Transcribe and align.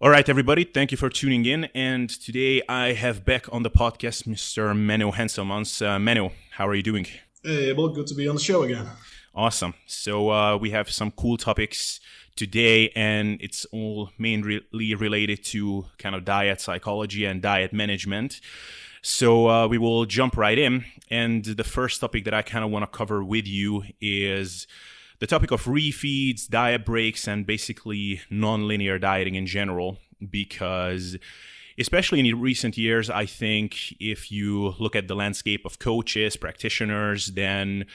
All 0.00 0.10
right, 0.10 0.28
everybody, 0.28 0.62
thank 0.62 0.92
you 0.92 0.96
for 0.96 1.08
tuning 1.08 1.44
in. 1.44 1.64
And 1.74 2.08
today 2.08 2.62
I 2.68 2.92
have 2.92 3.24
back 3.24 3.52
on 3.52 3.64
the 3.64 3.70
podcast 3.70 4.28
Mr. 4.28 4.72
Menno 4.72 5.12
Henselmans. 5.12 5.84
Uh, 5.84 5.98
Menno, 5.98 6.30
how 6.52 6.68
are 6.68 6.76
you 6.76 6.84
doing? 6.84 7.08
Hey, 7.42 7.72
well, 7.72 7.88
good 7.88 8.06
to 8.06 8.14
be 8.14 8.28
on 8.28 8.36
the 8.36 8.40
show 8.40 8.62
again. 8.62 8.86
Awesome. 9.34 9.74
So 9.86 10.30
uh, 10.30 10.56
we 10.56 10.70
have 10.70 10.88
some 10.88 11.10
cool 11.10 11.36
topics 11.36 11.98
today, 12.36 12.90
and 12.90 13.42
it's 13.42 13.64
all 13.72 14.10
mainly 14.18 14.62
related 14.94 15.42
to 15.46 15.86
kind 15.98 16.14
of 16.14 16.24
diet 16.24 16.60
psychology 16.60 17.24
and 17.24 17.42
diet 17.42 17.72
management. 17.72 18.40
So 19.02 19.48
uh, 19.48 19.66
we 19.66 19.78
will 19.78 20.04
jump 20.06 20.36
right 20.36 20.60
in. 20.60 20.84
And 21.10 21.44
the 21.44 21.64
first 21.64 22.00
topic 22.00 22.24
that 22.26 22.34
I 22.34 22.42
kind 22.42 22.64
of 22.64 22.70
want 22.70 22.84
to 22.84 22.96
cover 22.96 23.24
with 23.24 23.48
you 23.48 23.82
is 24.00 24.68
the 25.20 25.26
topic 25.26 25.50
of 25.50 25.64
refeeds, 25.64 26.48
diet 26.48 26.84
breaks, 26.84 27.26
and 27.26 27.46
basically 27.46 28.20
nonlinear 28.30 29.00
dieting 29.00 29.34
in 29.34 29.46
general, 29.46 29.98
because 30.30 31.16
especially 31.78 32.20
in 32.20 32.40
recent 32.40 32.76
years, 32.76 33.08
I 33.10 33.26
think 33.26 33.94
if 34.00 34.30
you 34.32 34.74
look 34.78 34.96
at 34.96 35.08
the 35.08 35.14
landscape 35.14 35.64
of 35.64 35.78
coaches, 35.78 36.36
practitioners, 36.36 37.26
then 37.28 37.86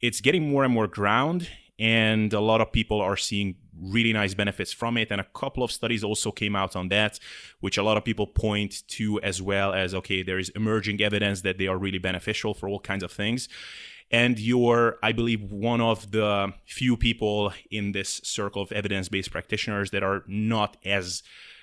it's 0.00 0.20
getting 0.20 0.50
more 0.50 0.64
and 0.64 0.72
more 0.72 0.86
ground 0.86 1.48
and 1.80 2.34
a 2.34 2.40
lot 2.40 2.60
of 2.60 2.70
people 2.70 3.00
are 3.00 3.16
seeing 3.16 3.54
really 3.80 4.12
nice 4.12 4.34
benefits 4.34 4.70
from 4.70 4.98
it. 4.98 5.10
And 5.10 5.18
a 5.18 5.24
couple 5.24 5.64
of 5.64 5.72
studies 5.72 6.04
also 6.04 6.30
came 6.30 6.54
out 6.54 6.76
on 6.76 6.88
that 6.90 7.18
which 7.60 7.78
a 7.78 7.82
lot 7.82 7.96
of 7.96 8.04
people 8.04 8.26
point 8.26 8.86
to 8.88 9.18
as 9.22 9.40
well 9.40 9.72
as 9.72 9.94
okay 9.94 10.22
there 10.22 10.38
is 10.38 10.50
emerging 10.50 11.00
evidence 11.00 11.40
that 11.40 11.56
they 11.56 11.66
are 11.66 11.78
really 11.78 11.98
beneficial 11.98 12.52
for 12.52 12.68
all 12.68 12.80
kinds 12.80 13.02
of 13.02 13.10
things 13.10 13.48
and 14.10 14.38
you're 14.38 14.96
i 15.02 15.12
believe 15.12 15.42
one 15.50 15.80
of 15.80 16.10
the 16.10 16.52
few 16.66 16.96
people 16.96 17.52
in 17.70 17.92
this 17.92 18.20
circle 18.24 18.62
of 18.62 18.72
evidence-based 18.72 19.30
practitioners 19.30 19.90
that 19.90 20.02
are 20.02 20.24
not 20.26 20.76
as 20.84 21.22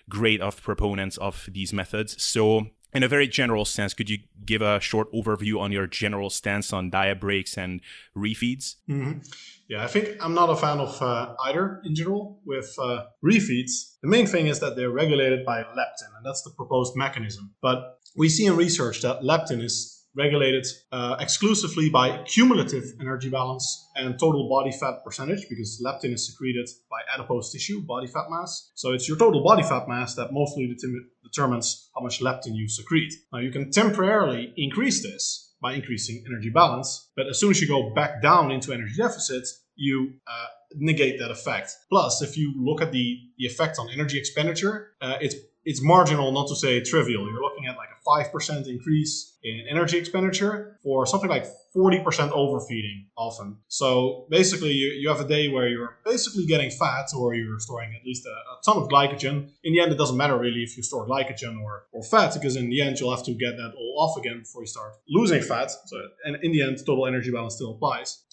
great 0.10 0.42
of 0.42 0.62
proponents 0.62 1.18
of 1.18 1.50
these 1.52 1.74
methods 1.74 2.22
so 2.22 2.68
in 2.94 3.04
a 3.04 3.08
very 3.08 3.28
general 3.28 3.66
sense, 3.66 3.94
could 3.94 4.10
you 4.10 4.20
give 4.46 4.62
a 4.62 4.80
short 4.80 5.12
overview 5.14 5.60
on 5.60 5.72
your 5.72 5.88
general 5.88 6.30
stance 6.30 6.72
on 6.72 6.90
diet 6.90 7.20
breaks 7.20 7.58
and 7.58 7.82
refeeds? 8.16 8.76
Mm-hmm. 8.90 9.20
Yeah, 9.68 9.84
I 9.84 9.88
think 9.88 10.18
I'm 10.22 10.34
not 10.34 10.50
a 10.50 10.56
fan 10.56 10.80
of 10.80 11.02
uh, 11.02 11.36
either 11.46 11.82
in 11.84 11.94
general. 11.94 12.40
With 12.46 12.74
uh, 12.80 13.06
refeeds, 13.24 13.98
the 14.02 14.08
main 14.08 14.26
thing 14.26 14.48
is 14.48 14.60
that 14.62 14.76
they're 14.76 14.90
regulated 14.90 15.46
by 15.46 15.64
leptin, 15.64 16.16
and 16.16 16.26
that's 16.26 16.42
the 16.44 16.52
proposed 16.52 16.96
mechanism. 16.96 17.54
But 17.62 18.00
we 18.16 18.30
see 18.30 18.46
in 18.46 18.56
research 18.56 19.02
that 19.02 19.22
leptin 19.22 19.62
is 19.62 19.97
regulated 20.18 20.66
uh, 20.92 21.16
exclusively 21.20 21.90
by 21.90 22.24
cumulative 22.24 22.84
energy 23.00 23.30
balance 23.30 23.90
and 23.96 24.20
total 24.20 24.50
body 24.50 24.72
fat 24.72 25.04
percentage 25.06 25.48
because 25.48 25.82
leptin 25.86 26.14
is 26.14 26.28
secreted 26.28 26.68
by 26.90 26.98
adipose 27.14 27.52
tissue, 27.52 27.82
body 27.82 28.08
fat 28.08 28.26
mass. 28.30 28.72
So 28.76 28.94
it's 28.94 29.08
your 29.08 29.18
total 29.18 29.44
body 29.44 29.64
fat 29.64 29.88
mass 29.88 30.16
that 30.16 30.30
mostly 30.32 30.76
determines 31.24 31.90
how 31.96 32.02
much 32.02 32.20
leptin 32.20 32.56
you 32.56 32.68
secrete. 32.68 33.14
Now 33.32 33.40
you 33.40 33.52
can 33.52 33.72
temporarily 33.72 34.54
increase 34.58 35.04
this 35.04 35.54
by 35.62 35.74
increasing 35.74 36.24
energy 36.28 36.50
balance, 36.50 37.10
but 37.16 37.28
as 37.28 37.40
soon 37.40 37.52
as 37.52 37.62
you 37.62 37.68
go 37.68 37.94
back 37.94 38.22
down 38.22 38.52
into 38.52 38.74
energy 38.74 38.94
deficit, 38.98 39.44
you 39.76 40.14
uh, 40.28 40.48
negate 40.76 41.20
that 41.20 41.32
effect. 41.32 41.72
Plus, 41.90 42.22
if 42.22 42.38
you 42.38 42.54
look 42.58 42.82
at 42.82 42.92
the, 42.92 43.18
the 43.38 43.46
effect 43.46 43.78
on 43.80 43.88
energy 43.90 44.18
expenditure, 44.18 44.92
uh, 45.02 45.18
it's 45.22 45.36
it's 45.68 45.84
marginal, 45.84 46.32
not 46.32 46.48
to 46.48 46.56
say 46.56 46.80
trivial. 46.80 47.30
You're 47.30 47.42
looking 47.42 47.66
at 47.66 47.76
like 47.76 47.90
a 47.92 48.38
5% 48.38 48.68
increase 48.68 49.38
in 49.44 49.66
energy 49.70 49.98
expenditure 49.98 50.80
for 50.82 51.06
something 51.06 51.30
like 51.30 51.46
40% 51.76 52.32
overfeeding 52.32 53.08
often. 53.18 53.58
So 53.68 54.28
basically, 54.30 54.72
you, 54.72 54.88
you 55.02 55.10
have 55.10 55.20
a 55.20 55.28
day 55.28 55.50
where 55.50 55.68
you're 55.68 55.98
basically 56.06 56.46
getting 56.46 56.72
fat 56.72 57.08
or 57.14 57.36
you're 57.36 57.60
storing 57.60 57.94
at 58.00 58.06
least 58.06 58.26
a, 58.26 58.30
a 58.30 58.62
ton 58.66 58.82
of 58.82 58.88
glycogen. 58.88 59.50
In 59.66 59.74
the 59.74 59.82
end, 59.82 59.92
it 59.92 59.98
doesn't 59.98 60.16
matter 60.16 60.40
really 60.40 60.64
if 60.64 60.78
you 60.78 60.84
store 60.84 61.06
glycogen 61.06 61.62
or, 61.62 61.84
or 61.92 62.02
fat 62.02 62.34
because 62.34 62.56
in 62.56 62.70
the 62.70 62.82
end, 62.82 62.98
you'll 63.02 63.14
have 63.14 63.26
to 63.26 63.34
get 63.34 63.58
that 63.58 63.74
all 63.78 63.96
off 64.00 64.18
again 64.18 64.40
before 64.40 64.62
you 64.62 64.68
start 64.68 64.94
losing 65.10 65.42
fat. 65.42 65.70
So, 65.70 65.98
and 66.24 66.38
in 66.44 66.54
the 66.54 66.62
end, 66.62 66.78
total 66.86 67.08
energy 67.08 67.30
balance 67.30 67.56
still 67.56 67.72
applies. 67.72 68.24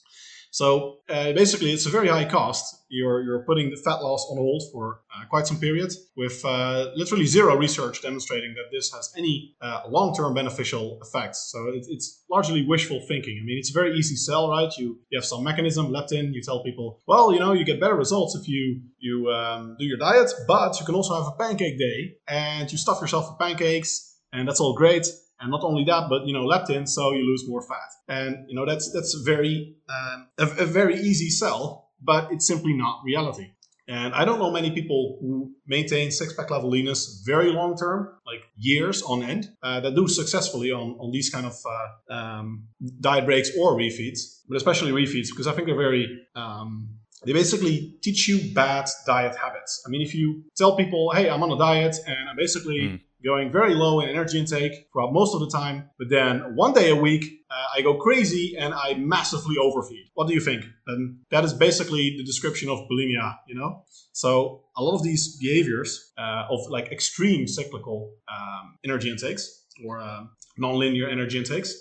So 0.54 0.98
uh, 1.08 1.32
basically, 1.32 1.72
it's 1.72 1.84
a 1.84 1.90
very 1.90 2.06
high 2.06 2.26
cost. 2.26 2.84
You're, 2.88 3.24
you're 3.24 3.44
putting 3.44 3.70
the 3.70 3.76
fat 3.76 3.96
loss 4.04 4.24
on 4.30 4.36
hold 4.36 4.62
for 4.70 5.00
uh, 5.12 5.26
quite 5.28 5.48
some 5.48 5.58
period 5.58 5.90
with 6.16 6.44
uh, 6.44 6.92
literally 6.94 7.26
zero 7.26 7.56
research 7.56 8.00
demonstrating 8.02 8.54
that 8.54 8.70
this 8.70 8.92
has 8.92 9.12
any 9.18 9.56
uh, 9.60 9.82
long 9.88 10.14
term 10.14 10.32
beneficial 10.32 11.00
effects. 11.02 11.50
So 11.50 11.70
it, 11.70 11.86
it's 11.88 12.22
largely 12.30 12.64
wishful 12.64 13.04
thinking. 13.08 13.36
I 13.42 13.44
mean, 13.44 13.58
it's 13.58 13.70
a 13.70 13.72
very 13.72 13.98
easy 13.98 14.14
sell, 14.14 14.48
right? 14.48 14.72
You, 14.78 15.00
you 15.10 15.18
have 15.18 15.24
some 15.24 15.42
mechanism, 15.42 15.88
leptin, 15.88 16.32
you 16.32 16.40
tell 16.40 16.62
people, 16.62 17.02
well, 17.08 17.32
you 17.32 17.40
know, 17.40 17.52
you 17.52 17.64
get 17.64 17.80
better 17.80 17.96
results 17.96 18.36
if 18.36 18.46
you, 18.46 18.80
you 19.00 19.28
um, 19.32 19.74
do 19.76 19.84
your 19.84 19.98
diet, 19.98 20.32
but 20.46 20.78
you 20.78 20.86
can 20.86 20.94
also 20.94 21.16
have 21.16 21.32
a 21.34 21.36
pancake 21.36 21.80
day 21.80 22.14
and 22.28 22.70
you 22.70 22.78
stuff 22.78 23.00
yourself 23.00 23.28
with 23.28 23.40
pancakes, 23.40 24.20
and 24.32 24.46
that's 24.46 24.60
all 24.60 24.76
great 24.76 25.08
and 25.44 25.50
not 25.50 25.62
only 25.62 25.84
that, 25.84 26.08
but 26.08 26.26
you 26.26 26.32
know, 26.32 26.44
leptin, 26.46 26.88
so 26.88 27.12
you 27.12 27.22
lose 27.22 27.44
more 27.46 27.60
fat. 27.60 27.90
And 28.08 28.48
you 28.48 28.56
know, 28.56 28.64
that's 28.64 28.90
that's 28.92 29.12
very 29.26 29.76
um, 29.90 30.28
a, 30.38 30.62
a, 30.62 30.66
very 30.66 30.96
easy 30.96 31.28
sell, 31.28 31.90
but 32.02 32.32
it's 32.32 32.46
simply 32.46 32.72
not 32.72 33.02
reality. 33.04 33.50
And 33.86 34.14
I 34.14 34.24
don't 34.24 34.38
know 34.38 34.50
many 34.50 34.70
people 34.70 35.18
who 35.20 35.52
maintain 35.66 36.10
six 36.10 36.32
pack 36.32 36.50
level 36.50 36.70
leanness 36.70 37.22
very 37.26 37.52
long 37.52 37.76
term, 37.76 38.08
like 38.26 38.42
years 38.56 39.02
on 39.02 39.22
end, 39.22 39.50
uh, 39.62 39.80
that 39.80 39.94
do 39.94 40.08
successfully 40.08 40.72
on, 40.72 40.96
on 40.98 41.12
these 41.12 41.28
kind 41.28 41.44
of 41.44 41.54
uh, 41.68 42.14
um, 42.14 42.68
diet 43.00 43.26
breaks 43.26 43.50
or 43.58 43.76
refeeds, 43.76 44.40
but 44.48 44.56
especially 44.56 44.92
refeeds, 44.92 45.28
because 45.28 45.46
I 45.46 45.52
think 45.52 45.66
they're 45.66 45.76
very 45.76 46.26
um, 46.34 46.88
they 47.26 47.34
basically 47.34 47.96
teach 48.02 48.28
you 48.28 48.54
bad 48.54 48.88
diet 49.06 49.36
habits. 49.36 49.82
I 49.86 49.90
mean, 49.90 50.00
if 50.00 50.14
you 50.14 50.44
tell 50.56 50.74
people, 50.76 51.10
hey, 51.14 51.28
I'm 51.28 51.42
on 51.42 51.50
a 51.50 51.58
diet 51.58 51.96
and 52.06 52.30
I'm 52.30 52.36
basically 52.36 52.80
mm 52.80 53.00
going 53.24 53.50
very 53.50 53.74
low 53.74 54.00
in 54.00 54.08
energy 54.08 54.38
intake 54.38 54.88
throughout 54.92 55.12
most 55.12 55.34
of 55.34 55.40
the 55.40 55.50
time. 55.50 55.88
But 55.98 56.08
then 56.10 56.54
one 56.54 56.72
day 56.72 56.90
a 56.90 56.96
week, 56.96 57.24
uh, 57.50 57.78
I 57.78 57.82
go 57.82 57.94
crazy 57.94 58.56
and 58.58 58.74
I 58.74 58.94
massively 58.94 59.56
overfeed. 59.58 60.06
What 60.14 60.28
do 60.28 60.34
you 60.34 60.40
think? 60.40 60.64
And 60.86 61.20
that 61.30 61.44
is 61.44 61.52
basically 61.52 62.16
the 62.16 62.24
description 62.24 62.68
of 62.68 62.78
bulimia, 62.90 63.38
you 63.48 63.54
know? 63.54 63.84
So 64.12 64.64
a 64.76 64.82
lot 64.82 64.94
of 64.94 65.02
these 65.02 65.36
behaviors 65.38 66.12
uh, 66.18 66.44
of 66.50 66.60
like 66.68 66.92
extreme 66.92 67.48
cyclical 67.48 68.12
um, 68.28 68.78
energy 68.84 69.10
intakes 69.10 69.64
or 69.86 70.00
uh, 70.00 70.24
nonlinear 70.60 71.10
energy 71.10 71.38
intakes, 71.38 71.74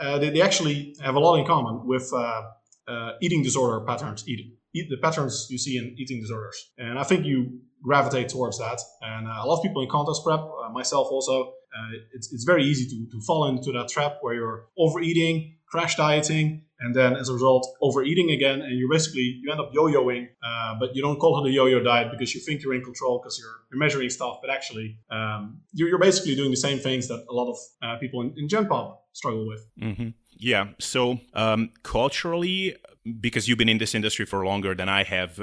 uh, 0.00 0.18
they, 0.18 0.30
they, 0.30 0.42
actually 0.42 0.94
have 1.00 1.16
a 1.16 1.18
lot 1.18 1.36
in 1.36 1.46
common 1.46 1.86
with 1.86 2.08
uh, 2.12 2.42
uh, 2.86 3.12
eating 3.20 3.42
disorder 3.42 3.84
patterns, 3.84 4.24
eat, 4.28 4.40
eat, 4.74 4.88
the 4.88 4.96
patterns 4.96 5.48
you 5.50 5.58
see 5.58 5.76
in 5.76 5.94
eating 5.98 6.20
disorders. 6.20 6.70
And 6.78 6.98
I 6.98 7.04
think 7.04 7.26
you 7.26 7.60
gravitate 7.82 8.28
towards 8.28 8.58
that. 8.58 8.80
And 9.02 9.26
uh, 9.28 9.40
a 9.42 9.46
lot 9.46 9.58
of 9.58 9.62
people 9.62 9.82
in 9.82 9.88
contest 9.88 10.24
prep, 10.24 10.40
uh, 10.40 10.68
myself 10.70 11.08
also, 11.10 11.54
uh, 11.76 11.90
it's, 12.14 12.32
it's 12.32 12.44
very 12.44 12.64
easy 12.64 12.86
to, 12.88 13.10
to 13.10 13.20
fall 13.24 13.48
into 13.48 13.72
that 13.72 13.88
trap 13.88 14.18
where 14.20 14.34
you're 14.34 14.66
overeating, 14.76 15.56
crash 15.66 15.96
dieting, 15.96 16.64
and 16.80 16.94
then 16.94 17.16
as 17.16 17.28
a 17.28 17.32
result, 17.32 17.66
overeating 17.82 18.30
again. 18.30 18.60
And 18.62 18.78
you 18.78 18.88
basically, 18.90 19.40
you 19.42 19.50
end 19.50 19.60
up 19.60 19.70
yo-yoing, 19.72 20.28
uh, 20.42 20.76
but 20.78 20.94
you 20.94 21.02
don't 21.02 21.18
call 21.18 21.44
it 21.44 21.48
a 21.48 21.52
yo-yo 21.52 21.80
diet 21.80 22.10
because 22.10 22.34
you 22.34 22.40
think 22.40 22.62
you're 22.62 22.74
in 22.74 22.82
control 22.82 23.20
because 23.20 23.38
you're, 23.38 23.54
you're 23.70 23.78
measuring 23.78 24.10
stuff, 24.10 24.38
but 24.40 24.50
actually 24.50 24.98
um, 25.10 25.60
you're, 25.72 25.88
you're, 25.88 25.98
basically 25.98 26.36
doing 26.36 26.50
the 26.50 26.56
same 26.56 26.78
things 26.78 27.08
that 27.08 27.24
a 27.28 27.32
lot 27.32 27.50
of 27.50 27.58
uh, 27.82 27.98
people 27.98 28.20
in, 28.22 28.32
in 28.36 28.48
Gen 28.48 28.66
Pop 28.66 29.04
struggle 29.12 29.46
with. 29.46 29.66
Mm-hmm. 29.80 30.08
Yeah. 30.36 30.68
So 30.78 31.18
um, 31.34 31.70
culturally, 31.82 32.76
because 33.20 33.48
you've 33.48 33.58
been 33.58 33.68
in 33.68 33.78
this 33.78 33.94
industry 33.94 34.24
for 34.24 34.44
longer 34.44 34.74
than 34.74 34.88
I 34.88 35.02
have, 35.02 35.40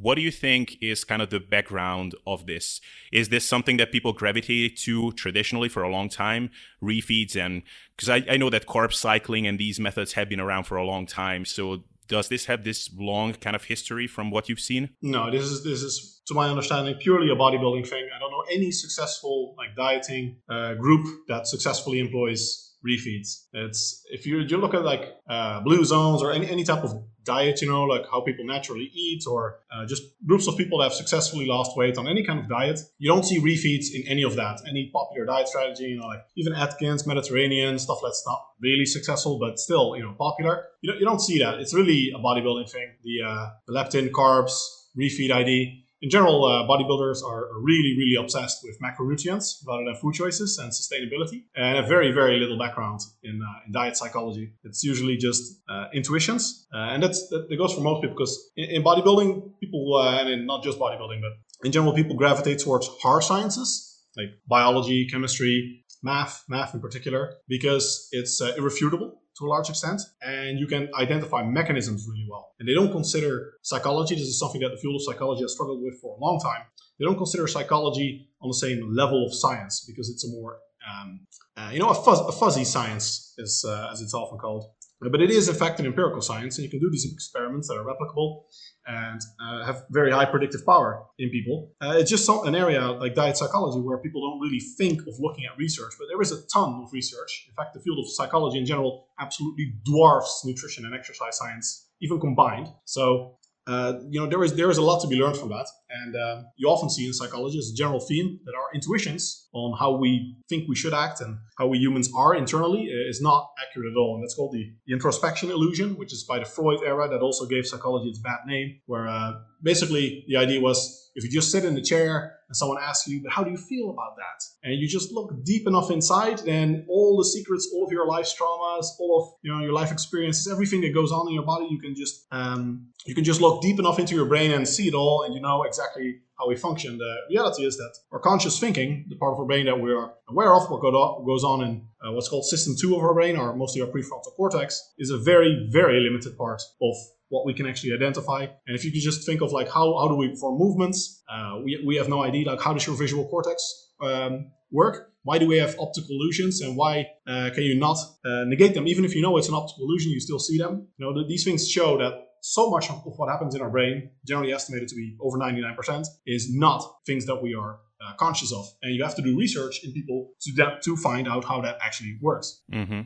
what 0.00 0.14
do 0.14 0.20
you 0.20 0.30
think 0.30 0.76
is 0.80 1.04
kind 1.04 1.22
of 1.22 1.30
the 1.30 1.40
background 1.40 2.14
of 2.26 2.46
this? 2.46 2.80
Is 3.12 3.28
this 3.28 3.44
something 3.44 3.76
that 3.78 3.92
people 3.92 4.12
gravitated 4.12 4.76
to 4.78 5.12
traditionally 5.12 5.68
for 5.68 5.82
a 5.82 5.90
long 5.90 6.08
time, 6.08 6.50
refeeds? 6.82 7.36
And 7.36 7.62
because 7.96 8.08
I, 8.08 8.24
I 8.30 8.36
know 8.36 8.50
that 8.50 8.66
carb 8.66 8.92
cycling 8.92 9.46
and 9.46 9.58
these 9.58 9.80
methods 9.80 10.12
have 10.12 10.28
been 10.28 10.40
around 10.40 10.64
for 10.64 10.76
a 10.76 10.84
long 10.84 11.06
time. 11.06 11.44
So 11.44 11.84
does 12.06 12.28
this 12.28 12.46
have 12.46 12.64
this 12.64 12.90
long 12.96 13.34
kind 13.34 13.54
of 13.54 13.64
history 13.64 14.06
from 14.06 14.30
what 14.30 14.48
you've 14.48 14.60
seen? 14.60 14.90
No, 15.02 15.30
this 15.30 15.44
is 15.44 15.62
this 15.62 15.82
is 15.82 16.22
to 16.26 16.34
my 16.34 16.48
understanding 16.48 16.94
purely 16.94 17.30
a 17.30 17.36
bodybuilding 17.36 17.86
thing. 17.86 18.08
I 18.14 18.18
don't 18.18 18.30
know 18.30 18.44
any 18.52 18.70
successful 18.70 19.54
like 19.56 19.76
dieting 19.76 20.38
uh, 20.48 20.74
group 20.74 21.06
that 21.28 21.46
successfully 21.46 21.98
employs 21.98 22.76
refeeds. 22.86 23.44
It's 23.52 24.02
if 24.10 24.26
you 24.26 24.38
you 24.40 24.56
look 24.56 24.74
at 24.74 24.84
like 24.84 25.14
uh, 25.28 25.60
blue 25.60 25.84
zones 25.84 26.22
or 26.22 26.32
any, 26.32 26.48
any 26.48 26.64
type 26.64 26.82
of 26.84 26.92
diet, 27.34 27.62
you 27.62 27.68
know, 27.68 27.84
like 27.84 28.04
how 28.10 28.20
people 28.20 28.44
naturally 28.44 28.90
eat, 28.92 29.22
or 29.32 29.60
uh, 29.72 29.86
just 29.86 30.02
groups 30.26 30.48
of 30.48 30.56
people 30.56 30.78
that 30.78 30.86
have 30.88 30.98
successfully 31.02 31.46
lost 31.46 31.76
weight 31.76 31.96
on 31.96 32.08
any 32.08 32.24
kind 32.24 32.40
of 32.40 32.48
diet, 32.48 32.80
you 32.98 33.08
don't 33.12 33.24
see 33.24 33.38
refeeds 33.50 33.86
in 33.94 34.02
any 34.08 34.24
of 34.24 34.34
that. 34.34 34.56
Any 34.68 34.90
popular 34.92 35.24
diet 35.26 35.46
strategy, 35.48 35.84
you 35.84 35.98
know, 36.00 36.06
like 36.06 36.24
even 36.36 36.52
Atkins, 36.54 37.06
Mediterranean 37.06 37.78
stuff 37.78 37.98
that's 38.02 38.24
not 38.26 38.40
really 38.60 38.86
successful, 38.86 39.38
but 39.38 39.58
still, 39.58 39.96
you 39.96 40.02
know, 40.02 40.14
popular. 40.18 40.64
You 40.82 40.92
don't, 40.92 41.00
you 41.00 41.06
don't 41.06 41.20
see 41.20 41.38
that. 41.38 41.60
It's 41.60 41.74
really 41.74 42.10
a 42.14 42.18
bodybuilding 42.18 42.70
thing. 42.70 42.88
The, 43.04 43.22
uh, 43.26 43.46
the 43.66 43.72
leptin, 43.74 44.10
carbs, 44.10 44.54
refeed 44.98 45.30
ID 45.30 45.84
in 46.00 46.10
general, 46.10 46.44
uh, 46.44 46.66
bodybuilders 46.68 47.24
are 47.24 47.48
really, 47.60 47.96
really 47.98 48.16
obsessed 48.18 48.60
with 48.62 48.78
macronutrients 48.80 49.66
rather 49.66 49.84
than 49.84 49.94
food 49.96 50.14
choices 50.14 50.58
and 50.58 50.70
sustainability, 50.72 51.44
and 51.56 51.76
have 51.76 51.88
very, 51.88 52.12
very 52.12 52.38
little 52.38 52.58
background 52.58 53.00
in, 53.22 53.40
uh, 53.42 53.66
in 53.66 53.72
diet 53.72 53.96
psychology. 53.96 54.52
It's 54.64 54.84
usually 54.84 55.16
just 55.16 55.60
uh, 55.68 55.86
intuitions, 55.92 56.66
uh, 56.72 56.92
and 56.92 57.02
that's 57.02 57.28
that, 57.28 57.48
that, 57.48 57.56
goes 57.56 57.74
for 57.74 57.80
most 57.80 58.02
people 58.02 58.14
because 58.16 58.50
in, 58.56 58.70
in 58.70 58.84
bodybuilding, 58.84 59.58
people, 59.60 59.96
uh, 59.96 60.20
and 60.20 60.28
in 60.28 60.46
not 60.46 60.62
just 60.62 60.78
bodybuilding, 60.78 61.20
but 61.20 61.32
in 61.64 61.72
general, 61.72 61.92
people 61.92 62.16
gravitate 62.16 62.60
towards 62.60 62.88
hard 63.02 63.24
sciences 63.24 63.84
like 64.16 64.30
biology, 64.48 65.06
chemistry, 65.08 65.84
math, 66.02 66.44
math 66.48 66.74
in 66.74 66.80
particular, 66.80 67.34
because 67.48 68.08
it's 68.12 68.40
uh, 68.40 68.52
irrefutable 68.56 69.22
to 69.38 69.46
a 69.46 69.48
large 69.48 69.68
extent, 69.68 70.00
and 70.22 70.58
you 70.58 70.66
can 70.66 70.88
identify 70.98 71.44
mechanisms 71.44 72.06
really 72.08 72.26
well. 72.28 72.52
And 72.58 72.68
they 72.68 72.74
don't 72.74 72.90
consider 72.90 73.54
psychology. 73.62 74.14
This 74.14 74.24
is 74.24 74.38
something 74.38 74.60
that 74.60 74.70
the 74.70 74.76
field 74.76 74.96
of 74.96 75.02
psychology 75.02 75.42
has 75.42 75.52
struggled 75.52 75.82
with 75.82 76.00
for 76.00 76.16
a 76.16 76.20
long 76.20 76.40
time. 76.40 76.62
They 76.98 77.04
don't 77.04 77.16
consider 77.16 77.46
psychology 77.46 78.28
on 78.40 78.48
the 78.48 78.54
same 78.54 78.94
level 78.94 79.26
of 79.26 79.34
science 79.34 79.84
because 79.86 80.10
it's 80.10 80.24
a 80.24 80.28
more, 80.28 80.58
um, 80.88 81.20
uh, 81.56 81.70
you 81.72 81.78
know, 81.78 81.90
a, 81.90 81.94
fuzz, 81.94 82.20
a, 82.20 82.32
fuzzy 82.32 82.64
science, 82.64 83.34
is, 83.38 83.64
uh, 83.66 83.90
as 83.92 84.00
it's 84.00 84.14
often 84.14 84.38
called. 84.38 84.64
But 85.00 85.20
it 85.22 85.30
is, 85.30 85.48
in 85.48 85.54
fact, 85.54 85.78
an 85.78 85.86
empirical 85.86 86.20
science, 86.20 86.58
and 86.58 86.64
you 86.64 86.70
can 86.70 86.80
do 86.80 86.90
these 86.90 87.10
experiments 87.10 87.68
that 87.68 87.74
are 87.74 87.84
replicable 87.84 88.42
and 88.86 89.20
uh, 89.40 89.64
have 89.64 89.84
very 89.90 90.10
high 90.10 90.24
predictive 90.24 90.66
power 90.66 91.04
in 91.18 91.30
people. 91.30 91.70
Uh, 91.80 91.94
it's 91.96 92.10
just 92.10 92.28
an 92.28 92.54
area 92.56 92.80
like 92.80 93.14
diet 93.14 93.36
psychology 93.36 93.80
where 93.80 93.98
people 93.98 94.20
don't 94.28 94.40
really 94.40 94.58
think 94.58 95.02
of 95.02 95.14
looking 95.20 95.44
at 95.44 95.56
research, 95.56 95.92
but 95.98 96.06
there 96.10 96.20
is 96.20 96.32
a 96.32 96.44
ton 96.52 96.82
of 96.82 96.92
research. 96.92 97.46
In 97.48 97.54
fact, 97.54 97.74
the 97.74 97.80
field 97.80 97.98
of 98.00 98.10
psychology 98.10 98.58
in 98.58 98.66
general 98.66 99.06
absolutely 99.20 99.74
dwarfs 99.84 100.42
nutrition 100.44 100.84
and 100.84 100.94
exercise 100.94 101.38
science, 101.38 101.86
even 102.00 102.18
combined. 102.18 102.68
So 102.84 103.37
uh, 103.68 104.00
you 104.08 104.18
know, 104.18 104.26
there 104.26 104.42
is 104.42 104.54
there 104.54 104.70
is 104.70 104.78
a 104.78 104.82
lot 104.82 104.98
to 105.02 105.06
be 105.06 105.16
learned 105.16 105.36
from 105.36 105.50
that, 105.50 105.66
and 105.90 106.16
uh, 106.16 106.42
you 106.56 106.66
often 106.68 106.88
see 106.88 107.06
in 107.06 107.12
psychology 107.12 107.58
as 107.58 107.70
a 107.70 107.74
general 107.74 108.00
theme 108.00 108.40
that 108.46 108.54
our 108.54 108.68
intuitions 108.74 109.48
on 109.52 109.76
how 109.78 109.94
we 109.94 110.36
think 110.48 110.66
we 110.66 110.74
should 110.74 110.94
act 110.94 111.20
and 111.20 111.36
how 111.58 111.66
we 111.66 111.76
humans 111.76 112.10
are 112.16 112.34
internally 112.34 112.84
is 112.84 113.20
not 113.20 113.50
accurate 113.62 113.92
at 113.92 113.98
all, 113.98 114.14
and 114.14 114.24
that's 114.24 114.34
called 114.34 114.52
the, 114.52 114.72
the 114.86 114.94
introspection 114.94 115.50
illusion, 115.50 115.96
which 115.96 116.14
is 116.14 116.24
by 116.24 116.38
the 116.38 116.46
Freud 116.46 116.80
era 116.82 117.06
that 117.10 117.20
also 117.20 117.44
gave 117.44 117.66
psychology 117.66 118.08
its 118.08 118.18
bad 118.18 118.38
name, 118.46 118.80
where 118.86 119.06
uh, 119.06 119.34
basically 119.62 120.24
the 120.28 120.36
idea 120.38 120.62
was 120.62 121.10
if 121.14 121.22
you 121.22 121.30
just 121.30 121.52
sit 121.52 121.66
in 121.66 121.74
the 121.74 121.82
chair 121.82 122.37
and 122.48 122.56
someone 122.56 122.78
asks 122.82 123.06
you, 123.06 123.22
but 123.22 123.32
how 123.32 123.44
do 123.44 123.50
you 123.50 123.56
feel 123.56 123.90
about 123.90 124.16
that? 124.16 124.44
And 124.64 124.80
you 124.80 124.88
just 124.88 125.12
look 125.12 125.44
deep 125.44 125.66
enough 125.66 125.90
inside, 125.90 126.38
then 126.38 126.86
all 126.88 127.16
the 127.16 127.24
secrets, 127.24 127.70
all 127.74 127.84
of 127.84 127.92
your 127.92 128.06
life's 128.06 128.34
traumas, 128.38 128.86
all 128.98 129.20
of 129.20 129.34
you 129.42 129.52
know 129.52 129.60
your 129.60 129.72
life 129.72 129.92
experiences, 129.92 130.50
everything 130.50 130.80
that 130.82 130.94
goes 130.94 131.12
on 131.12 131.28
in 131.28 131.34
your 131.34 131.44
body, 131.44 131.66
you 131.70 131.78
can 131.78 131.94
just 131.94 132.26
um, 132.32 132.88
you 133.06 133.14
can 133.14 133.24
just 133.24 133.40
look 133.40 133.62
deep 133.62 133.78
enough 133.78 133.98
into 133.98 134.14
your 134.14 134.26
brain 134.26 134.52
and 134.52 134.66
see 134.66 134.88
it 134.88 134.94
all, 134.94 135.24
and 135.24 135.34
you 135.34 135.40
know 135.40 135.62
exactly 135.62 136.20
how 136.38 136.48
we 136.48 136.56
function. 136.56 136.98
The 136.98 137.16
reality 137.28 137.64
is 137.64 137.76
that 137.76 137.94
our 138.12 138.20
conscious 138.20 138.58
thinking, 138.58 139.06
the 139.08 139.16
part 139.16 139.32
of 139.34 139.40
our 139.40 139.44
brain 139.44 139.66
that 139.66 139.80
we 139.80 139.92
are 139.92 140.14
aware 140.28 140.54
of, 140.54 140.70
what 140.70 140.80
goes 140.80 141.44
on 141.44 141.62
in 141.62 141.86
uh, 142.02 142.12
what's 142.12 142.28
called 142.28 142.44
system 142.44 142.74
two 142.80 142.94
of 142.96 143.02
our 143.02 143.12
brain, 143.12 143.36
or 143.36 143.54
mostly 143.54 143.82
our 143.82 143.88
prefrontal 143.88 144.34
cortex, 144.36 144.92
is 144.98 145.10
a 145.10 145.18
very, 145.18 145.68
very 145.70 146.00
limited 146.00 146.36
part 146.38 146.62
of 146.80 146.94
what 147.28 147.44
we 147.46 147.54
can 147.54 147.66
actually 147.66 147.92
identify. 147.92 148.46
And 148.66 148.76
if 148.76 148.84
you 148.84 148.90
can 148.90 149.00
just 149.00 149.26
think 149.26 149.42
of 149.42 149.52
like 149.52 149.68
how, 149.68 149.98
how 149.98 150.08
do 150.08 150.14
we 150.14 150.28
perform 150.28 150.58
movements, 150.58 151.22
uh, 151.30 151.60
we, 151.64 151.82
we 151.86 151.96
have 151.96 152.08
no 152.08 152.22
idea 152.22 152.46
like 152.46 152.60
how 152.60 152.72
does 152.72 152.86
your 152.86 152.96
visual 152.96 153.28
cortex 153.28 153.90
um, 154.00 154.50
work? 154.70 155.10
Why 155.22 155.38
do 155.38 155.46
we 155.46 155.58
have 155.58 155.76
optical 155.78 156.10
illusions 156.10 156.60
and 156.62 156.76
why 156.76 157.08
uh, 157.26 157.50
can 157.54 157.64
you 157.64 157.74
not 157.74 157.98
uh, 158.24 158.44
negate 158.44 158.74
them? 158.74 158.86
Even 158.86 159.04
if 159.04 159.14
you 159.14 159.20
know 159.20 159.36
it's 159.36 159.48
an 159.48 159.54
optical 159.54 159.84
illusion, 159.84 160.10
you 160.12 160.20
still 160.20 160.38
see 160.38 160.56
them. 160.56 160.88
You 160.96 161.12
know, 161.12 161.28
these 161.28 161.44
things 161.44 161.68
show 161.68 161.98
that 161.98 162.28
so 162.40 162.70
much 162.70 162.88
of 162.88 163.02
what 163.04 163.28
happens 163.28 163.54
in 163.54 163.60
our 163.60 163.68
brain, 163.68 164.10
generally 164.26 164.52
estimated 164.52 164.88
to 164.88 164.94
be 164.94 165.16
over 165.20 165.36
99%, 165.36 166.06
is 166.26 166.54
not 166.54 166.82
things 167.04 167.26
that 167.26 167.42
we 167.42 167.54
are 167.54 167.80
uh, 168.00 168.14
conscious 168.16 168.52
of. 168.52 168.66
And 168.82 168.94
you 168.94 169.02
have 169.02 169.16
to 169.16 169.22
do 169.22 169.36
research 169.36 169.80
in 169.84 169.92
people 169.92 170.30
to, 170.42 170.78
to 170.82 170.96
find 170.96 171.28
out 171.28 171.44
how 171.44 171.60
that 171.62 171.78
actually 171.82 172.18
works. 172.22 172.62
Mm-hmm. 172.72 173.00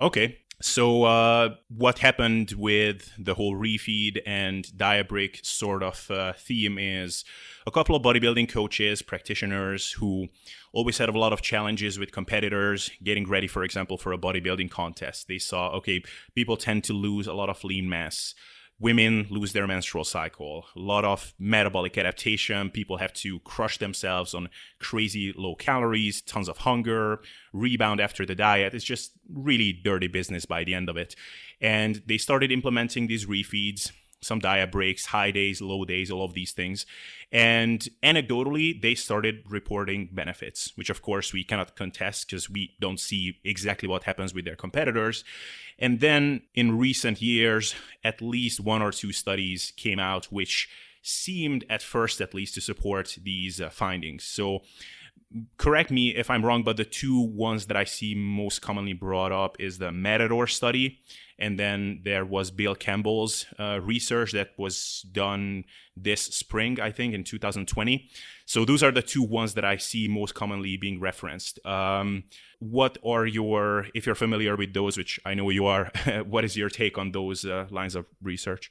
Okay. 0.00 0.38
So, 0.62 1.02
uh, 1.02 1.56
what 1.76 1.98
happened 1.98 2.52
with 2.52 3.12
the 3.18 3.34
whole 3.34 3.56
refeed 3.56 4.20
and 4.24 4.64
diet 4.76 5.08
break 5.08 5.40
sort 5.42 5.82
of 5.82 6.08
uh, 6.08 6.34
theme 6.34 6.78
is 6.78 7.24
a 7.66 7.72
couple 7.72 7.96
of 7.96 8.02
bodybuilding 8.02 8.48
coaches, 8.48 9.02
practitioners 9.02 9.90
who 9.90 10.28
always 10.72 10.98
had 10.98 11.08
a 11.08 11.18
lot 11.18 11.32
of 11.32 11.42
challenges 11.42 11.98
with 11.98 12.12
competitors 12.12 12.92
getting 13.02 13.28
ready, 13.28 13.48
for 13.48 13.64
example, 13.64 13.98
for 13.98 14.12
a 14.12 14.18
bodybuilding 14.18 14.70
contest. 14.70 15.26
They 15.26 15.38
saw, 15.38 15.70
okay, 15.70 16.04
people 16.36 16.56
tend 16.56 16.84
to 16.84 16.92
lose 16.92 17.26
a 17.26 17.34
lot 17.34 17.48
of 17.48 17.64
lean 17.64 17.88
mass 17.88 18.32
women 18.82 19.28
lose 19.30 19.52
their 19.52 19.66
menstrual 19.66 20.04
cycle, 20.04 20.66
a 20.76 20.80
lot 20.80 21.04
of 21.04 21.32
metabolic 21.38 21.96
adaptation. 21.96 22.68
People 22.68 22.96
have 22.98 23.12
to 23.14 23.38
crush 23.40 23.78
themselves 23.78 24.34
on 24.34 24.48
crazy 24.80 25.32
low 25.36 25.54
calories, 25.54 26.20
tons 26.20 26.48
of 26.48 26.58
hunger, 26.58 27.20
rebound 27.52 28.00
after 28.00 28.26
the 28.26 28.34
diet. 28.34 28.74
It's 28.74 28.84
just 28.84 29.12
really 29.32 29.72
dirty 29.72 30.08
business 30.08 30.44
by 30.44 30.64
the 30.64 30.74
end 30.74 30.88
of 30.88 30.96
it. 30.96 31.14
And 31.60 32.02
they 32.06 32.18
started 32.18 32.50
implementing 32.50 33.06
these 33.06 33.26
refeeds 33.26 33.92
some 34.22 34.38
diet 34.38 34.70
breaks, 34.70 35.06
high 35.06 35.30
days, 35.30 35.60
low 35.60 35.84
days, 35.84 36.10
all 36.10 36.24
of 36.24 36.34
these 36.34 36.52
things. 36.52 36.86
And 37.30 37.86
anecdotally, 38.02 38.80
they 38.80 38.94
started 38.94 39.42
reporting 39.48 40.08
benefits, 40.12 40.72
which 40.76 40.90
of 40.90 41.02
course 41.02 41.32
we 41.32 41.44
cannot 41.44 41.76
contest 41.76 42.28
because 42.28 42.48
we 42.48 42.74
don't 42.80 43.00
see 43.00 43.38
exactly 43.44 43.88
what 43.88 44.04
happens 44.04 44.32
with 44.32 44.44
their 44.44 44.56
competitors. 44.56 45.24
And 45.78 46.00
then 46.00 46.42
in 46.54 46.78
recent 46.78 47.20
years, 47.20 47.74
at 48.04 48.22
least 48.22 48.60
one 48.60 48.82
or 48.82 48.92
two 48.92 49.12
studies 49.12 49.72
came 49.76 49.98
out 49.98 50.26
which 50.26 50.68
seemed 51.02 51.64
at 51.68 51.82
first 51.82 52.20
at 52.20 52.32
least 52.32 52.54
to 52.54 52.60
support 52.60 53.18
these 53.22 53.60
uh, 53.60 53.68
findings. 53.68 54.22
So 54.24 54.62
correct 55.56 55.90
me 55.90 56.14
if 56.14 56.30
I'm 56.30 56.44
wrong, 56.44 56.62
but 56.62 56.76
the 56.76 56.84
two 56.84 57.20
ones 57.20 57.66
that 57.66 57.76
I 57.76 57.84
see 57.84 58.14
most 58.14 58.60
commonly 58.60 58.92
brought 58.92 59.32
up 59.32 59.56
is 59.58 59.78
the 59.78 59.92
Matador 59.92 60.46
study, 60.46 61.00
and 61.38 61.58
then 61.58 62.00
there 62.04 62.24
was 62.24 62.50
Bill 62.50 62.74
Campbell's 62.74 63.46
uh, 63.58 63.80
research 63.80 64.32
that 64.32 64.50
was 64.58 65.04
done 65.10 65.64
this 65.96 66.22
spring, 66.22 66.80
I 66.80 66.90
think, 66.90 67.14
in 67.14 67.24
2020. 67.24 68.08
So 68.46 68.64
those 68.64 68.82
are 68.82 68.92
the 68.92 69.02
two 69.02 69.22
ones 69.22 69.54
that 69.54 69.64
I 69.64 69.76
see 69.76 70.08
most 70.08 70.34
commonly 70.34 70.76
being 70.76 71.00
referenced. 71.00 71.64
Um, 71.66 72.24
what 72.58 72.98
are 73.04 73.26
your, 73.26 73.86
if 73.94 74.06
you're 74.06 74.14
familiar 74.14 74.56
with 74.56 74.72
those, 74.72 74.96
which 74.96 75.18
I 75.24 75.34
know 75.34 75.50
you 75.50 75.66
are, 75.66 75.90
what 76.26 76.44
is 76.44 76.56
your 76.56 76.68
take 76.68 76.98
on 76.98 77.12
those 77.12 77.44
uh, 77.44 77.66
lines 77.70 77.94
of 77.94 78.06
research? 78.22 78.70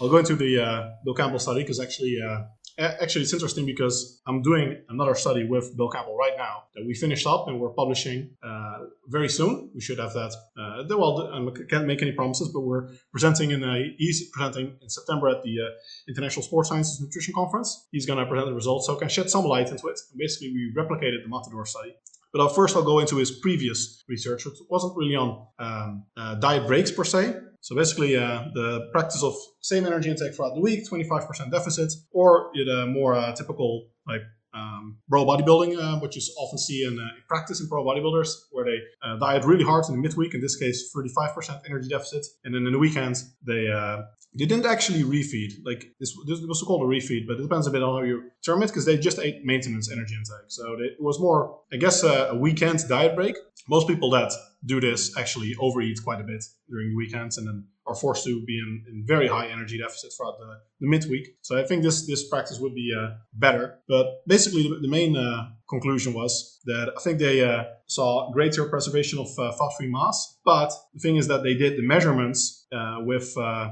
I'll 0.00 0.08
go 0.08 0.18
into 0.18 0.36
the 0.36 0.60
uh, 0.60 0.90
Bill 1.04 1.14
Campbell 1.14 1.38
study 1.38 1.62
because 1.62 1.80
actually 1.80 2.18
uh, 2.22 2.42
actually 2.78 3.22
it's 3.22 3.32
interesting 3.32 3.66
because 3.66 4.22
i'm 4.26 4.42
doing 4.42 4.76
another 4.88 5.14
study 5.14 5.44
with 5.44 5.76
bill 5.76 5.90
campbell 5.90 6.16
right 6.16 6.34
now 6.36 6.64
that 6.74 6.84
we 6.86 6.94
finished 6.94 7.26
up 7.26 7.48
and 7.48 7.60
we're 7.60 7.70
publishing 7.70 8.30
uh, 8.42 8.78
very 9.08 9.28
soon. 9.28 9.70
We 9.74 9.80
should 9.80 9.98
have 9.98 10.14
that 10.14 10.32
uh, 10.56 10.84
well 10.96 11.28
i 11.32 11.64
can't 11.70 11.86
make 11.86 12.02
any 12.02 12.12
promises 12.12 12.48
but 12.48 12.60
we're 12.60 12.88
presenting 13.10 13.50
in 13.50 13.62
a 13.62 13.94
he's 13.98 14.30
presenting 14.30 14.76
in 14.80 14.88
september 14.88 15.28
at 15.28 15.42
the 15.42 15.60
uh, 15.60 15.70
international 16.08 16.42
sports 16.42 16.68
sciences 16.68 17.00
nutrition 17.00 17.34
conference. 17.34 17.88
He's 17.90 18.06
going 18.06 18.18
to 18.18 18.26
present 18.26 18.48
the 18.48 18.54
results 18.54 18.86
so 18.86 18.96
I 18.96 18.98
can 18.98 19.08
shed 19.08 19.30
some 19.30 19.44
light 19.44 19.70
into 19.70 19.86
it. 19.88 19.98
And 20.10 20.18
basically 20.18 20.52
we 20.52 20.72
replicated 20.76 21.22
the 21.22 21.28
matador 21.28 21.66
study. 21.66 21.94
But 22.32 22.54
first 22.54 22.76
I'll 22.76 22.82
go 22.82 22.98
into 22.98 23.16
his 23.16 23.30
previous 23.30 24.02
research, 24.08 24.44
which 24.44 24.54
wasn't 24.70 24.96
really 24.96 25.16
on 25.16 25.46
um, 25.58 26.04
uh, 26.16 26.36
diet 26.36 26.66
breaks 26.66 26.90
per 26.90 27.04
se, 27.04 27.34
so 27.62 27.76
basically, 27.76 28.16
uh, 28.16 28.46
the 28.54 28.88
practice 28.90 29.22
of 29.22 29.34
same 29.60 29.86
energy 29.86 30.10
intake 30.10 30.34
throughout 30.34 30.54
the 30.56 30.60
week, 30.60 30.84
25% 30.90 31.52
deficit, 31.52 31.92
or 32.10 32.50
the 32.54 32.86
more 32.86 33.14
uh, 33.14 33.32
typical 33.36 33.86
like 34.06 34.22
um, 34.54 34.98
pro 35.08 35.24
bodybuilding, 35.24 35.78
uh, 35.78 35.98
which 36.00 36.16
you 36.16 36.22
often 36.38 36.58
see 36.58 36.84
in, 36.84 36.98
uh, 36.98 37.06
practice 37.28 37.60
in 37.60 37.68
pro 37.68 37.84
bodybuilders, 37.84 38.28
where 38.50 38.64
they 38.64 38.78
uh, 39.02 39.16
diet 39.16 39.44
really 39.44 39.64
hard 39.64 39.84
in 39.88 39.94
the 39.94 40.00
midweek, 40.00 40.34
in 40.34 40.40
this 40.40 40.56
case, 40.56 40.92
35% 40.94 41.62
energy 41.68 41.88
deficit, 41.88 42.26
and 42.44 42.54
then 42.54 42.66
in 42.66 42.72
the 42.72 42.78
weekends 42.78 43.34
they 43.46 43.68
uh, 43.68 44.02
they 44.38 44.46
didn't 44.46 44.66
actually 44.66 45.02
refeed. 45.02 45.52
Like 45.64 45.84
this, 46.00 46.16
this 46.26 46.40
was 46.40 46.62
called 46.62 46.82
a 46.82 46.86
refeed, 46.86 47.26
but 47.26 47.38
it 47.38 47.42
depends 47.42 47.66
a 47.66 47.70
bit 47.70 47.82
on 47.82 47.98
how 47.98 48.02
you 48.02 48.30
term 48.44 48.62
it, 48.62 48.68
because 48.68 48.86
they 48.86 48.96
just 48.96 49.18
ate 49.18 49.44
maintenance 49.44 49.90
energy 49.90 50.14
intake. 50.14 50.48
So 50.48 50.76
they, 50.78 50.84
it 50.84 51.00
was 51.00 51.20
more, 51.20 51.60
I 51.72 51.76
guess, 51.76 52.02
a 52.02 52.34
weekend 52.34 52.80
diet 52.88 53.14
break. 53.14 53.36
Most 53.68 53.88
people 53.88 54.10
that 54.10 54.32
do 54.64 54.80
this 54.80 55.16
actually 55.18 55.54
overeat 55.60 55.98
quite 56.02 56.20
a 56.20 56.24
bit 56.24 56.42
during 56.68 56.90
the 56.90 56.96
weekends, 56.96 57.36
and 57.36 57.46
then 57.46 57.66
are 57.86 57.94
forced 57.94 58.24
to 58.24 58.44
be 58.44 58.58
in, 58.58 58.84
in 58.88 59.04
very 59.06 59.28
high 59.28 59.48
energy 59.48 59.78
deficit 59.78 60.12
throughout 60.12 60.38
the, 60.38 60.60
the 60.80 60.88
midweek. 60.88 61.36
So 61.42 61.58
I 61.58 61.64
think 61.64 61.82
this 61.82 62.06
this 62.06 62.28
practice 62.28 62.58
would 62.60 62.74
be 62.74 62.92
uh, 62.96 63.16
better. 63.32 63.78
But 63.88 64.06
basically, 64.26 64.64
the, 64.64 64.78
the 64.80 64.88
main 64.88 65.16
uh, 65.16 65.50
conclusion 65.68 66.14
was 66.14 66.60
that 66.66 66.92
I 66.96 67.00
think 67.00 67.18
they 67.18 67.42
uh, 67.42 67.64
saw 67.86 68.30
greater 68.32 68.64
preservation 68.68 69.18
of 69.18 69.28
uh, 69.38 69.52
fat-free 69.52 69.90
mass. 69.90 70.38
But 70.44 70.72
the 70.94 71.00
thing 71.00 71.16
is 71.16 71.26
that 71.28 71.42
they 71.42 71.54
did 71.54 71.76
the 71.76 71.82
measurements 71.82 72.66
uh, 72.72 72.98
with 73.00 73.36
uh, 73.36 73.70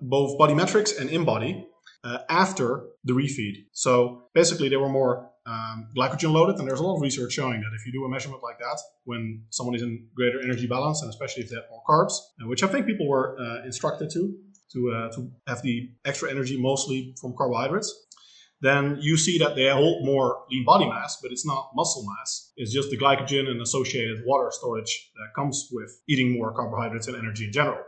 both 0.00 0.38
BodyMetrix 0.38 0.98
and 0.98 1.10
InBody 1.10 1.64
after 2.28 2.84
the 3.04 3.12
refeed. 3.12 3.66
So 3.72 4.28
basically, 4.32 4.68
they 4.68 4.76
were 4.76 4.88
more 4.88 5.30
um, 5.46 5.88
glycogen 5.96 6.32
loaded. 6.32 6.56
And 6.58 6.68
there's 6.68 6.80
a 6.80 6.82
lot 6.82 6.96
of 6.96 7.02
research 7.02 7.32
showing 7.32 7.60
that 7.60 7.70
if 7.74 7.86
you 7.86 7.92
do 7.92 8.04
a 8.04 8.08
measurement 8.08 8.42
like 8.42 8.58
that, 8.58 8.78
when 9.04 9.44
someone 9.50 9.74
is 9.74 9.82
in 9.82 10.08
greater 10.14 10.40
energy 10.40 10.66
balance, 10.66 11.02
and 11.02 11.10
especially 11.10 11.44
if 11.44 11.50
they 11.50 11.56
have 11.56 11.64
more 11.70 11.82
carbs, 11.88 12.14
uh, 12.42 12.48
which 12.48 12.62
I 12.62 12.66
think 12.66 12.86
people 12.86 13.08
were 13.08 13.36
uh, 13.38 13.64
instructed 13.64 14.10
to, 14.10 14.34
to, 14.72 14.92
uh, 14.92 15.12
to 15.14 15.30
have 15.46 15.62
the 15.62 15.90
extra 16.04 16.30
energy 16.30 16.60
mostly 16.60 17.14
from 17.20 17.34
carbohydrates, 17.36 17.94
then 18.60 18.96
you 19.00 19.16
see 19.16 19.38
that 19.38 19.54
they 19.54 19.68
hold 19.68 20.04
more 20.04 20.44
lean 20.50 20.64
body 20.64 20.88
mass, 20.88 21.18
but 21.20 21.30
it's 21.30 21.46
not 21.46 21.70
muscle 21.74 22.04
mass. 22.18 22.52
It's 22.56 22.72
just 22.72 22.90
the 22.90 22.96
glycogen 22.96 23.48
and 23.48 23.60
associated 23.60 24.22
water 24.24 24.50
storage 24.50 25.10
that 25.16 25.34
comes 25.34 25.68
with 25.70 26.00
eating 26.08 26.32
more 26.32 26.54
carbohydrates 26.54 27.06
and 27.06 27.16
energy 27.16 27.44
in 27.44 27.52
general. 27.52 27.82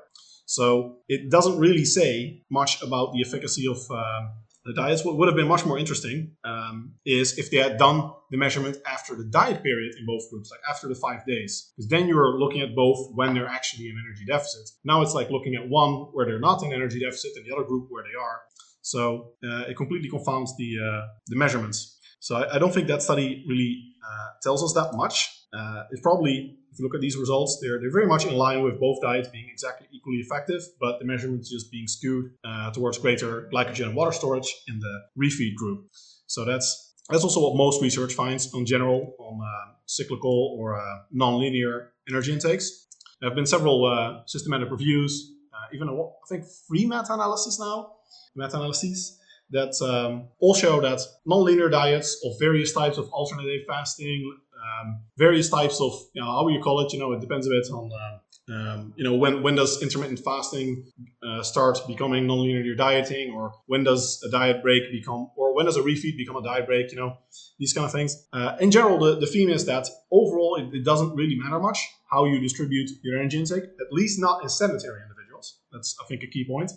So 0.45 0.99
it 1.09 1.31
doesn't 1.31 1.59
really 1.59 1.85
say 1.85 2.43
much 2.51 2.83
about 2.83 3.13
the 3.13 3.23
efficacy 3.23 3.67
of 3.67 3.79
um, 3.91 4.31
the 4.69 4.75
diets. 4.75 5.05
What 5.05 5.17
would 5.17 5.29
have 5.29 5.37
been 5.37 5.49
much 5.49 5.65
more 5.65 5.79
interesting 5.79 6.33
um, 6.45 6.93
is 7.05 7.39
if 7.39 7.51
they 7.51 7.57
had 7.57 7.79
done 7.79 8.13
the 8.31 8.37
measurement 8.37 8.77
after 8.87 9.17
the 9.17 9.25
diet 9.25 9.63
period 9.63 9.95
in 9.99 10.05
both 10.07 10.29
groups, 10.31 10.51
like 10.51 10.61
after 10.69 10.87
the 10.87 10.95
five 10.95 11.25
days, 11.27 11.73
because 11.75 11.89
then 11.89 12.07
you're 12.07 12.39
looking 12.39 12.61
at 12.61 12.77
both 12.77 12.99
when 13.15 13.35
they're 13.35 13.49
actually 13.49 13.87
in 13.89 13.97
energy 14.05 14.25
deficit. 14.27 14.69
Now 14.85 15.01
it's 15.01 15.15
like 15.15 15.31
looking 15.31 15.55
at 15.55 15.69
one 15.69 15.93
where 16.13 16.27
they're 16.27 16.39
not 16.39 16.63
in 16.63 16.73
energy 16.73 17.01
deficit 17.01 17.33
and 17.37 17.47
the 17.47 17.55
other 17.55 17.65
group 17.65 17.87
where 17.89 18.05
they 18.05 18.17
are. 18.17 18.41
So 18.83 19.33
uh, 19.43 19.71
it 19.71 19.77
completely 19.77 20.11
confounds 20.11 20.55
the 20.59 20.71
uh, 20.79 21.07
the 21.29 21.37
measurements. 21.37 21.99
So 22.21 22.37
I, 22.37 22.57
I, 22.57 22.59
don't 22.59 22.73
think 22.73 22.89
that 22.89 23.03
study 23.03 23.45
really 23.49 23.83
uh, 24.05 24.29
tells 24.43 24.63
us 24.63 24.73
that 24.75 24.97
much. 24.97 25.31
Uh, 25.53 25.85
it's 25.91 26.03
probably 26.03 26.58
if 26.71 26.79
you 26.79 26.85
look 26.85 26.95
at 26.95 27.01
these 27.01 27.17
results, 27.17 27.59
they're, 27.61 27.79
they're 27.81 27.93
very 27.93 28.07
much 28.07 28.25
in 28.25 28.35
line 28.35 28.63
with 28.63 28.79
both 28.79 29.01
diets 29.01 29.29
being 29.29 29.49
exactly 29.51 29.87
equally 29.93 30.19
effective, 30.19 30.63
but 30.81 30.99
the 30.99 31.05
measurements 31.05 31.51
just 31.51 31.71
being 31.71 31.87
skewed 31.87 32.33
uh, 32.45 32.71
towards 32.71 32.99
greater 32.99 33.49
glycogen 33.53 33.87
and 33.87 33.97
water 33.97 34.13
storage 34.13 34.55
in 34.69 34.79
the 34.79 35.01
refeed 35.19 35.55
group. 35.57 35.87
So 36.27 36.45
that's 36.45 36.95
that's 37.09 37.25
also 37.25 37.41
what 37.41 37.57
most 37.57 37.81
research 37.81 38.13
finds 38.15 38.53
on 38.53 38.67
general 38.67 39.15
on 39.19 39.41
uh, 39.43 39.73
cyclical 39.87 40.57
or 40.59 40.79
uh, 40.79 40.99
non-linear 41.11 41.93
energy 42.09 42.33
intakes. 42.33 42.87
There 43.21 43.31
have 43.31 43.37
been 43.37 43.47
several 43.47 43.87
uh, 43.87 44.23
systematic 44.27 44.71
reviews, 44.71 45.33
uh, 45.53 45.75
even 45.75 45.89
a, 45.89 45.95
I 45.95 46.09
think 46.29 46.45
three 46.69 46.87
meta-analyses 46.87 47.59
now, 47.59 47.95
meta-analyses 48.37 49.19
that 49.51 49.75
um, 49.83 50.29
all 50.41 50.55
show 50.55 50.81
that 50.81 51.01
non-linear 51.25 51.71
diets 51.71 52.21
of 52.25 52.33
various 52.39 52.73
types 52.73 52.99
of 52.99 53.09
alternative 53.11 53.63
fasting, 53.67 54.39
um, 54.69 55.01
various 55.17 55.49
types 55.49 55.81
of 55.81 55.93
you 56.15 56.23
know, 56.23 56.29
how 56.31 56.49
you 56.49 56.61
call 56.61 56.81
it. 56.81 56.93
You 56.93 56.99
know, 56.99 57.13
it 57.13 57.21
depends 57.21 57.47
a 57.47 57.51
bit 57.51 57.67
on 57.73 57.91
uh, 57.93 58.19
um, 58.51 58.95
you 58.97 59.05
know 59.05 59.15
when 59.15 59.43
when 59.43 59.55
does 59.55 59.83
intermittent 59.83 60.21
fasting 60.21 60.85
uh, 61.23 61.43
start 61.43 61.79
becoming 61.87 62.27
nonlinear 62.27 62.77
dieting, 62.77 63.33
or 63.35 63.53
when 63.67 63.85
does 63.85 64.23
a 64.27 64.31
diet 64.31 64.63
break 64.63 64.91
become, 64.91 65.31
or 65.37 65.55
when 65.55 65.67
does 65.67 65.77
a 65.77 65.83
refeed 65.83 66.17
become 66.17 66.37
a 66.37 66.43
diet 66.43 66.67
break? 66.67 66.91
You 66.91 66.99
know, 66.99 67.19
these 67.59 67.73
kind 67.73 67.85
of 67.85 67.93
things. 67.93 68.27
Uh, 68.33 68.57
in 68.61 68.71
general, 68.71 68.99
the, 68.99 69.17
the 69.17 69.27
theme 69.27 69.51
is 69.51 69.67
that 69.67 69.89
overall 70.11 70.57
it, 70.57 70.75
it, 70.75 70.85
doesn't 70.85 71.15
really 71.15 71.37
matter 71.37 71.59
much 71.59 71.79
how 72.11 72.25
you 72.25 72.41
distribute 72.41 72.91
your 73.03 73.19
energy 73.19 73.39
intake, 73.39 73.65
at 73.65 73.93
least 73.93 74.19
not 74.21 74.43
in 74.43 74.49
sedentary 74.49 75.03
individuals. 75.03 75.61
That's 75.73 75.97
I 76.03 76.07
think 76.07 76.23
a 76.23 76.27
key 76.27 76.45
point. 76.45 76.73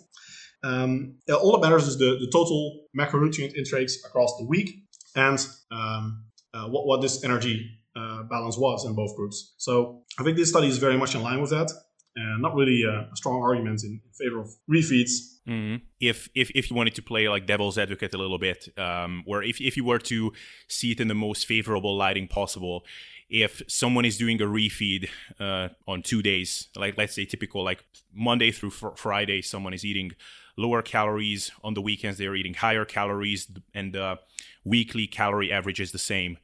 Um, 0.64 1.16
all 1.28 1.52
that 1.52 1.66
matters 1.66 1.88
is 1.88 1.98
the, 1.98 2.18
the 2.20 2.30
total 2.30 2.84
macronutrient 2.96 3.56
intakes 3.56 4.04
across 4.04 4.36
the 4.38 4.44
week 4.44 4.84
and 5.16 5.44
um, 5.72 6.24
uh, 6.54 6.68
what, 6.68 6.86
what 6.86 7.00
this 7.00 7.24
energy 7.24 7.70
uh, 7.96 8.22
balance 8.24 8.56
was 8.56 8.84
in 8.84 8.94
both 8.94 9.14
groups. 9.16 9.54
So 9.58 10.02
I 10.18 10.22
think 10.22 10.36
this 10.36 10.48
study 10.48 10.68
is 10.68 10.78
very 10.78 10.96
much 10.96 11.14
in 11.14 11.22
line 11.22 11.40
with 11.40 11.50
that, 11.50 11.70
and 12.16 12.42
not 12.42 12.54
really 12.54 12.82
a, 12.84 13.08
a 13.12 13.16
strong 13.16 13.42
argument 13.42 13.82
in 13.84 14.00
favor 14.18 14.40
of 14.40 14.48
refeeds. 14.70 15.10
Mm-hmm. 15.46 15.84
If 16.00 16.28
if 16.34 16.50
if 16.54 16.70
you 16.70 16.76
wanted 16.76 16.94
to 16.94 17.02
play 17.02 17.28
like 17.28 17.46
devil's 17.46 17.76
advocate 17.76 18.14
a 18.14 18.18
little 18.18 18.38
bit, 18.38 18.68
um, 18.78 19.24
or 19.26 19.42
if 19.42 19.60
if 19.60 19.76
you 19.76 19.84
were 19.84 19.98
to 19.98 20.32
see 20.68 20.92
it 20.92 21.00
in 21.00 21.08
the 21.08 21.14
most 21.14 21.46
favorable 21.46 21.96
lighting 21.96 22.28
possible, 22.28 22.84
if 23.28 23.62
someone 23.66 24.04
is 24.04 24.16
doing 24.16 24.40
a 24.40 24.46
refeed 24.46 25.08
uh, 25.40 25.68
on 25.88 26.02
two 26.02 26.22
days, 26.22 26.68
like 26.76 26.96
let's 26.96 27.14
say 27.14 27.24
typical 27.24 27.64
like 27.64 27.84
Monday 28.14 28.52
through 28.52 28.70
fr- 28.70 28.94
Friday, 28.94 29.42
someone 29.42 29.74
is 29.74 29.84
eating 29.84 30.12
lower 30.56 30.82
calories 30.82 31.50
on 31.64 31.74
the 31.74 31.80
weekends, 31.80 32.18
they're 32.18 32.36
eating 32.36 32.54
higher 32.54 32.84
calories, 32.84 33.48
and 33.74 33.94
the 33.94 34.18
weekly 34.64 35.06
calorie 35.06 35.50
average 35.50 35.80
is 35.80 35.92
the 35.92 35.98
same 35.98 36.36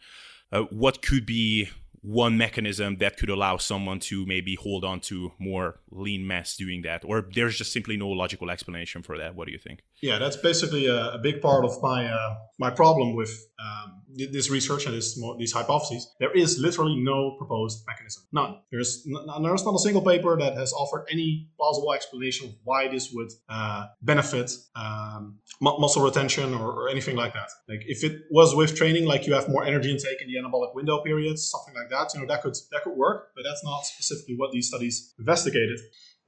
uh, 0.52 0.62
what 0.70 1.02
could 1.02 1.26
be 1.26 1.68
one 2.00 2.38
mechanism 2.38 2.96
that 2.98 3.16
could 3.16 3.28
allow 3.28 3.56
someone 3.56 3.98
to 3.98 4.24
maybe 4.26 4.54
hold 4.54 4.84
on 4.84 5.00
to 5.00 5.32
more 5.38 5.80
lean 5.90 6.26
mass 6.26 6.56
doing 6.56 6.82
that? 6.82 7.02
Or 7.04 7.28
there's 7.34 7.58
just 7.58 7.72
simply 7.72 7.96
no 7.96 8.08
logical 8.08 8.50
explanation 8.50 9.02
for 9.02 9.18
that. 9.18 9.34
What 9.34 9.46
do 9.46 9.52
you 9.52 9.58
think? 9.58 9.80
Yeah 10.00 10.18
that's 10.18 10.36
basically 10.36 10.86
a, 10.86 11.12
a 11.12 11.18
big 11.18 11.40
part 11.42 11.64
of 11.64 11.82
my 11.82 12.06
uh, 12.06 12.36
my 12.58 12.70
problem 12.70 13.14
with 13.14 13.48
um, 13.60 13.97
this 14.32 14.50
research 14.50 14.86
and 14.86 14.94
this, 14.94 15.20
these 15.38 15.52
hypotheses 15.52 16.14
there 16.18 16.36
is 16.36 16.58
literally 16.58 16.96
no 16.96 17.36
proposed 17.38 17.84
mechanism. 17.86 18.24
None. 18.32 18.56
There's 18.70 19.06
there's 19.42 19.64
not 19.64 19.74
a 19.74 19.78
single 19.78 20.02
paper 20.02 20.36
that 20.38 20.54
has 20.54 20.72
offered 20.72 21.06
any 21.10 21.48
plausible 21.56 21.92
explanation 21.92 22.48
of 22.48 22.54
why 22.64 22.88
this 22.88 23.12
would 23.12 23.30
uh, 23.48 23.86
benefit 24.02 24.50
um, 24.74 25.38
muscle 25.60 26.02
retention 26.02 26.54
or, 26.54 26.72
or 26.72 26.88
anything 26.88 27.16
like 27.16 27.32
that. 27.34 27.48
Like 27.68 27.82
if 27.86 28.04
it 28.04 28.22
was 28.30 28.54
with 28.54 28.76
training 28.76 29.06
like 29.06 29.26
you 29.26 29.34
have 29.34 29.48
more 29.48 29.64
energy 29.64 29.90
intake 29.90 30.20
in 30.20 30.28
the 30.28 30.36
anabolic 30.36 30.74
window 30.74 31.02
periods 31.02 31.50
something 31.50 31.74
like 31.74 31.90
that 31.90 32.12
you 32.14 32.20
know 32.20 32.26
that 32.26 32.42
could 32.42 32.54
that 32.72 32.82
could 32.82 32.96
work 32.96 33.28
but 33.34 33.42
that's 33.42 33.64
not 33.64 33.80
specifically 33.84 34.36
what 34.36 34.52
these 34.52 34.68
studies 34.68 35.14
investigated 35.18 35.78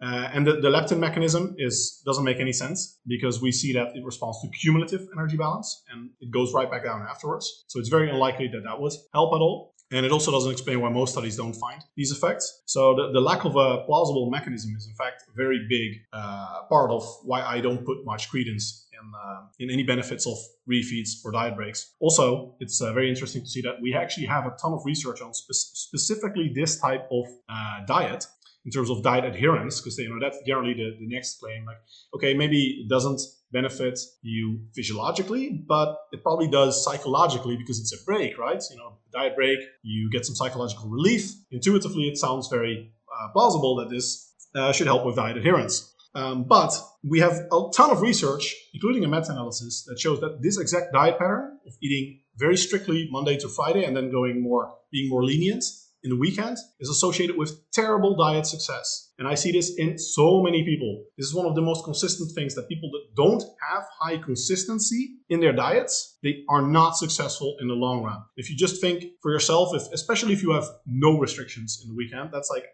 uh, 0.02 0.30
and 0.33 0.47
the, 0.47 0.52
the, 0.54 0.69
leptin 0.69 0.99
mechanism 0.99 1.54
is 1.59 2.02
doesn't 2.07 2.25
make 2.25 2.40
any 2.40 2.52
sense 2.52 2.99
because 3.07 3.42
we 3.42 3.52
see 3.52 3.73
that 3.75 3.88
it 3.95 4.02
responds 4.04 4.40
to 4.40 4.49
cumulative 4.49 5.07
energy 5.14 5.37
balance 5.37 5.83
and 5.92 6.11
it 6.21 6.30
goes 6.30 6.54
right 6.54 6.71
back 6.71 6.85
down 6.85 7.02
afterwards. 7.02 7.64
So 7.66 7.78
it's 7.78 7.90
very 7.90 8.09
unlikely 8.11 8.49
that 8.49 8.62
that 8.64 8.80
would 8.80 8.92
help 9.12 9.35
at 9.35 9.40
all. 9.40 9.75
And 9.92 10.07
it 10.07 10.12
also 10.12 10.30
doesn't 10.30 10.52
explain 10.52 10.80
why 10.80 10.88
most 10.88 11.12
studies 11.12 11.37
don't 11.37 11.52
find 11.52 11.83
these 11.97 12.12
effects. 12.12 12.62
So 12.64 12.95
the, 12.95 13.12
the 13.12 13.21
lack 13.21 13.45
of 13.45 13.57
a 13.57 13.85
plausible 13.85 14.30
mechanism 14.30 14.75
is 14.76 14.87
in 14.87 14.95
fact 14.95 15.25
a 15.28 15.37
very 15.37 15.66
big 15.69 16.00
uh, 16.12 16.62
part 16.69 16.90
of 16.90 17.04
why 17.25 17.42
I 17.42 17.61
don't 17.61 17.85
put 17.85 17.99
much 18.04 18.30
credence 18.30 18.87
in, 18.92 19.12
uh, 19.14 19.40
in 19.59 19.71
any 19.71 19.83
benefits 19.83 20.26
of 20.26 20.38
refeeds 20.71 21.11
or 21.25 21.33
diet 21.33 21.57
breaks. 21.57 21.92
Also, 22.00 22.54
it's 22.61 22.80
uh, 22.80 22.92
very 22.92 23.09
interesting 23.11 23.42
to 23.42 23.49
see 23.49 23.61
that 23.62 23.83
we 23.83 23.95
actually 23.95 24.26
have 24.26 24.47
a 24.47 24.54
ton 24.62 24.73
of 24.73 24.80
research 24.85 25.21
on 25.21 25.35
spe- 25.35 25.52
specifically 25.52 26.52
this 26.54 26.80
type 26.80 27.07
of 27.11 27.26
uh, 27.49 27.85
diet 27.87 28.26
in 28.64 28.70
terms 28.70 28.90
of 28.90 29.02
diet 29.02 29.24
adherence, 29.24 29.80
because 29.80 29.98
you 29.98 30.08
know 30.08 30.18
that's 30.20 30.38
generally 30.46 30.74
the, 30.74 30.96
the 30.98 31.06
next 31.06 31.40
claim. 31.40 31.64
Like, 31.64 31.78
okay, 32.14 32.34
maybe 32.34 32.82
it 32.84 32.88
doesn't 32.88 33.20
benefit 33.52 33.98
you 34.22 34.60
physiologically, 34.74 35.64
but 35.66 35.96
it 36.12 36.22
probably 36.22 36.48
does 36.48 36.84
psychologically 36.84 37.56
because 37.56 37.80
it's 37.80 37.92
a 37.92 38.04
break, 38.04 38.38
right? 38.38 38.62
You 38.70 38.76
know, 38.76 38.98
diet 39.12 39.34
break, 39.34 39.58
you 39.82 40.10
get 40.10 40.24
some 40.24 40.34
psychological 40.34 40.88
relief. 40.88 41.32
Intuitively, 41.50 42.04
it 42.04 42.16
sounds 42.16 42.48
very 42.48 42.92
uh, 43.12 43.28
plausible 43.32 43.76
that 43.76 43.90
this 43.90 44.32
uh, 44.54 44.72
should 44.72 44.86
help 44.86 45.04
with 45.04 45.16
diet 45.16 45.36
adherence. 45.36 45.92
Um, 46.14 46.44
but 46.44 46.72
we 47.04 47.20
have 47.20 47.32
a 47.32 47.70
ton 47.74 47.90
of 47.90 48.02
research, 48.02 48.54
including 48.74 49.04
a 49.04 49.08
meta-analysis, 49.08 49.84
that 49.86 49.98
shows 49.98 50.20
that 50.20 50.42
this 50.42 50.58
exact 50.58 50.92
diet 50.92 51.18
pattern 51.18 51.58
of 51.66 51.74
eating 51.80 52.20
very 52.36 52.56
strictly 52.56 53.08
Monday 53.10 53.36
to 53.38 53.48
Friday 53.48 53.84
and 53.84 53.96
then 53.96 54.10
going 54.10 54.42
more, 54.42 54.74
being 54.90 55.08
more 55.08 55.24
lenient 55.24 55.64
in 56.02 56.11
the 56.11 56.16
weekend 56.16 56.57
is 56.78 56.88
associated 56.88 57.37
with 57.37 57.71
terrible 57.73 58.16
diet 58.16 58.47
success. 58.47 59.12
And 59.19 59.28
I 59.28 59.35
see 59.35 59.52
this 59.52 59.75
in 59.76 59.99
so 59.99 60.42
many 60.42 60.64
people. 60.64 61.04
This 61.16 61.26
is 61.26 61.35
one 61.35 61.47
of 61.47 61.54
the 61.54 61.62
most 61.62 61.85
consistent 61.85 62.33
things 62.35 62.54
that 62.54 62.69
people 62.69 62.90
that 62.92 63.14
don't 63.14 63.42
have 63.71 63.85
high 63.99 64.16
consistency 64.16 65.16
in 65.28 65.40
their 65.40 65.52
diets, 65.52 66.19
they 66.23 66.45
are 66.49 66.62
not 66.62 66.97
successful 66.97 67.57
in 67.61 67.69
the 67.69 67.75
long 67.75 68.02
run. 68.02 68.23
If 68.37 68.50
you 68.50 68.57
just 68.57 68.80
think 68.80 69.04
for 69.23 69.30
yourself, 69.30 69.75
if, 69.75 69.83
especially 69.92 70.33
if 70.33 70.42
you 70.42 70.52
have 70.52 70.66
no 70.87 71.19
restrictions 71.19 71.80
in 71.83 71.90
the 71.90 71.97
weekend, 71.97 72.30
that's 72.33 72.50
like 72.50 72.64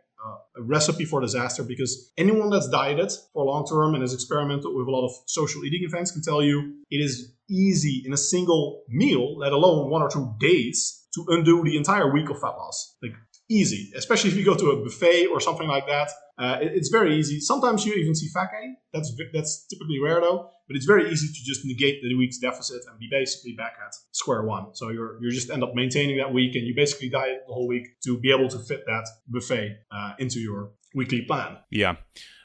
a 0.56 0.62
recipe 0.62 1.04
for 1.04 1.20
disaster 1.20 1.62
because 1.62 2.12
anyone 2.16 2.50
that's 2.50 2.68
dieted 2.68 3.12
for 3.32 3.44
long 3.44 3.66
term 3.66 3.94
and 3.94 4.02
has 4.02 4.14
experimented 4.14 4.66
with 4.66 4.86
a 4.86 4.90
lot 4.90 5.04
of 5.04 5.12
social 5.26 5.64
eating 5.64 5.84
events 5.84 6.10
can 6.10 6.22
tell 6.22 6.42
you 6.42 6.74
it 6.90 6.96
is 6.96 7.34
easy 7.48 8.02
in 8.04 8.12
a 8.12 8.16
single 8.16 8.82
meal, 8.88 9.38
let 9.38 9.52
alone 9.52 9.90
one 9.90 10.02
or 10.02 10.10
two 10.10 10.34
days, 10.40 11.05
to 11.16 11.24
undo 11.28 11.64
the 11.64 11.76
entire 11.76 12.12
week 12.12 12.30
of 12.30 12.40
fat 12.40 12.56
loss. 12.56 12.96
Like 13.02 13.14
easy, 13.48 13.92
especially 13.96 14.30
if 14.30 14.36
you 14.36 14.44
go 14.44 14.56
to 14.56 14.70
a 14.70 14.82
buffet 14.82 15.26
or 15.26 15.40
something 15.40 15.68
like 15.68 15.86
that. 15.86 16.10
Uh, 16.38 16.58
it, 16.60 16.72
it's 16.74 16.88
very 16.88 17.16
easy. 17.16 17.40
Sometimes 17.40 17.84
you 17.86 17.94
even 17.94 18.14
see 18.14 18.28
fat 18.28 18.50
gain. 18.52 18.76
That's 18.92 19.12
that's 19.32 19.66
typically 19.66 19.98
rare 20.02 20.20
though, 20.20 20.50
but 20.68 20.76
it's 20.76 20.84
very 20.84 21.10
easy 21.10 21.28
to 21.28 21.44
just 21.44 21.64
negate 21.64 22.02
the 22.02 22.14
week's 22.14 22.38
deficit 22.38 22.82
and 22.88 22.98
be 22.98 23.08
basically 23.10 23.54
back 23.56 23.74
at 23.84 23.94
square 24.12 24.42
one. 24.42 24.74
So 24.74 24.90
you're 24.90 25.22
you 25.22 25.30
just 25.30 25.50
end 25.50 25.62
up 25.62 25.74
maintaining 25.74 26.18
that 26.18 26.32
week, 26.32 26.54
and 26.54 26.66
you 26.66 26.74
basically 26.74 27.08
diet 27.08 27.44
the 27.46 27.54
whole 27.54 27.66
week 27.66 27.86
to 28.04 28.18
be 28.18 28.30
able 28.30 28.48
to 28.48 28.58
fit 28.58 28.84
that 28.86 29.08
buffet 29.28 29.78
uh, 29.90 30.12
into 30.18 30.40
your 30.40 30.72
weekly 30.94 31.22
plan. 31.22 31.58
Yeah. 31.70 31.96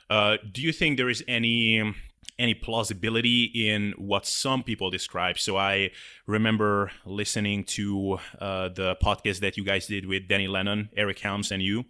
Uh, 0.09 0.37
do 0.51 0.61
you 0.61 0.73
think 0.73 0.97
there 0.97 1.09
is 1.09 1.23
any 1.27 1.93
any 2.39 2.53
plausibility 2.53 3.43
in 3.43 3.93
what 3.97 4.25
some 4.25 4.63
people 4.63 4.89
describe. 4.89 5.37
So 5.37 5.57
I 5.57 5.91
remember 6.25 6.91
listening 7.05 7.63
to 7.65 8.19
uh, 8.39 8.69
the 8.69 8.95
podcast 9.01 9.39
that 9.39 9.57
you 9.57 9.63
guys 9.63 9.87
did 9.87 10.05
with 10.05 10.27
Danny 10.27 10.47
Lennon, 10.47 10.89
Eric 10.95 11.19
Helms, 11.19 11.51
and 11.51 11.61
you. 11.61 11.85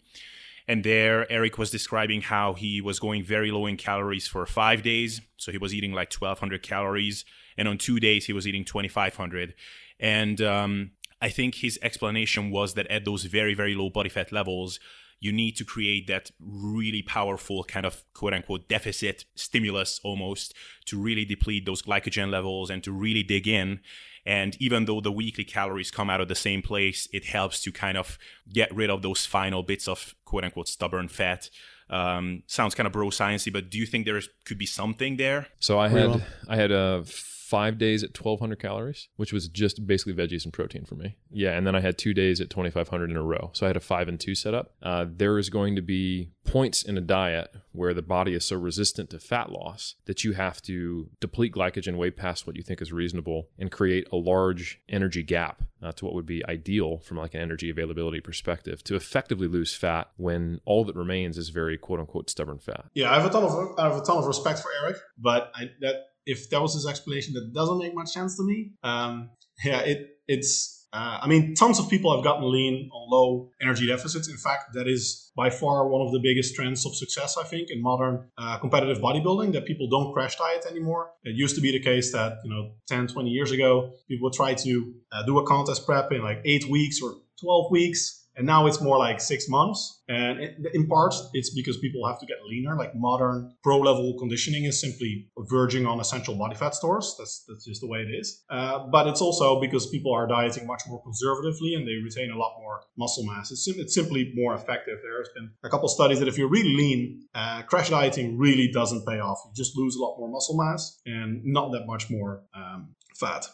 And 0.67 0.83
there, 0.83 1.29
Eric 1.31 1.57
was 1.57 1.71
describing 1.71 2.21
how 2.21 2.53
he 2.53 2.81
was 2.81 2.99
going 2.99 3.23
very 3.23 3.51
low 3.51 3.65
in 3.65 3.77
calories 3.77 4.27
for 4.27 4.45
five 4.45 4.83
days. 4.83 5.21
So 5.37 5.51
he 5.51 5.57
was 5.57 5.73
eating 5.73 5.91
like 5.91 6.13
1,200 6.13 6.61
calories. 6.63 7.25
And 7.57 7.67
on 7.67 7.77
two 7.77 7.99
days, 7.99 8.25
he 8.25 8.33
was 8.33 8.47
eating 8.47 8.63
2,500. 8.63 9.53
And 9.99 10.41
um, 10.41 10.91
I 11.21 11.29
think 11.29 11.55
his 11.55 11.77
explanation 11.81 12.51
was 12.51 12.73
that 12.75 12.87
at 12.87 13.05
those 13.05 13.25
very, 13.25 13.53
very 13.53 13.75
low 13.75 13.89
body 13.89 14.09
fat 14.09 14.31
levels, 14.31 14.79
you 15.21 15.31
need 15.31 15.55
to 15.55 15.63
create 15.63 16.07
that 16.07 16.31
really 16.39 17.03
powerful 17.03 17.63
kind 17.63 17.85
of 17.85 18.03
quote 18.13 18.33
unquote 18.33 18.67
deficit 18.67 19.23
stimulus 19.35 20.01
almost 20.03 20.53
to 20.85 20.99
really 20.99 21.23
deplete 21.23 21.65
those 21.65 21.81
glycogen 21.83 22.29
levels 22.29 22.69
and 22.69 22.83
to 22.83 22.91
really 22.91 23.23
dig 23.23 23.47
in. 23.47 23.79
And 24.25 24.57
even 24.59 24.85
though 24.85 24.99
the 24.99 25.11
weekly 25.11 25.43
calories 25.43 25.91
come 25.91 26.09
out 26.09 26.21
of 26.21 26.27
the 26.27 26.35
same 26.35 26.61
place, 26.61 27.07
it 27.13 27.25
helps 27.25 27.61
to 27.61 27.71
kind 27.71 27.97
of 27.97 28.17
get 28.51 28.75
rid 28.75 28.89
of 28.89 29.01
those 29.03 29.25
final 29.25 29.63
bits 29.63 29.87
of 29.87 30.15
quote 30.25 30.43
unquote 30.43 30.67
stubborn 30.67 31.07
fat. 31.07 31.49
Um, 31.89 32.43
sounds 32.47 32.73
kind 32.73 32.87
of 32.87 32.93
bro 32.93 33.09
sciencey, 33.09 33.53
but 33.53 33.69
do 33.69 33.77
you 33.77 33.85
think 33.85 34.05
there 34.05 34.21
could 34.45 34.57
be 34.57 34.65
something 34.65 35.17
there? 35.17 35.47
So 35.59 35.79
I 35.79 35.89
had 35.89 36.23
I 36.47 36.55
had 36.55 36.71
a 36.71 37.03
five 37.51 37.77
days 37.77 38.01
at 38.01 38.17
1200 38.17 38.61
calories, 38.61 39.09
which 39.17 39.33
was 39.33 39.49
just 39.49 39.85
basically 39.85 40.13
veggies 40.13 40.45
and 40.45 40.53
protein 40.53 40.85
for 40.85 40.95
me. 40.95 41.17
Yeah. 41.29 41.51
And 41.51 41.67
then 41.67 41.75
I 41.75 41.81
had 41.81 41.97
two 41.97 42.13
days 42.13 42.39
at 42.39 42.49
2500 42.49 43.11
in 43.11 43.17
a 43.17 43.21
row. 43.21 43.49
So 43.51 43.65
I 43.65 43.67
had 43.67 43.75
a 43.75 43.81
five 43.81 44.07
and 44.07 44.17
two 44.17 44.35
setup. 44.35 44.73
Uh, 44.81 45.05
there 45.09 45.37
is 45.37 45.49
going 45.49 45.75
to 45.75 45.81
be 45.81 46.31
points 46.45 46.81
in 46.81 46.97
a 46.97 47.01
diet 47.01 47.53
where 47.73 47.93
the 47.93 48.01
body 48.01 48.33
is 48.33 48.45
so 48.45 48.55
resistant 48.55 49.09
to 49.09 49.19
fat 49.19 49.51
loss 49.51 49.95
that 50.05 50.23
you 50.23 50.31
have 50.31 50.61
to 50.61 51.09
deplete 51.19 51.53
glycogen 51.53 51.97
way 51.97 52.09
past 52.09 52.47
what 52.47 52.55
you 52.55 52.63
think 52.63 52.81
is 52.81 52.93
reasonable 52.93 53.49
and 53.59 53.69
create 53.69 54.07
a 54.13 54.15
large 54.15 54.79
energy 54.87 55.21
gap 55.21 55.63
uh, 55.83 55.91
to 55.91 56.05
what 56.05 56.13
would 56.13 56.25
be 56.25 56.45
ideal 56.45 56.99
from 56.99 57.17
like 57.17 57.33
an 57.33 57.41
energy 57.41 57.69
availability 57.69 58.21
perspective 58.21 58.81
to 58.83 58.95
effectively 58.95 59.47
lose 59.47 59.75
fat 59.75 60.09
when 60.15 60.61
all 60.63 60.85
that 60.85 60.95
remains 60.95 61.37
is 61.37 61.49
very 61.49 61.77
quote 61.77 61.99
unquote 61.99 62.29
stubborn 62.29 62.59
fat. 62.59 62.85
Yeah, 62.93 63.11
I 63.11 63.15
have 63.15 63.25
a 63.25 63.29
ton 63.29 63.43
of 63.43 63.77
I 63.77 63.89
have 63.89 63.97
a 63.97 64.05
ton 64.05 64.17
of 64.17 64.25
respect 64.25 64.59
for 64.59 64.69
Eric, 64.83 64.97
but 65.17 65.51
I, 65.53 65.71
that 65.81 66.10
if 66.25 66.49
that 66.49 66.61
was 66.61 66.73
his 66.73 66.87
explanation, 66.87 67.33
that 67.33 67.53
doesn't 67.53 67.77
make 67.77 67.95
much 67.95 68.09
sense 68.09 68.37
to 68.37 68.43
me. 68.43 68.71
Um, 68.83 69.31
yeah, 69.63 69.81
it 69.81 70.17
it's. 70.27 70.79
Uh, 70.93 71.19
I 71.21 71.27
mean, 71.27 71.55
tons 71.55 71.79
of 71.79 71.89
people 71.89 72.13
have 72.13 72.21
gotten 72.21 72.51
lean 72.51 72.89
on 72.91 73.09
low 73.09 73.49
energy 73.61 73.87
deficits. 73.87 74.27
In 74.27 74.35
fact, 74.35 74.73
that 74.73 74.89
is 74.89 75.31
by 75.37 75.49
far 75.49 75.87
one 75.87 76.05
of 76.05 76.11
the 76.11 76.19
biggest 76.19 76.53
trends 76.53 76.85
of 76.85 76.93
success, 76.97 77.37
I 77.37 77.45
think, 77.45 77.69
in 77.71 77.81
modern 77.81 78.29
uh, 78.37 78.57
competitive 78.57 78.97
bodybuilding, 78.97 79.53
that 79.53 79.65
people 79.65 79.87
don't 79.89 80.11
crash 80.13 80.35
diet 80.35 80.65
anymore. 80.69 81.11
It 81.23 81.37
used 81.37 81.55
to 81.55 81.61
be 81.61 81.71
the 81.71 81.79
case 81.79 82.11
that, 82.11 82.39
you 82.43 82.49
know, 82.49 82.73
10, 82.89 83.07
20 83.07 83.29
years 83.29 83.51
ago, 83.51 83.93
people 84.09 84.25
would 84.25 84.33
try 84.33 84.53
to 84.53 84.93
uh, 85.13 85.23
do 85.23 85.39
a 85.39 85.47
contest 85.47 85.85
prep 85.85 86.11
in 86.11 86.23
like 86.23 86.41
eight 86.43 86.65
weeks 86.69 87.01
or 87.01 87.13
12 87.39 87.71
weeks 87.71 88.20
and 88.35 88.47
now 88.47 88.65
it's 88.67 88.81
more 88.81 88.97
like 88.97 89.19
six 89.19 89.49
months. 89.49 90.01
And 90.07 90.39
in 90.73 90.87
part, 90.87 91.13
it's 91.33 91.53
because 91.53 91.77
people 91.77 92.05
have 92.07 92.19
to 92.19 92.25
get 92.25 92.37
leaner. 92.47 92.75
Like 92.75 92.95
modern 92.95 93.53
pro 93.63 93.79
level 93.79 94.15
conditioning 94.19 94.65
is 94.65 94.79
simply 94.79 95.29
verging 95.49 95.85
on 95.85 95.99
essential 95.99 96.35
body 96.35 96.55
fat 96.55 96.75
stores. 96.75 97.15
That's, 97.17 97.43
that's 97.47 97.65
just 97.65 97.81
the 97.81 97.87
way 97.87 97.99
it 97.99 98.11
is. 98.11 98.43
Uh, 98.49 98.87
but 98.91 99.07
it's 99.07 99.21
also 99.21 99.59
because 99.59 99.87
people 99.87 100.13
are 100.13 100.27
dieting 100.27 100.65
much 100.65 100.83
more 100.87 101.01
conservatively 101.03 101.75
and 101.75 101.87
they 101.87 101.95
retain 102.03 102.31
a 102.31 102.37
lot 102.37 102.55
more 102.59 102.81
muscle 102.97 103.25
mass. 103.25 103.51
It's, 103.51 103.67
it's 103.67 103.93
simply 103.93 104.31
more 104.35 104.53
effective. 104.53 104.99
There 105.01 105.19
has 105.19 105.29
been 105.35 105.51
a 105.63 105.69
couple 105.69 105.87
studies 105.89 106.19
that 106.19 106.27
if 106.27 106.37
you're 106.37 106.49
really 106.49 106.73
lean, 106.73 107.27
uh, 107.35 107.63
crash 107.63 107.89
dieting 107.89 108.37
really 108.37 108.69
doesn't 108.71 109.05
pay 109.05 109.19
off. 109.19 109.39
You 109.45 109.51
just 109.55 109.77
lose 109.77 109.95
a 109.95 110.01
lot 110.01 110.17
more 110.17 110.29
muscle 110.29 110.57
mass 110.57 110.99
and 111.05 111.41
not 111.43 111.71
that 111.71 111.85
much 111.85 112.09
more 112.09 112.43
um, 112.55 112.95
fat. 113.15 113.47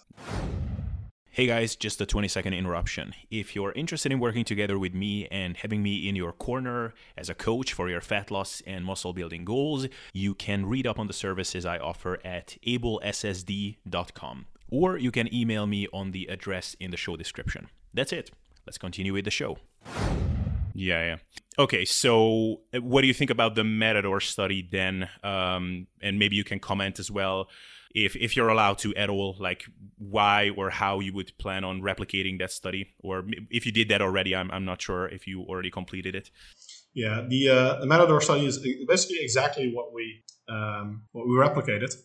Hey 1.38 1.46
guys, 1.46 1.76
just 1.76 2.02
a 2.02 2.06
20 2.08 2.28
second 2.30 2.54
interruption. 2.54 3.14
If 3.30 3.56
you're 3.56 3.72
interested 3.74 4.12
in 4.12 4.18
working 4.18 4.44
together 4.44 4.80
with 4.80 4.96
me 4.96 5.28
and 5.28 5.56
having 5.56 5.84
me 5.84 6.10
in 6.10 6.16
your 6.16 6.32
corner 6.32 6.96
as 7.16 7.30
a 7.30 7.36
coach 7.36 7.74
for 7.74 7.88
your 7.92 8.02
fat 8.02 8.32
loss 8.32 8.64
and 8.66 8.84
muscle 8.84 9.14
building 9.14 9.46
goals, 9.46 9.86
you 10.14 10.34
can 10.34 10.66
read 10.66 10.88
up 10.88 10.98
on 10.98 11.06
the 11.06 11.14
services 11.14 11.64
I 11.64 11.78
offer 11.78 12.18
at 12.26 12.58
ablessd.com 12.66 14.48
or 14.72 14.98
you 14.98 15.12
can 15.12 15.32
email 15.32 15.68
me 15.68 15.88
on 15.94 16.10
the 16.10 16.26
address 16.26 16.76
in 16.80 16.90
the 16.90 16.98
show 16.98 17.16
description. 17.16 17.68
That's 17.94 18.12
it. 18.12 18.32
Let's 18.66 18.80
continue 18.80 19.14
with 19.14 19.26
the 19.26 19.30
show. 19.30 19.60
Yeah, 20.74 21.06
yeah. 21.06 21.16
Okay, 21.60 21.86
so 21.86 22.62
uh, 22.74 22.82
what 22.82 23.02
do 23.02 23.08
you 23.08 23.14
think 23.14 23.30
about 23.30 23.54
the 23.54 23.64
Matador 23.64 24.22
study 24.22 24.68
then? 24.72 25.08
Um, 25.24 25.86
and 26.02 26.18
maybe 26.18 26.36
you 26.36 26.44
can 26.44 26.60
comment 26.60 26.98
as 26.98 27.12
well 27.12 27.48
if 28.06 28.16
if 28.16 28.36
you're 28.36 28.50
allowed 28.50 28.78
to 28.80 28.94
at 28.96 29.10
all, 29.10 29.36
like 29.40 29.66
why 29.98 30.52
or 30.56 30.70
how 30.70 31.00
you 31.00 31.14
would 31.14 31.36
plan 31.40 31.64
on 31.64 31.82
replicating 31.82 32.38
that 32.40 32.52
study, 32.52 32.94
or 33.00 33.26
if 33.50 33.66
you 33.66 33.72
did 33.72 33.90
that 33.90 34.02
already. 34.02 34.36
I'm 34.36 34.52
I'm 34.52 34.66
not 34.66 34.82
sure 34.82 35.08
if 35.08 35.26
you 35.26 35.42
already 35.42 35.72
completed 35.72 36.16
it. 36.16 36.30
Yeah, 36.94 37.26
the 37.28 37.50
uh, 37.50 37.80
the 37.80 37.88
Matador 37.88 38.22
study 38.22 38.46
is 38.46 38.60
basically 38.88 39.18
exactly 39.22 39.72
what 39.74 39.94
we 39.94 40.24
um, 40.48 41.04
what 41.12 41.28
we 41.28 41.34
replicated, 41.34 41.96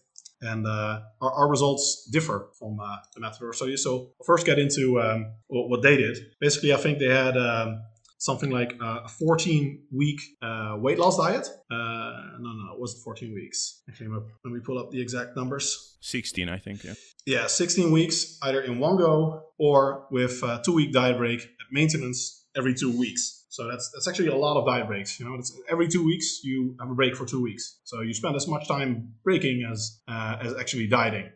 and 0.40 0.66
uh, 0.66 1.00
our, 1.20 1.32
our, 1.32 1.48
results 1.48 2.08
differ 2.10 2.48
from 2.58 2.80
uh, 2.80 2.96
the 3.14 3.20
Matador 3.20 3.52
study. 3.52 3.76
So 3.76 4.12
I'll 4.18 4.24
first 4.24 4.46
get 4.46 4.58
into 4.58 5.00
um, 5.00 5.32
what 5.48 5.82
they 5.82 5.96
did. 5.96 6.16
Basically, 6.40 6.72
I 6.72 6.78
think 6.78 6.98
they 6.98 7.14
had 7.14 7.36
um, 7.36 7.82
something 8.22 8.50
like 8.50 8.72
a 8.80 9.08
14 9.08 9.82
week 9.90 10.20
uh, 10.42 10.76
weight 10.78 10.98
loss 10.98 11.18
diet. 11.18 11.44
Uh, 11.70 12.38
no, 12.38 12.52
no, 12.52 12.72
it 12.72 12.80
wasn't 12.80 13.02
14 13.02 13.34
weeks. 13.34 13.82
I 13.88 13.92
came 13.92 14.16
up. 14.16 14.22
Let 14.44 14.54
me 14.54 14.60
pull 14.60 14.78
up 14.78 14.92
the 14.92 15.00
exact 15.02 15.36
numbers. 15.36 15.96
16, 16.02 16.48
I 16.48 16.58
think. 16.58 16.84
Yeah. 16.84 16.94
Yeah, 17.26 17.46
16 17.48 17.90
weeks, 17.90 18.38
either 18.42 18.60
in 18.60 18.78
one 18.78 18.96
go 18.96 19.42
or 19.58 20.06
with 20.12 20.40
a 20.44 20.62
two 20.64 20.72
week 20.72 20.92
diet 20.92 21.18
break 21.18 21.40
at 21.40 21.66
maintenance 21.72 22.46
every 22.56 22.74
two 22.74 22.96
weeks. 22.96 23.44
So 23.48 23.68
that's 23.68 23.90
that's 23.92 24.08
actually 24.08 24.28
a 24.28 24.36
lot 24.36 24.56
of 24.56 24.66
diet 24.66 24.86
breaks. 24.86 25.18
You 25.18 25.26
know, 25.26 25.38
every 25.68 25.88
two 25.88 26.04
weeks 26.04 26.42
you 26.44 26.76
have 26.80 26.90
a 26.90 26.94
break 26.94 27.16
for 27.16 27.26
two 27.26 27.42
weeks. 27.42 27.80
So 27.84 28.00
you 28.02 28.14
spend 28.14 28.36
as 28.36 28.46
much 28.46 28.66
time 28.68 29.14
breaking 29.24 29.68
as 29.70 30.00
uh, 30.08 30.36
as 30.40 30.54
actually 30.54 30.86
dieting. 30.86 31.28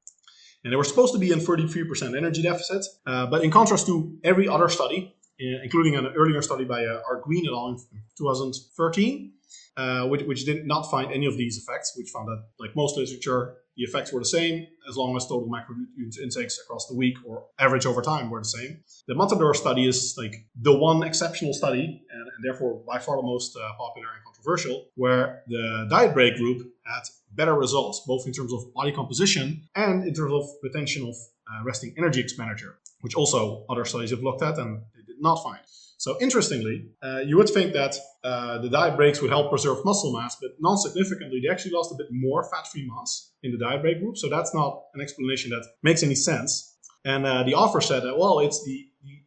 And 0.67 0.73
they 0.73 0.77
were 0.77 0.85
supposed 0.85 1.13
to 1.13 1.21
be 1.21 1.31
in 1.31 1.39
33% 1.39 2.17
energy 2.17 2.43
deficit. 2.43 2.85
Uh, 3.07 3.27
but 3.27 3.45
in 3.45 3.53
contrast 3.53 3.87
to 3.87 4.19
every 4.25 4.49
other 4.49 4.69
study, 4.69 5.15
uh, 5.15 5.16
including 5.39 5.97
an 5.97 6.07
earlier 6.17 6.43
study 6.43 6.65
by 6.65 6.85
uh, 6.85 7.03
Arguin 7.11 7.45
et 7.47 7.53
al. 7.53 7.69
in 7.69 8.03
2013, 8.17 9.33
uh, 9.77 10.07
which, 10.09 10.23
which 10.23 10.45
did 10.45 10.67
not 10.67 10.91
find 10.91 11.13
any 11.13 11.27
of 11.27 11.37
these 11.37 11.59
effects, 11.59 11.95
which 11.97 12.09
found 12.11 12.29
that, 12.29 12.45
like 12.59 12.75
most 12.75 12.97
literature, 12.97 13.57
the 13.77 13.83
effects 13.85 14.11
were 14.13 14.21
the 14.21 14.25
same 14.25 14.67
as 14.89 14.97
long 14.97 15.15
as 15.17 15.27
total 15.27 15.49
macronutrient 15.49 16.19
intakes 16.23 16.59
across 16.65 16.87
the 16.87 16.95
week 16.95 17.17
or 17.27 17.45
average 17.59 17.85
over 17.85 18.01
time 18.01 18.31
were 18.31 18.41
the 18.41 18.45
same. 18.45 18.81
The 19.07 19.15
Matador 19.15 19.53
study 19.53 19.87
is 19.87 20.15
like 20.17 20.47
the 20.61 20.77
one 20.77 21.03
exceptional 21.03 21.53
study, 21.53 22.03
and, 22.11 22.23
and 22.23 22.43
therefore 22.43 22.83
by 22.87 22.99
far 22.99 23.17
the 23.17 23.23
most 23.23 23.55
uh, 23.57 23.73
popular 23.77 24.09
and 24.15 24.25
controversial, 24.25 24.87
where 24.95 25.43
the 25.49 25.87
diet 25.91 26.15
break 26.15 26.37
group 26.37 26.67
had 26.87 27.03
better 27.33 27.55
results, 27.55 28.03
both 28.07 28.27
in 28.27 28.33
terms 28.33 28.53
of 28.53 28.73
body 28.73 28.93
composition 28.93 29.69
and 29.75 30.09
in 30.09 30.15
terms 30.15 30.33
of 30.33 30.49
retention 30.63 31.07
of 31.07 31.15
uh, 31.15 31.63
resting 31.65 31.95
energy 31.99 32.21
expenditure, 32.21 32.79
which 33.03 33.15
also 33.15 33.67
other 33.69 33.85
studies 33.85 34.11
have 34.11 34.23
looked 34.23 34.43
at 34.43 34.59
and 34.59 34.81
not 35.19 35.43
fine. 35.43 35.61
So 35.99 36.17
interestingly, 36.21 36.91
uh, 37.03 37.21
you 37.21 37.37
would 37.39 37.49
think 37.49 37.73
that 37.73 37.97
uh, 38.23 38.59
the 38.59 38.69
diet 38.69 38.97
breaks 38.97 39.23
would 39.23 39.31
help 39.31 39.51
preserve 39.51 39.85
muscle 39.85 40.13
mass, 40.13 40.37
but 40.41 40.51
non-significantly, 40.61 41.41
they 41.43 41.51
actually 41.51 41.73
lost 41.73 41.91
a 41.93 41.97
bit 41.97 42.09
more 42.11 42.45
fat-free 42.45 42.87
mass 42.87 43.33
in 43.43 43.53
the 43.53 43.59
diet 43.59 43.81
break 43.81 44.01
group. 44.01 44.17
So 44.19 44.29
that's 44.29 44.55
not 44.55 44.83
an 44.95 45.01
explanation 45.01 45.51
that 45.51 45.65
makes 45.83 46.03
any 46.03 46.15
sense. 46.15 46.77
And 47.05 47.25
uh, 47.25 47.45
the 47.45 47.55
author 47.55 47.81
said 47.81 48.03
that, 48.03 48.19
well, 48.19 48.41
it's 48.41 48.63
the, 48.65 48.87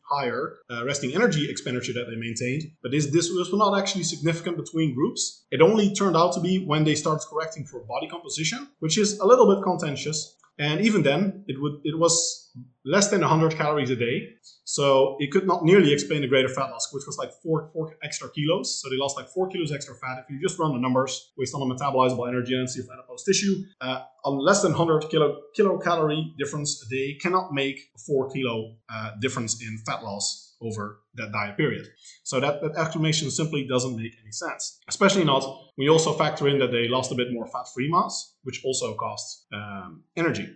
higher 0.09 0.57
uh, 0.71 0.83
resting 0.85 1.13
energy 1.13 1.49
expenditure 1.49 1.93
that 1.93 2.05
they 2.09 2.15
maintained, 2.15 2.63
but 2.81 2.91
this, 2.91 3.11
this 3.11 3.29
was 3.29 3.53
not 3.53 3.77
actually 3.77 4.03
significant 4.03 4.57
between 4.57 4.95
groups. 4.95 5.45
It 5.51 5.61
only 5.61 5.93
turned 5.93 6.17
out 6.17 6.33
to 6.33 6.39
be 6.39 6.65
when 6.65 6.83
they 6.83 6.95
started 6.95 7.23
correcting 7.29 7.65
for 7.65 7.81
body 7.81 8.07
composition, 8.07 8.67
which 8.79 8.97
is 8.97 9.19
a 9.19 9.25
little 9.25 9.53
bit 9.53 9.63
contentious. 9.63 10.35
And 10.57 10.81
even 10.81 11.03
then, 11.03 11.45
it 11.47 11.61
would 11.61 11.79
it 11.85 11.97
was 11.97 12.48
less 12.85 13.09
than 13.09 13.21
100 13.21 13.55
calories 13.55 13.89
a 13.89 13.95
day. 13.95 14.29
So 14.63 15.15
it 15.19 15.31
could 15.31 15.45
not 15.45 15.63
nearly 15.63 15.91
explain 15.93 16.21
the 16.21 16.27
greater 16.27 16.49
fat 16.49 16.69
loss, 16.69 16.91
which 16.93 17.03
was 17.05 17.17
like 17.17 17.31
four, 17.43 17.69
four 17.73 17.95
extra 18.03 18.29
kilos. 18.29 18.81
So 18.81 18.89
they 18.89 18.97
lost 18.97 19.17
like 19.17 19.27
four 19.27 19.47
kilos 19.49 19.71
extra 19.71 19.95
fat. 19.95 20.19
If 20.19 20.29
you 20.29 20.39
just 20.41 20.59
run 20.59 20.73
the 20.73 20.79
numbers 20.79 21.31
based 21.37 21.53
on 21.53 21.67
the 21.67 21.75
metabolizable 21.75 22.27
energy 22.27 22.55
density 22.55 22.81
of 22.81 22.89
adipose 22.93 23.23
tissue, 23.23 23.63
uh, 23.81 24.03
a 24.25 24.29
less 24.29 24.61
than 24.61 24.71
100 24.71 25.09
kilo, 25.09 25.41
kilocalorie 25.57 26.37
difference 26.37 26.83
a 26.85 26.89
day 26.89 27.17
cannot 27.21 27.53
make 27.53 27.77
a 27.95 27.99
four 27.99 28.29
kilo 28.29 28.75
uh, 28.91 29.11
difference 29.19 29.61
in 29.61 29.77
fat 29.85 30.03
loss 30.03 30.49
over 30.61 30.99
that 31.15 31.31
diet 31.31 31.57
period. 31.57 31.87
So 32.23 32.39
that, 32.39 32.61
that 32.61 32.75
explanation 32.77 33.31
simply 33.31 33.65
doesn't 33.67 33.95
make 33.95 34.13
any 34.21 34.31
sense, 34.31 34.79
especially 34.87 35.23
not 35.23 35.43
you 35.77 35.91
also 35.91 36.13
factor 36.13 36.47
in 36.47 36.59
that 36.59 36.71
they 36.71 36.87
lost 36.87 37.11
a 37.11 37.15
bit 37.15 37.31
more 37.31 37.47
fat-free 37.47 37.89
mass, 37.89 38.35
which 38.43 38.61
also 38.65 38.95
costs 38.95 39.45
um, 39.53 40.03
energy. 40.17 40.47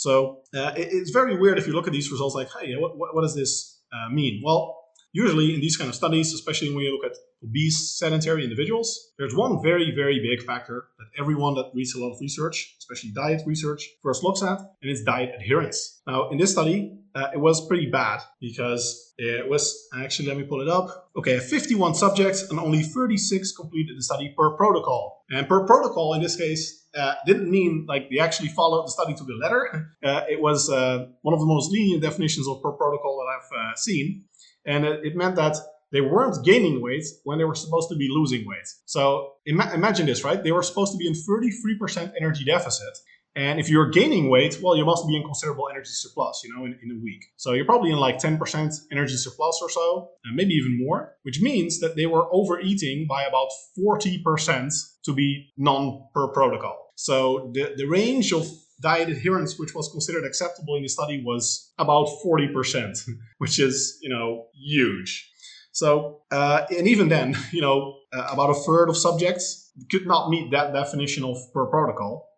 So 0.00 0.38
uh, 0.54 0.72
it, 0.76 0.88
it's 0.92 1.10
very 1.10 1.36
weird 1.36 1.58
if 1.58 1.66
you 1.66 1.74
look 1.74 1.86
at 1.86 1.92
these 1.92 2.10
results 2.10 2.34
like, 2.34 2.48
hey, 2.58 2.74
what, 2.76 2.96
what, 2.96 3.14
what 3.14 3.20
does 3.20 3.34
this 3.34 3.80
uh, 3.92 4.08
mean? 4.08 4.40
Well, 4.42 4.79
usually 5.12 5.54
in 5.54 5.60
these 5.60 5.76
kind 5.76 5.88
of 5.88 5.94
studies, 5.94 6.32
especially 6.34 6.74
when 6.74 6.84
you 6.84 6.92
look 6.92 7.10
at 7.10 7.16
obese 7.42 7.98
sedentary 7.98 8.44
individuals, 8.44 9.12
there's 9.18 9.34
one 9.34 9.62
very, 9.62 9.92
very 9.94 10.20
big 10.20 10.44
factor 10.46 10.88
that 10.98 11.20
everyone 11.20 11.54
that 11.54 11.70
reads 11.74 11.94
a 11.94 12.00
lot 12.00 12.12
of 12.12 12.18
research, 12.20 12.76
especially 12.78 13.10
diet 13.12 13.42
research, 13.46 13.88
first 14.02 14.22
looks 14.22 14.42
at, 14.42 14.58
and 14.58 14.90
it's 14.90 15.02
diet 15.02 15.30
adherence. 15.34 16.02
Now, 16.06 16.30
in 16.30 16.38
this 16.38 16.52
study, 16.52 16.96
uh, 17.14 17.28
it 17.34 17.38
was 17.38 17.66
pretty 17.66 17.90
bad 17.90 18.20
because 18.40 19.12
it 19.18 19.48
was 19.48 19.88
actually, 19.98 20.28
let 20.28 20.36
me 20.36 20.44
pull 20.44 20.60
it 20.60 20.68
up. 20.68 21.10
Okay, 21.16 21.38
51 21.38 21.94
subjects 21.94 22.48
and 22.50 22.60
only 22.60 22.82
36 22.82 23.52
completed 23.56 23.96
the 23.96 24.02
study 24.02 24.32
per 24.36 24.56
protocol. 24.56 25.24
And 25.30 25.48
per 25.48 25.66
protocol 25.66 26.14
in 26.14 26.22
this 26.22 26.36
case 26.36 26.86
uh, 26.96 27.14
didn't 27.26 27.50
mean 27.50 27.86
like 27.88 28.10
they 28.10 28.18
actually 28.18 28.48
followed 28.48 28.86
the 28.86 28.90
study 28.90 29.14
to 29.14 29.24
the 29.24 29.34
letter. 29.34 29.88
Uh, 30.02 30.22
it 30.30 30.40
was 30.40 30.70
uh, 30.70 31.04
one 31.20 31.34
of 31.34 31.40
the 31.40 31.46
most 31.46 31.70
lenient 31.70 32.02
definitions 32.02 32.48
of 32.48 32.62
per 32.62 32.72
protocol 32.72 33.18
that 33.18 33.36
I've 33.36 33.72
uh, 33.72 33.76
seen. 33.76 34.24
And 34.66 34.84
it, 34.84 35.04
it 35.04 35.16
meant 35.16 35.36
that 35.36 35.56
they 35.92 36.00
weren't 36.00 36.44
gaining 36.44 36.80
weight 36.80 37.04
when 37.24 37.38
they 37.38 37.44
were 37.44 37.54
supposed 37.54 37.88
to 37.90 37.96
be 37.96 38.08
losing 38.10 38.46
weight. 38.46 38.68
So 38.86 39.32
ima- 39.46 39.72
imagine 39.74 40.06
this, 40.06 40.24
right? 40.24 40.42
They 40.42 40.52
were 40.52 40.62
supposed 40.62 40.92
to 40.92 40.98
be 40.98 41.06
in 41.06 41.14
33% 41.14 42.12
energy 42.18 42.44
deficit. 42.44 42.96
And 43.36 43.60
if 43.60 43.70
you're 43.70 43.90
gaining 43.90 44.28
weight, 44.28 44.58
well, 44.60 44.76
you 44.76 44.84
must 44.84 45.06
be 45.06 45.16
in 45.16 45.22
considerable 45.22 45.68
energy 45.70 45.90
surplus, 45.90 46.42
you 46.44 46.52
know, 46.54 46.64
in, 46.64 46.76
in 46.82 46.90
a 46.90 47.00
week. 47.00 47.24
So 47.36 47.52
you're 47.52 47.64
probably 47.64 47.92
in 47.92 47.98
like 47.98 48.18
10% 48.18 48.74
energy 48.90 49.16
surplus 49.16 49.60
or 49.62 49.70
so, 49.70 50.10
maybe 50.34 50.54
even 50.54 50.84
more, 50.84 51.14
which 51.22 51.40
means 51.40 51.78
that 51.78 51.94
they 51.94 52.06
were 52.06 52.26
overeating 52.32 53.06
by 53.08 53.22
about 53.22 53.48
40% 53.78 54.72
to 55.04 55.12
be 55.12 55.52
non 55.56 56.08
per 56.12 56.28
protocol. 56.28 56.90
So 56.96 57.50
the, 57.54 57.74
the 57.76 57.86
range 57.86 58.32
of 58.32 58.46
diet 58.80 59.08
adherence, 59.08 59.58
which 59.58 59.74
was 59.74 59.88
considered 59.90 60.24
acceptable 60.24 60.76
in 60.76 60.82
the 60.82 60.88
study, 60.88 61.22
was 61.24 61.72
about 61.78 62.08
40%, 62.24 62.98
which 63.38 63.58
is, 63.58 63.98
you 64.02 64.08
know, 64.08 64.46
huge. 64.54 65.30
So, 65.72 66.22
uh, 66.30 66.66
and 66.76 66.88
even 66.88 67.08
then, 67.08 67.36
you 67.52 67.60
know, 67.60 67.96
uh, 68.12 68.28
about 68.32 68.50
a 68.50 68.54
third 68.54 68.88
of 68.88 68.96
subjects 68.96 69.70
could 69.90 70.06
not 70.06 70.30
meet 70.30 70.50
that 70.50 70.72
definition 70.72 71.24
of 71.24 71.36
per 71.54 71.66
protocol. 71.66 72.28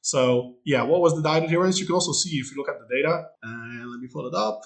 So, 0.00 0.56
yeah, 0.64 0.82
what 0.82 1.00
was 1.00 1.14
the 1.14 1.22
diet 1.22 1.44
adherence? 1.44 1.78
You 1.78 1.86
can 1.86 1.94
also 1.94 2.12
see 2.12 2.38
if 2.38 2.50
you 2.50 2.56
look 2.56 2.68
at 2.68 2.76
the 2.78 2.86
data. 2.94 3.24
And 3.42 3.90
let 3.90 4.00
me 4.00 4.08
pull 4.10 4.26
it 4.26 4.34
up. 4.34 4.62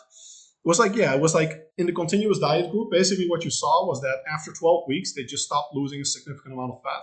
It 0.65 0.69
was 0.69 0.79
like, 0.79 0.95
yeah, 0.95 1.13
it 1.15 1.21
was 1.21 1.35
like 1.35 1.67
in 1.77 1.87
the 1.87 1.93
continuous 1.93 2.39
diet 2.39 2.71
group, 2.71 2.93
basically 2.93 3.29
what 3.29 3.45
you 3.45 3.51
saw 3.51 3.85
was 3.85 4.01
that 4.03 4.19
after 4.33 4.53
12 4.53 4.85
weeks, 4.87 5.13
they 5.15 5.25
just 5.25 5.45
stopped 5.45 5.75
losing 5.75 6.01
a 6.01 6.05
significant 6.05 6.55
amount 6.55 6.73
of 6.73 6.83
fat. 6.85 7.03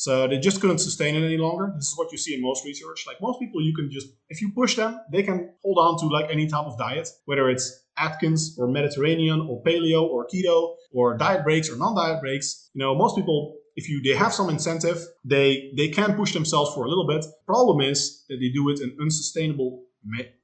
So 0.00 0.26
they 0.26 0.38
just 0.38 0.62
couldn't 0.62 0.78
sustain 0.78 1.14
it 1.14 1.22
any 1.22 1.36
longer. 1.36 1.74
This 1.76 1.88
is 1.88 1.98
what 1.98 2.10
you 2.10 2.16
see 2.16 2.34
in 2.34 2.40
most 2.40 2.64
research. 2.64 3.04
Like 3.06 3.20
most 3.20 3.38
people, 3.38 3.60
you 3.60 3.74
can 3.74 3.90
just, 3.90 4.06
if 4.30 4.40
you 4.40 4.50
push 4.50 4.74
them, 4.74 4.98
they 5.12 5.22
can 5.22 5.52
hold 5.62 5.76
on 5.76 5.98
to 5.98 6.06
like 6.06 6.30
any 6.30 6.46
type 6.46 6.64
of 6.64 6.78
diet, 6.78 7.06
whether 7.26 7.50
it's 7.50 7.66
Atkins 7.98 8.56
or 8.58 8.66
Mediterranean 8.66 9.42
or 9.42 9.62
paleo 9.62 10.02
or 10.08 10.26
keto 10.26 10.76
or 10.90 11.18
diet 11.18 11.44
breaks 11.44 11.68
or 11.68 11.76
non-diet 11.76 12.22
breaks. 12.22 12.70
You 12.72 12.78
know, 12.78 12.94
most 12.94 13.14
people, 13.14 13.56
if 13.76 13.90
you 13.90 14.00
they 14.02 14.16
have 14.16 14.32
some 14.32 14.48
incentive, 14.48 15.04
they 15.22 15.70
they 15.76 15.88
can 15.88 16.16
push 16.16 16.32
themselves 16.32 16.72
for 16.74 16.86
a 16.86 16.88
little 16.88 17.06
bit. 17.06 17.22
Problem 17.44 17.82
is 17.82 18.24
that 18.30 18.38
they 18.40 18.48
do 18.48 18.70
it 18.70 18.80
in 18.80 18.96
unsustainable 18.98 19.82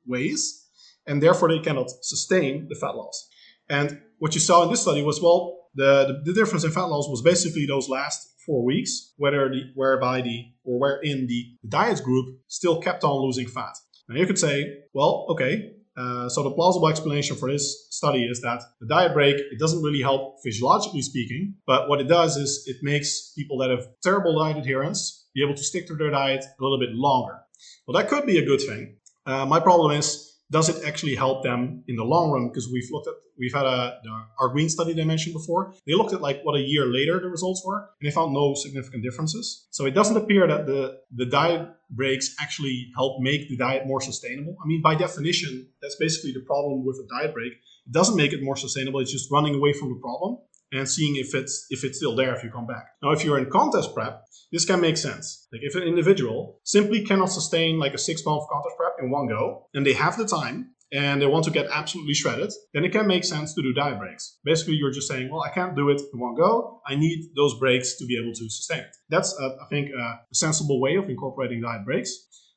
ways, 0.07 0.67
and 1.07 1.23
therefore 1.23 1.49
they 1.49 1.61
cannot 1.61 1.89
sustain 2.03 2.69
the 2.69 2.75
fat 2.75 2.95
loss. 2.95 3.27
And 3.71 4.03
what 4.19 4.35
you 4.35 4.41
saw 4.41 4.65
in 4.65 4.71
this 4.71 4.83
study 4.83 5.03
was 5.03 5.23
well, 5.23 5.66
the, 5.77 6.21
the, 6.25 6.33
the 6.33 6.39
difference 6.39 6.65
in 6.65 6.73
fat 6.73 6.85
loss 6.85 7.09
was 7.09 7.23
basically 7.23 7.67
those 7.67 7.89
last 7.89 8.33
four 8.45 8.65
weeks, 8.65 9.13
whether 9.17 9.49
the 9.49 9.71
whereby 9.75 10.23
the 10.23 10.45
or 10.65 10.79
wherein 10.79 11.27
the 11.27 11.45
diet 11.69 12.03
group 12.03 12.39
still 12.49 12.81
kept 12.81 13.05
on 13.05 13.25
losing 13.25 13.47
fat. 13.47 13.77
Now 14.09 14.17
you 14.17 14.27
could 14.27 14.39
say, 14.39 14.85
well, 14.95 15.27
okay, 15.31 15.73
uh, 15.97 16.29
so 16.29 16.43
the 16.43 16.51
plausible 16.51 16.89
explanation 16.89 17.37
for 17.37 17.51
this 17.51 17.89
study 17.91 18.25
is 18.25 18.41
that 18.43 18.63
the 18.81 18.87
diet 18.87 19.15
break 19.15 19.37
it 19.37 19.59
doesn't 19.59 19.83
really 19.83 20.03
help 20.03 20.37
physiologically 20.45 21.03
speaking, 21.03 21.55
but 21.67 21.89
what 21.89 22.01
it 22.01 22.09
does 22.09 22.37
is 22.37 22.65
it 22.67 22.77
makes 22.83 23.33
people 23.37 23.59
that 23.59 23.71
have 23.71 23.87
terrible 24.03 24.39
diet 24.39 24.59
adherence 24.59 25.27
be 25.35 25.43
able 25.43 25.55
to 25.55 25.63
stick 25.63 25.87
to 25.87 25.95
their 25.95 26.11
diet 26.11 26.45
a 26.45 26.63
little 26.63 26.79
bit 26.79 26.91
longer. 26.93 27.41
Well, 27.87 28.01
that 28.01 28.09
could 28.09 28.27
be 28.27 28.39
a 28.39 28.45
good 28.45 28.61
thing. 28.61 28.97
Uh, 29.25 29.45
my 29.47 29.59
problem 29.59 29.93
is 29.93 30.36
does 30.51 30.69
it 30.69 30.85
actually 30.87 31.15
help 31.15 31.43
them 31.43 31.83
in 31.89 31.97
the 31.97 32.05
long 32.05 32.31
run? 32.31 32.49
Because 32.49 32.69
we've 32.73 32.89
looked 32.91 33.09
at, 33.09 33.15
we've 33.39 33.53
had 33.53 33.67
a, 33.67 34.01
Arguin 34.41 34.69
study 34.69 34.93
they 34.93 35.05
mentioned 35.05 35.35
before. 35.35 35.75
They 35.87 35.95
looked 35.95 36.13
at 36.13 36.21
like 36.21 36.43
what 36.43 36.57
a 36.57 36.61
year 36.61 36.87
later 36.87 37.19
the 37.21 37.29
results 37.29 37.63
were, 37.65 37.79
and 37.79 38.07
they 38.07 38.11
found 38.11 38.33
no 38.33 38.55
significant 38.55 39.03
differences. 39.03 39.67
So 39.71 39.87
it 39.87 39.93
doesn't 39.93 40.17
appear 40.17 40.47
that 40.47 40.67
the, 40.67 40.99
the 41.15 41.27
diet 41.27 41.69
breaks 41.91 42.35
actually 42.41 42.91
help 42.95 43.21
make 43.21 43.49
the 43.49 43.57
diet 43.57 43.87
more 43.87 44.01
sustainable. 44.01 44.57
I 44.63 44.67
mean, 44.67 44.83
by 44.83 44.95
definition, 44.95 45.69
that's 45.83 45.97
basically 45.97 46.33
the 46.33 46.41
problem 46.41 46.85
with 46.85 46.97
a 46.97 47.07
diet 47.21 47.35
break. 47.35 47.53
It 47.53 47.93
doesn't 47.93 48.17
make 48.17 48.33
it 48.33 48.43
more 48.43 48.57
sustainable. 48.57 49.01
It's 49.01 49.13
just 49.13 49.31
running 49.31 49.55
away 49.55 49.73
from 49.73 49.89
the 49.91 50.01
problem 50.01 50.39
and 50.77 50.89
seeing 50.89 51.17
if 51.17 51.35
it's 51.35 51.67
if 51.71 51.85
it's 51.85 51.99
still 51.99 52.15
there 52.15 52.35
if 52.35 52.43
you 52.43 52.51
come 52.51 52.67
back. 52.67 52.87
Now, 53.03 53.11
if 53.13 53.25
you're 53.25 53.39
in 53.39 53.51
contest 53.51 53.95
prep, 53.95 54.25
this 54.53 54.65
can 54.65 54.81
make 54.81 54.97
sense. 54.97 55.49
Like 55.53 55.63
if 55.65 55.75
an 55.75 55.83
individual 55.83 56.61
simply 56.65 57.05
cannot 57.05 57.31
sustain 57.31 57.79
like 57.79 57.95
a 57.95 57.99
six 57.99 58.25
month 58.25 58.45
contest 58.51 58.77
prep 58.77 58.95
in 59.01 59.11
one 59.11 59.29
go, 59.29 59.69
and 59.75 59.87
they 59.87 59.95
have 59.95 60.17
the 60.17 60.27
time 60.27 60.73
and 60.93 61.21
they 61.21 61.27
want 61.27 61.45
to 61.45 61.51
get 61.51 61.67
absolutely 61.73 62.15
shredded, 62.15 62.53
then 62.73 62.85
it 62.85 62.93
can 62.93 63.07
make 63.07 63.25
sense 63.25 63.55
to 63.55 63.63
do 63.63 63.73
diet 63.73 63.99
breaks. 63.99 64.39
Basically, 64.45 64.75
you're 64.75 64.93
just 64.93 65.09
saying, 65.09 65.31
well, 65.31 65.43
I 65.43 65.51
can't 65.51 65.75
do 65.75 65.89
it 65.91 66.01
in 66.13 66.21
one 66.21 66.37
go. 66.37 66.81
I 66.87 66.95
need 66.95 67.31
those 67.35 67.59
breaks 67.59 67.97
to 67.97 68.07
be 68.07 68.17
able 68.17 68.33
to 68.33 68.49
sustain 68.49 68.81
it. 68.81 68.97
That's, 69.09 69.37
uh, 69.41 69.57
I 69.61 69.67
think, 69.69 69.91
uh, 69.93 70.01
a 70.03 70.35
sensible 70.35 70.81
way 70.81 70.95
of 70.95 71.09
incorporating 71.09 71.61
diet 71.61 71.85
breaks. 71.85 72.11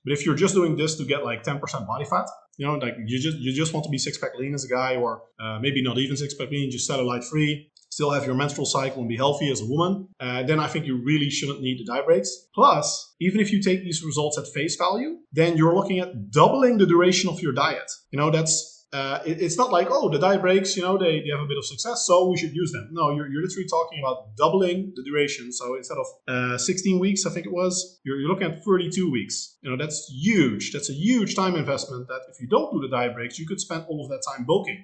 But 0.05 0.13
if 0.13 0.25
you're 0.25 0.35
just 0.35 0.53
doing 0.53 0.75
this 0.77 0.95
to 0.97 1.05
get 1.05 1.25
like 1.25 1.43
10% 1.43 1.87
body 1.87 2.05
fat, 2.05 2.27
you 2.57 2.67
know, 2.67 2.75
like 2.75 2.95
you 3.05 3.19
just 3.19 3.37
you 3.37 3.53
just 3.53 3.73
want 3.73 3.85
to 3.85 3.89
be 3.89 3.97
six 3.97 4.17
pack 4.17 4.31
lean 4.37 4.53
as 4.53 4.65
a 4.65 4.67
guy, 4.67 4.95
or 4.95 5.23
uh, 5.39 5.59
maybe 5.59 5.81
not 5.81 5.97
even 5.97 6.17
six 6.17 6.33
pack 6.33 6.51
lean, 6.51 6.69
just 6.69 6.89
cellulite 6.89 7.23
free, 7.23 7.71
still 7.89 8.11
have 8.11 8.25
your 8.25 8.35
menstrual 8.35 8.65
cycle 8.65 8.99
and 8.99 9.09
be 9.09 9.17
healthy 9.17 9.51
as 9.51 9.61
a 9.61 9.65
woman, 9.65 10.07
uh, 10.19 10.43
then 10.43 10.59
I 10.59 10.67
think 10.67 10.85
you 10.85 11.01
really 11.03 11.29
shouldn't 11.29 11.61
need 11.61 11.79
the 11.79 11.85
diet 11.85 12.05
breaks. 12.05 12.47
Plus, 12.53 13.15
even 13.19 13.39
if 13.39 13.51
you 13.51 13.61
take 13.61 13.83
these 13.83 14.03
results 14.03 14.37
at 14.37 14.47
face 14.47 14.75
value, 14.75 15.17
then 15.33 15.57
you're 15.57 15.75
looking 15.75 15.99
at 15.99 16.31
doubling 16.31 16.77
the 16.77 16.85
duration 16.85 17.29
of 17.29 17.41
your 17.41 17.53
diet. 17.53 17.91
You 18.11 18.19
know, 18.19 18.29
that's 18.31 18.79
uh, 18.91 19.19
it, 19.23 19.39
it's 19.39 19.57
not 19.57 19.71
like 19.71 19.87
oh 19.91 20.09
the 20.09 20.17
diet 20.17 20.41
breaks 20.41 20.75
you 20.75 20.81
know 20.81 20.97
they, 20.97 21.19
they 21.19 21.29
have 21.29 21.41
a 21.41 21.45
bit 21.45 21.59
of 21.59 21.65
success 21.65 22.07
so 22.07 22.27
we 22.27 22.35
should 22.35 22.53
use 22.53 22.71
them. 22.71 22.89
No 22.91 23.11
you're, 23.11 23.27
you're 23.27 23.43
literally 23.43 23.67
talking 23.67 23.99
about 23.99 24.35
doubling 24.35 24.93
the 24.95 25.03
duration. 25.03 25.51
So 25.51 25.75
instead 25.75 25.97
of 25.99 26.07
uh, 26.27 26.57
16 26.57 26.97
weeks 26.97 27.23
i 27.25 27.29
think 27.29 27.45
it 27.45 27.51
was 27.51 27.99
you're, 28.03 28.19
you're 28.19 28.29
looking 28.29 28.51
at 28.51 28.63
32 28.63 29.11
weeks. 29.11 29.57
You 29.61 29.69
know 29.69 29.77
that's 29.77 30.09
huge. 30.11 30.71
That's 30.71 30.89
a 30.89 30.93
huge 30.93 31.35
time 31.35 31.55
investment 31.55 32.07
that 32.07 32.21
if 32.31 32.41
you 32.41 32.47
don't 32.47 32.73
do 32.73 32.79
the 32.81 32.89
diet 32.89 33.13
breaks 33.13 33.37
you 33.37 33.45
could 33.45 33.61
spend 33.61 33.85
all 33.87 34.03
of 34.03 34.09
that 34.09 34.23
time 34.27 34.45
bulking 34.45 34.83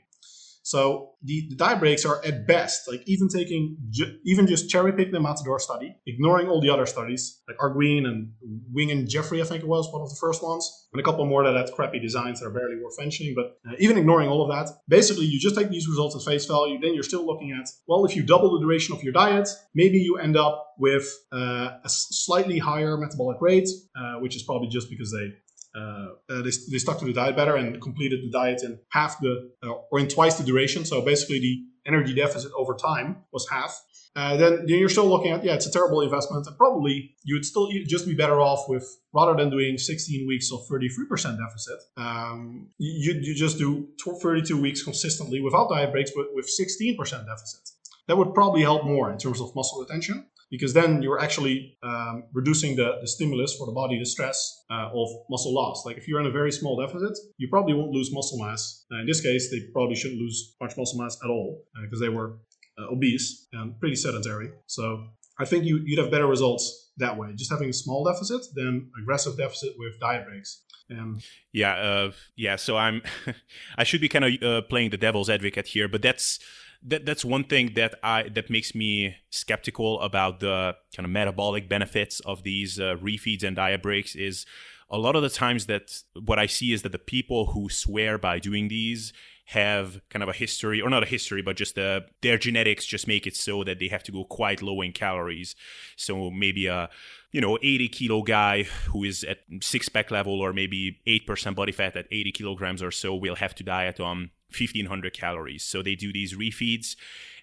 so 0.66 1.12
the, 1.22 1.46
the 1.48 1.56
diet 1.56 1.80
breaks 1.80 2.06
are 2.06 2.26
at 2.26 2.48
best, 2.48 2.88
like 2.88 3.04
even 3.06 3.28
taking, 3.28 3.78
ju- 3.92 4.18
even 4.26 4.48
just 4.48 4.68
cherry 4.68 4.92
picking 4.94 5.14
the 5.14 5.20
Matador 5.20 5.60
study, 5.60 5.96
ignoring 6.08 6.48
all 6.48 6.60
the 6.60 6.72
other 6.72 6.88
studies, 6.88 7.44
like 7.48 7.56
Arguin 7.60 8.08
and 8.08 8.32
Wing 8.74 8.90
and 8.90 9.08
Jeffery, 9.08 9.44
I 9.44 9.46
think 9.46 9.62
it 9.62 9.68
was 9.68 9.94
one 9.94 10.02
of 10.02 10.10
the 10.10 10.16
first 10.20 10.42
ones, 10.42 10.88
and 10.92 11.00
a 11.00 11.04
couple 11.04 11.24
more 11.28 11.44
that 11.44 11.56
had 11.56 11.72
crappy 11.76 12.00
designs 12.00 12.40
that 12.40 12.48
are 12.48 12.50
barely 12.50 12.78
worth 12.84 12.96
mentioning. 12.98 13.36
But 13.36 13.60
uh, 13.70 13.76
even 13.78 13.96
ignoring 13.96 14.28
all 14.28 14.42
of 14.42 14.50
that, 14.50 14.74
basically 14.90 15.26
you 15.26 15.40
just 15.40 15.56
take 15.56 15.70
these 15.70 15.88
results 15.88 16.16
at 16.16 16.24
face 16.24 16.48
value, 16.48 16.80
then 16.82 16.96
you're 16.96 17.04
still 17.04 17.28
looking 17.28 17.52
at, 17.52 17.70
well, 17.88 18.04
if 18.04 18.16
you 18.16 18.24
double 18.24 18.52
the 18.52 18.60
duration 18.60 18.96
of 18.96 19.04
your 19.04 19.14
diet, 19.14 19.48
maybe 19.76 20.00
you 20.00 20.18
end 20.18 20.36
up 20.36 20.74
with 20.80 21.08
uh, 21.32 21.78
a 21.84 21.90
slightly 21.90 22.58
higher 22.58 22.98
metabolic 22.98 23.38
rate, 23.40 23.70
uh, 23.96 24.16
which 24.16 24.36
is 24.36 24.42
probably 24.42 24.68
just 24.70 24.90
because 24.90 25.12
they 25.12 25.32
uh, 25.76 26.08
uh, 26.30 26.42
they, 26.42 26.52
they 26.72 26.78
stuck 26.78 27.00
to 27.00 27.06
the 27.06 27.14
diet 27.14 27.36
better 27.36 27.56
and 27.56 27.82
completed 27.82 28.22
the 28.24 28.32
diet 28.32 28.64
in 28.64 28.80
half 28.92 29.20
the 29.20 29.52
uh, 29.64 29.74
or 29.92 30.00
in 30.00 30.08
twice 30.08 30.36
the 30.38 30.44
duration. 30.44 30.86
So 30.86 31.02
basically, 31.02 31.40
the 31.40 31.64
energy 31.86 32.14
deficit 32.14 32.52
over 32.58 32.76
time 32.76 33.18
was 33.32 33.48
half. 33.50 33.80
Uh, 34.16 34.38
then, 34.38 34.64
you're 34.68 34.88
still 34.88 35.08
looking 35.08 35.32
at 35.32 35.44
yeah, 35.44 35.54
it's 35.54 35.66
a 35.66 35.72
terrible 35.72 36.00
investment, 36.00 36.48
and 36.48 36.58
probably 36.58 37.16
you 37.24 37.36
would 37.36 37.46
still 37.46 37.70
just 37.86 38.06
be 38.06 38.16
better 38.16 38.40
off 38.40 38.70
with 38.70 38.86
rather 39.14 39.36
than 39.36 39.50
doing 39.50 39.78
16 39.78 40.26
weeks 40.26 40.50
of 40.54 40.62
33% 40.72 41.38
deficit, 41.38 41.80
um, 41.98 42.70
you 42.78 43.14
you 43.22 43.36
just 43.36 43.58
do 43.58 43.90
32 44.22 44.60
weeks 44.62 44.84
consistently 44.84 45.42
without 45.42 45.70
diet 45.70 45.92
breaks, 45.92 46.12
but 46.16 46.28
with 46.34 46.46
16% 46.48 46.98
deficit. 46.98 47.70
That 48.08 48.18
would 48.18 48.34
probably 48.34 48.62
help 48.62 48.86
more 48.86 49.12
in 49.12 49.18
terms 49.18 49.42
of 49.42 49.54
muscle 49.56 49.82
retention 49.82 50.28
because 50.56 50.74
then 50.74 51.02
you're 51.02 51.20
actually 51.20 51.78
um, 51.84 52.24
reducing 52.34 52.78
the, 52.78 52.98
the 53.02 53.08
stimulus 53.08 53.56
for 53.58 53.66
the 53.66 53.74
body, 53.74 54.00
the 54.00 54.06
stress 54.06 54.38
uh, 54.72 54.90
of 54.94 55.10
muscle 55.30 55.54
loss. 55.54 55.86
Like 55.86 55.98
if 55.98 56.08
you're 56.08 56.22
in 56.22 56.28
a 56.28 56.32
very 56.32 56.52
small 56.52 56.80
deficit, 56.80 57.18
you 57.38 57.50
probably 57.50 57.74
won't 57.74 57.92
lose 57.92 58.10
muscle 58.14 58.40
mass. 58.40 58.86
Uh, 58.92 59.02
in 59.02 59.06
this 59.06 59.20
case, 59.20 59.52
they 59.52 59.60
probably 59.74 59.96
shouldn't 59.96 60.22
lose 60.22 60.56
much 60.62 60.78
muscle 60.78 60.98
mass 60.98 61.18
at 61.24 61.30
all 61.30 61.62
because 61.84 62.02
uh, 62.02 62.06
they 62.06 62.10
were 62.10 62.38
uh, 62.80 62.94
obese 62.94 63.48
and 63.52 63.78
pretty 63.80 63.96
sedentary. 63.96 64.50
So 64.68 65.08
I 65.38 65.46
think 65.46 65.66
you, 65.66 65.84
would 65.90 66.04
have 66.04 66.12
better 66.12 66.28
results 66.28 66.92
that 66.98 67.18
way, 67.18 67.34
just 67.36 67.52
having 67.52 67.70
a 67.70 67.74
small 67.74 68.06
deficit 68.06 68.42
than 68.54 68.90
aggressive 69.02 69.38
deficit 69.38 69.74
with 69.78 70.00
diet 70.00 70.26
breaks. 70.26 70.62
Um, 70.90 71.20
yeah, 71.52 71.74
uh, 71.74 72.12
yeah. 72.36 72.56
So 72.56 72.78
I'm, 72.78 73.02
I 73.78 73.84
should 73.84 74.02
be 74.02 74.10
kind 74.10 74.26
of 74.26 74.44
uh, 74.44 74.62
playing 74.70 74.92
the 74.92 74.98
devil's 74.98 75.30
advocate 75.30 75.68
here, 75.68 75.88
but 75.88 76.02
that's 76.02 76.40
that 76.88 77.06
that's 77.06 77.26
one 77.26 77.44
thing 77.44 77.74
that 77.76 77.96
I 78.04 78.30
that 78.30 78.50
makes 78.50 78.76
me 78.76 79.16
skeptical 79.30 80.00
about 80.02 80.40
the 80.40 80.76
kind 80.96 81.06
of 81.06 81.12
metabolic 81.12 81.68
benefits 81.68 82.20
of 82.22 82.44
these 82.44 82.80
uh, 82.80 82.96
refeeds 83.02 83.44
and 83.44 83.56
diet 83.56 83.82
breaks 83.82 84.16
is 84.16 84.46
a 84.90 84.98
lot 84.98 85.16
of 85.16 85.24
the 85.24 85.30
times 85.30 85.66
that 85.66 86.04
what 86.24 86.38
I 86.38 86.46
see 86.46 86.72
is 86.72 86.84
that 86.84 86.92
the 86.92 87.00
people 87.00 87.48
who 87.48 87.70
swear 87.70 88.18
by 88.18 88.40
doing 88.40 88.68
these 88.68 89.14
have 89.46 90.02
kind 90.10 90.24
of 90.24 90.30
a 90.30 90.34
history 90.34 90.82
or 90.82 90.90
not 90.90 91.04
a 91.04 91.08
history 91.08 91.42
but 91.42 91.56
just 91.56 91.78
uh, 91.78 92.02
their 92.22 92.38
genetics 92.38 92.86
just 92.86 93.08
make 93.08 93.28
it 93.28 93.36
so 93.36 93.64
that 93.64 93.80
they 93.80 93.88
have 93.88 94.04
to 94.04 94.12
go 94.12 94.24
quite 94.24 94.62
low 94.62 94.82
in 94.82 94.92
calories. 94.92 95.56
So 95.96 96.30
maybe 96.30 96.68
a 96.68 96.90
you 97.32 97.42
know 97.42 97.58
80 97.62 97.90
kilo 97.90 98.22
guy 98.22 98.64
who 98.64 99.04
is 99.04 99.24
at 99.24 99.40
six 99.62 99.90
pack 99.90 100.12
level 100.12 100.40
or 100.40 100.54
maybe 100.54 101.00
8% 101.08 101.56
body 101.56 101.72
fat 101.72 101.96
at 101.96 102.08
80 102.12 102.32
kilograms 102.32 102.84
or 102.84 102.92
so 102.92 103.16
will 103.16 103.36
have 103.36 103.56
to 103.56 103.64
diet 103.64 104.00
on 104.00 104.30
1500 104.50 105.14
calories. 105.14 105.64
So 105.64 105.82
they 105.82 105.96
do 105.96 106.14
these 106.14 106.36
refeeds 106.36 106.96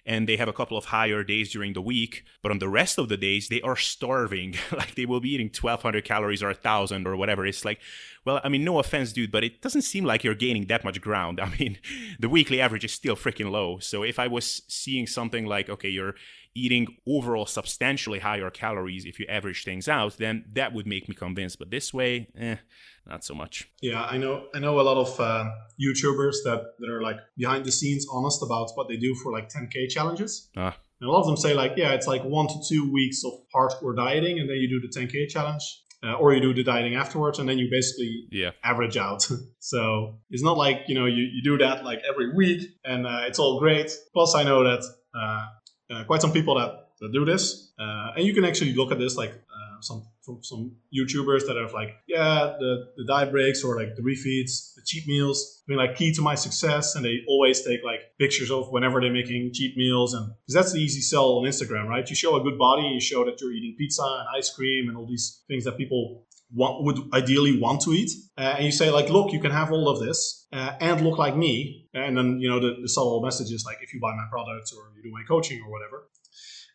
and 0.05 0.27
they 0.27 0.35
have 0.35 0.47
a 0.47 0.53
couple 0.53 0.77
of 0.77 0.85
higher 0.85 1.23
days 1.23 1.51
during 1.51 1.73
the 1.73 1.81
week, 1.81 2.25
but 2.41 2.51
on 2.51 2.59
the 2.59 2.67
rest 2.67 2.97
of 2.97 3.07
the 3.07 3.15
days, 3.15 3.47
they 3.47 3.61
are 3.61 3.77
starving. 3.77 4.55
like 4.71 4.95
they 4.95 5.05
will 5.05 5.21
be 5.21 5.33
eating 5.33 5.47
1200 5.47 6.03
calories 6.03 6.43
or 6.43 6.47
1000 6.47 7.07
or 7.07 7.15
whatever. 7.15 7.45
It's 7.45 7.63
like, 7.63 7.79
well, 8.25 8.41
I 8.43 8.49
mean, 8.49 8.63
no 8.63 8.79
offense, 8.79 9.13
dude, 9.13 9.31
but 9.31 9.43
it 9.43 9.61
doesn't 9.61 9.83
seem 9.83 10.03
like 10.03 10.23
you're 10.23 10.35
gaining 10.35 10.67
that 10.67 10.83
much 10.83 10.99
ground. 10.99 11.39
I 11.41 11.49
mean, 11.57 11.77
the 12.19 12.29
weekly 12.29 12.59
average 12.59 12.83
is 12.83 12.91
still 12.91 13.15
freaking 13.15 13.51
low. 13.51 13.79
So 13.79 14.03
if 14.03 14.19
I 14.19 14.27
was 14.27 14.63
seeing 14.67 15.07
something 15.07 15.45
like, 15.45 15.69
okay, 15.69 15.89
you're 15.89 16.15
eating 16.55 16.87
overall 17.07 17.45
substantially 17.45 18.19
higher 18.19 18.49
calories 18.49 19.05
if 19.05 19.19
you 19.19 19.25
average 19.27 19.63
things 19.63 19.87
out, 19.87 20.17
then 20.17 20.45
that 20.53 20.73
would 20.73 20.85
make 20.85 21.07
me 21.09 21.15
convinced. 21.15 21.57
But 21.57 21.71
this 21.71 21.93
way, 21.93 22.27
eh, 22.37 22.57
not 23.05 23.23
so 23.23 23.33
much. 23.33 23.67
Yeah, 23.81 24.03
I 24.03 24.17
know. 24.17 24.47
I 24.55 24.59
know 24.59 24.79
a 24.79 24.85
lot 24.89 24.97
of 24.97 25.19
uh, 25.19 25.45
YouTubers 25.81 26.37
that 26.45 26.61
that 26.79 26.89
are 26.89 27.01
like 27.01 27.17
behind 27.37 27.65
the 27.65 27.71
scenes 27.71 28.05
honest 28.11 28.41
about 28.43 28.69
what 28.75 28.87
they 28.87 28.97
do 28.97 29.13
for 29.15 29.31
like 29.31 29.49
10k 29.49 29.89
challenges. 29.89 30.49
Ah. 30.55 30.75
And 31.01 31.09
a 31.09 31.11
lot 31.11 31.19
of 31.21 31.25
them 31.27 31.37
say 31.37 31.53
like, 31.53 31.73
yeah, 31.75 31.91
it's 31.93 32.07
like 32.07 32.23
one 32.23 32.47
to 32.47 32.55
two 32.69 32.91
weeks 32.91 33.23
of 33.25 33.33
hardcore 33.53 33.95
dieting, 33.95 34.39
and 34.39 34.49
then 34.49 34.57
you 34.57 34.69
do 34.69 34.79
the 34.85 34.91
10k 34.99 35.27
challenge. 35.29 35.63
Uh, 36.05 36.15
or 36.15 36.33
you 36.33 36.41
do 36.41 36.53
the 36.53 36.65
dieting 36.65 36.95
afterwards 36.95 37.39
and 37.39 37.47
then 37.47 37.57
you 37.57 37.69
basically 37.71 38.27
Yeah. 38.29 38.51
average 38.61 38.97
out 38.97 39.25
so 39.59 40.19
it's 40.31 40.43
not 40.43 40.57
like 40.57 40.81
you 40.89 40.95
know 40.95 41.05
you, 41.05 41.23
you 41.33 41.41
do 41.41 41.57
that 41.59 41.85
like 41.85 42.01
every 42.11 42.33
week 42.35 42.59
and 42.83 43.07
uh, 43.07 43.21
it's 43.25 43.39
all 43.39 43.57
great 43.57 43.89
plus 44.11 44.35
i 44.35 44.43
know 44.43 44.65
that 44.65 44.83
uh, 45.15 45.45
uh, 45.93 46.03
quite 46.03 46.19
some 46.21 46.33
people 46.33 46.55
that, 46.55 46.89
that 46.99 47.13
do 47.13 47.23
this 47.23 47.71
uh, 47.79 48.11
and 48.17 48.25
you 48.27 48.33
can 48.33 48.43
actually 48.43 48.73
look 48.73 48.91
at 48.91 48.99
this 48.99 49.15
like 49.15 49.31
uh, 49.31 49.79
some 49.79 50.03
from 50.23 50.41
some 50.41 50.71
youtubers 50.95 51.45
that 51.47 51.57
have 51.57 51.73
like 51.73 51.95
yeah 52.07 52.55
the, 52.59 52.85
the 52.97 53.05
diet 53.05 53.31
breaks 53.31 53.63
or 53.63 53.75
like 53.75 53.95
the 53.95 54.01
refeeds 54.01 54.73
the 54.75 54.81
cheat 54.85 55.07
meals. 55.07 55.61
Being 55.67 55.77
like 55.77 55.95
key 55.95 56.13
to 56.13 56.21
my 56.21 56.35
success 56.35 56.95
and 56.95 57.05
they 57.05 57.19
always 57.27 57.61
take 57.61 57.83
like 57.83 58.01
pictures 58.19 58.51
of 58.51 58.69
whenever 58.71 58.99
they're 58.99 59.13
making 59.13 59.51
cheat 59.53 59.77
meals 59.77 60.13
and 60.13 60.27
because 60.27 60.55
that's 60.55 60.73
the 60.73 60.79
easy 60.79 61.01
sell 61.01 61.37
on 61.37 61.45
instagram 61.45 61.87
right? 61.87 62.09
You 62.09 62.15
show 62.15 62.35
a 62.35 62.43
good 62.43 62.57
body 62.57 62.83
you 62.83 62.99
show 62.99 63.23
that 63.25 63.39
you're 63.39 63.53
eating 63.53 63.75
pizza 63.77 64.03
and 64.03 64.27
ice 64.37 64.49
cream 64.49 64.89
and 64.89 64.97
all 64.97 65.07
these 65.07 65.43
things 65.47 65.63
that 65.65 65.77
people 65.77 66.25
want, 66.53 66.83
would 66.83 66.99
ideally 67.13 67.59
want 67.59 67.81
to 67.81 67.91
eat. 67.91 68.11
Uh, 68.37 68.55
and 68.57 68.65
you 68.65 68.71
say 68.71 68.89
like 68.89 69.09
look 69.09 69.31
you 69.31 69.39
can 69.39 69.51
have 69.51 69.71
all 69.71 69.87
of 69.89 69.99
this 69.99 70.47
uh, 70.51 70.73
and 70.79 71.01
look 71.01 71.17
like 71.17 71.35
me. 71.35 71.87
And 71.93 72.17
then 72.17 72.39
you 72.39 72.49
know 72.49 72.59
the, 72.59 72.75
the 72.81 72.89
subtle 72.89 73.21
message 73.21 73.51
is 73.51 73.63
like 73.65 73.77
if 73.81 73.93
you 73.93 73.99
buy 73.99 74.13
my 74.15 74.25
products 74.29 74.73
or 74.73 74.91
you 74.95 75.03
do 75.03 75.11
my 75.11 75.23
coaching 75.27 75.61
or 75.61 75.71
whatever 75.71 76.09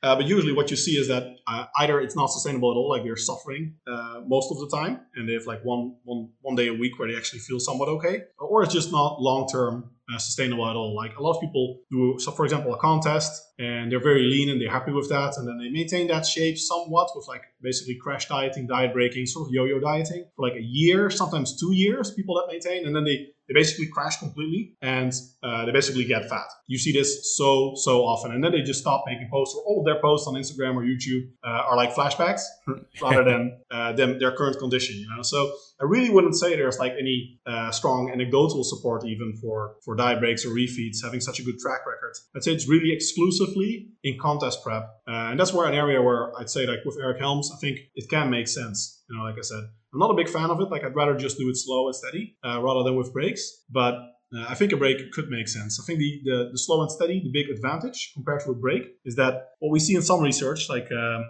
uh, 0.02 0.14
but 0.16 0.26
usually 0.26 0.52
what 0.52 0.70
you 0.70 0.76
see 0.76 0.92
is 0.92 1.08
that 1.08 1.36
uh, 1.46 1.66
either 1.78 2.00
it's 2.00 2.16
not 2.16 2.26
sustainable 2.26 2.70
at 2.70 2.76
all 2.76 2.88
like 2.88 3.02
they're 3.02 3.16
suffering 3.16 3.74
uh, 3.86 4.20
most 4.26 4.50
of 4.50 4.58
the 4.58 4.76
time 4.76 5.00
and 5.14 5.28
they 5.28 5.34
have 5.34 5.46
like 5.46 5.64
one, 5.64 5.96
one, 6.04 6.28
one 6.40 6.54
day 6.56 6.68
a 6.68 6.74
week 6.74 6.98
where 6.98 7.10
they 7.10 7.16
actually 7.16 7.40
feel 7.40 7.58
somewhat 7.58 7.88
okay 7.88 8.22
or 8.38 8.62
it's 8.62 8.72
just 8.72 8.92
not 8.92 9.20
long 9.20 9.48
term 9.48 9.90
uh, 10.12 10.18
sustainable 10.18 10.68
at 10.68 10.74
all. 10.74 10.94
Like 10.94 11.16
a 11.16 11.22
lot 11.22 11.34
of 11.34 11.40
people 11.40 11.80
do, 11.90 12.16
so 12.18 12.32
for 12.32 12.44
example, 12.44 12.72
a 12.74 12.78
contest 12.78 13.52
and 13.58 13.92
they're 13.92 14.02
very 14.02 14.22
lean 14.22 14.48
and 14.48 14.60
they're 14.60 14.70
happy 14.70 14.92
with 14.92 15.08
that, 15.10 15.36
and 15.36 15.46
then 15.46 15.58
they 15.58 15.68
maintain 15.68 16.08
that 16.08 16.24
shape 16.24 16.58
somewhat 16.58 17.10
with 17.14 17.26
like 17.28 17.42
basically 17.60 17.96
crash 18.00 18.26
dieting, 18.28 18.66
diet 18.66 18.92
breaking, 18.92 19.26
sort 19.26 19.48
of 19.48 19.52
yo-yo 19.52 19.78
dieting 19.80 20.24
for 20.34 20.48
like 20.48 20.56
a 20.56 20.62
year, 20.62 21.10
sometimes 21.10 21.58
two 21.60 21.74
years. 21.74 22.12
People 22.12 22.36
that 22.36 22.50
maintain, 22.50 22.86
and 22.86 22.96
then 22.96 23.04
they 23.04 23.28
they 23.48 23.54
basically 23.54 23.86
crash 23.86 24.18
completely 24.18 24.76
and 24.82 25.12
uh, 25.42 25.64
they 25.64 25.72
basically 25.72 26.04
get 26.04 26.28
fat. 26.28 26.46
You 26.66 26.78
see 26.78 26.92
this 26.92 27.36
so 27.36 27.72
so 27.76 28.02
often, 28.04 28.32
and 28.32 28.44
then 28.44 28.52
they 28.52 28.60
just 28.60 28.80
stop 28.80 29.04
making 29.06 29.28
posts. 29.32 29.54
Or 29.54 29.62
all 29.66 29.80
of 29.80 29.86
their 29.86 30.00
posts 30.00 30.26
on 30.26 30.34
Instagram 30.34 30.76
or 30.76 30.82
YouTube 30.82 31.30
uh, 31.42 31.68
are 31.68 31.76
like 31.76 31.94
flashbacks 31.94 32.42
rather 33.02 33.24
than 33.24 33.58
uh, 33.70 33.92
them 33.92 34.18
their 34.18 34.32
current 34.36 34.58
condition. 34.58 34.96
You 34.96 35.08
know, 35.16 35.22
so 35.22 35.50
I 35.80 35.84
really 35.84 36.10
wouldn't 36.10 36.36
say 36.36 36.56
there's 36.56 36.78
like 36.78 36.92
any 36.98 37.40
uh, 37.46 37.70
strong 37.70 38.10
anecdotal 38.10 38.64
support 38.64 39.06
even 39.06 39.34
for 39.40 39.76
for 39.84 39.96
diet 39.96 40.20
breaks 40.20 40.44
or 40.44 40.50
refeeds 40.50 40.98
having 41.02 41.20
such 41.20 41.40
a 41.40 41.42
good 41.42 41.58
track 41.58 41.80
record. 41.86 42.14
I'd 42.36 42.44
say 42.44 42.52
it's 42.52 42.68
really 42.68 42.92
exclusively 42.92 43.88
in 44.04 44.18
contest 44.18 44.62
prep, 44.62 44.82
uh, 45.08 45.30
and 45.30 45.40
that's 45.40 45.54
where 45.54 45.66
an 45.66 45.74
area 45.74 46.02
where 46.02 46.38
I'd 46.38 46.50
say 46.50 46.66
like 46.66 46.80
with 46.84 46.98
Eric 47.00 47.18
Helms, 47.18 47.50
I 47.54 47.58
think 47.58 47.78
it 47.94 48.10
can 48.10 48.28
make 48.28 48.48
sense. 48.48 49.02
You 49.08 49.16
know, 49.16 49.24
like 49.24 49.38
I 49.38 49.42
said, 49.42 49.64
I'm 49.92 50.00
not 50.00 50.10
a 50.10 50.14
big 50.14 50.28
fan 50.28 50.50
of 50.50 50.60
it. 50.60 50.70
Like 50.70 50.84
I'd 50.84 50.94
rather 50.94 51.16
just 51.16 51.38
do 51.38 51.48
it 51.48 51.56
slow 51.56 51.86
and 51.86 51.94
steady 51.94 52.36
uh, 52.44 52.60
rather 52.62 52.82
than 52.82 52.96
with 52.96 53.12
breaks, 53.12 53.64
but. 53.70 53.94
Uh, 54.30 54.44
I 54.46 54.54
think 54.54 54.72
a 54.72 54.76
break 54.76 55.10
could 55.12 55.30
make 55.30 55.48
sense. 55.48 55.80
I 55.80 55.86
think 55.86 56.00
the, 56.00 56.20
the, 56.22 56.48
the 56.52 56.58
slow 56.58 56.82
and 56.82 56.92
steady, 56.92 57.22
the 57.24 57.30
big 57.32 57.48
advantage 57.48 58.12
compared 58.12 58.40
to 58.40 58.50
a 58.50 58.54
break 58.54 58.82
is 59.06 59.16
that 59.16 59.52
what 59.60 59.70
we 59.72 59.80
see 59.80 59.94
in 59.94 60.02
some 60.02 60.20
research, 60.20 60.68
like 60.68 60.86
um, 60.92 61.24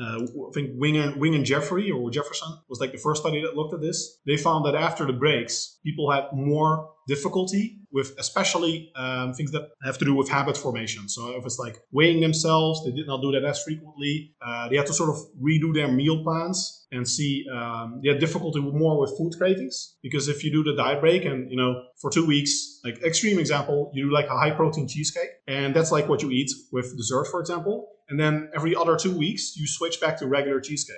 uh, 0.00 0.18
I 0.22 0.50
think 0.54 0.70
Wing 0.74 0.96
and, 0.96 1.20
Wing 1.20 1.34
and 1.34 1.44
Jeffery 1.44 1.90
or 1.90 2.10
Jefferson 2.10 2.48
was 2.68 2.80
like 2.80 2.92
the 2.92 2.98
first 2.98 3.20
study 3.22 3.42
that 3.42 3.56
looked 3.56 3.74
at 3.74 3.80
this. 3.80 4.18
They 4.26 4.36
found 4.36 4.64
that 4.64 4.74
after 4.74 5.06
the 5.06 5.12
breaks, 5.12 5.78
people 5.84 6.10
had 6.10 6.24
more 6.32 6.90
difficulty 7.08 7.78
with 7.92 8.14
especially 8.18 8.90
um, 8.96 9.34
things 9.34 9.50
that 9.52 9.68
have 9.84 9.98
to 9.98 10.04
do 10.04 10.14
with 10.14 10.28
habit 10.28 10.56
formation. 10.56 11.08
So 11.08 11.36
if 11.36 11.44
it's 11.44 11.58
like 11.58 11.76
weighing 11.92 12.20
themselves, 12.20 12.84
they 12.84 12.92
did 12.92 13.06
not 13.06 13.20
do 13.20 13.32
that 13.32 13.44
as 13.44 13.62
frequently. 13.62 14.34
Uh, 14.40 14.68
they 14.68 14.76
had 14.76 14.86
to 14.86 14.94
sort 14.94 15.10
of 15.10 15.16
redo 15.40 15.74
their 15.74 15.88
meal 15.88 16.22
plans 16.22 16.86
and 16.90 17.06
see 17.06 17.44
um, 17.52 18.00
they 18.02 18.10
had 18.10 18.18
difficulty 18.18 18.60
more 18.60 18.98
with 19.00 19.16
food 19.16 19.32
cravings 19.36 19.96
because 20.02 20.28
if 20.28 20.44
you 20.44 20.50
do 20.50 20.62
the 20.62 20.74
diet 20.74 21.00
break 21.00 21.24
and 21.24 21.50
you 21.50 21.56
know 21.56 21.82
for 22.00 22.10
two 22.10 22.26
weeks, 22.26 22.80
like 22.84 23.02
extreme 23.02 23.38
example, 23.38 23.90
you 23.94 24.04
do 24.06 24.12
like 24.12 24.26
a 24.26 24.36
high 24.36 24.50
protein 24.50 24.88
cheesecake 24.88 25.30
and 25.46 25.74
that's 25.74 25.92
like 25.92 26.08
what 26.08 26.22
you 26.22 26.30
eat 26.30 26.50
with 26.72 26.96
dessert, 26.96 27.26
for 27.30 27.40
example. 27.40 27.88
And 28.08 28.18
then 28.20 28.50
every 28.54 28.74
other 28.74 28.96
two 28.96 29.16
weeks, 29.16 29.56
you 29.56 29.66
switch 29.66 30.00
back 30.00 30.18
to 30.18 30.26
regular 30.26 30.60
cheesecake. 30.60 30.96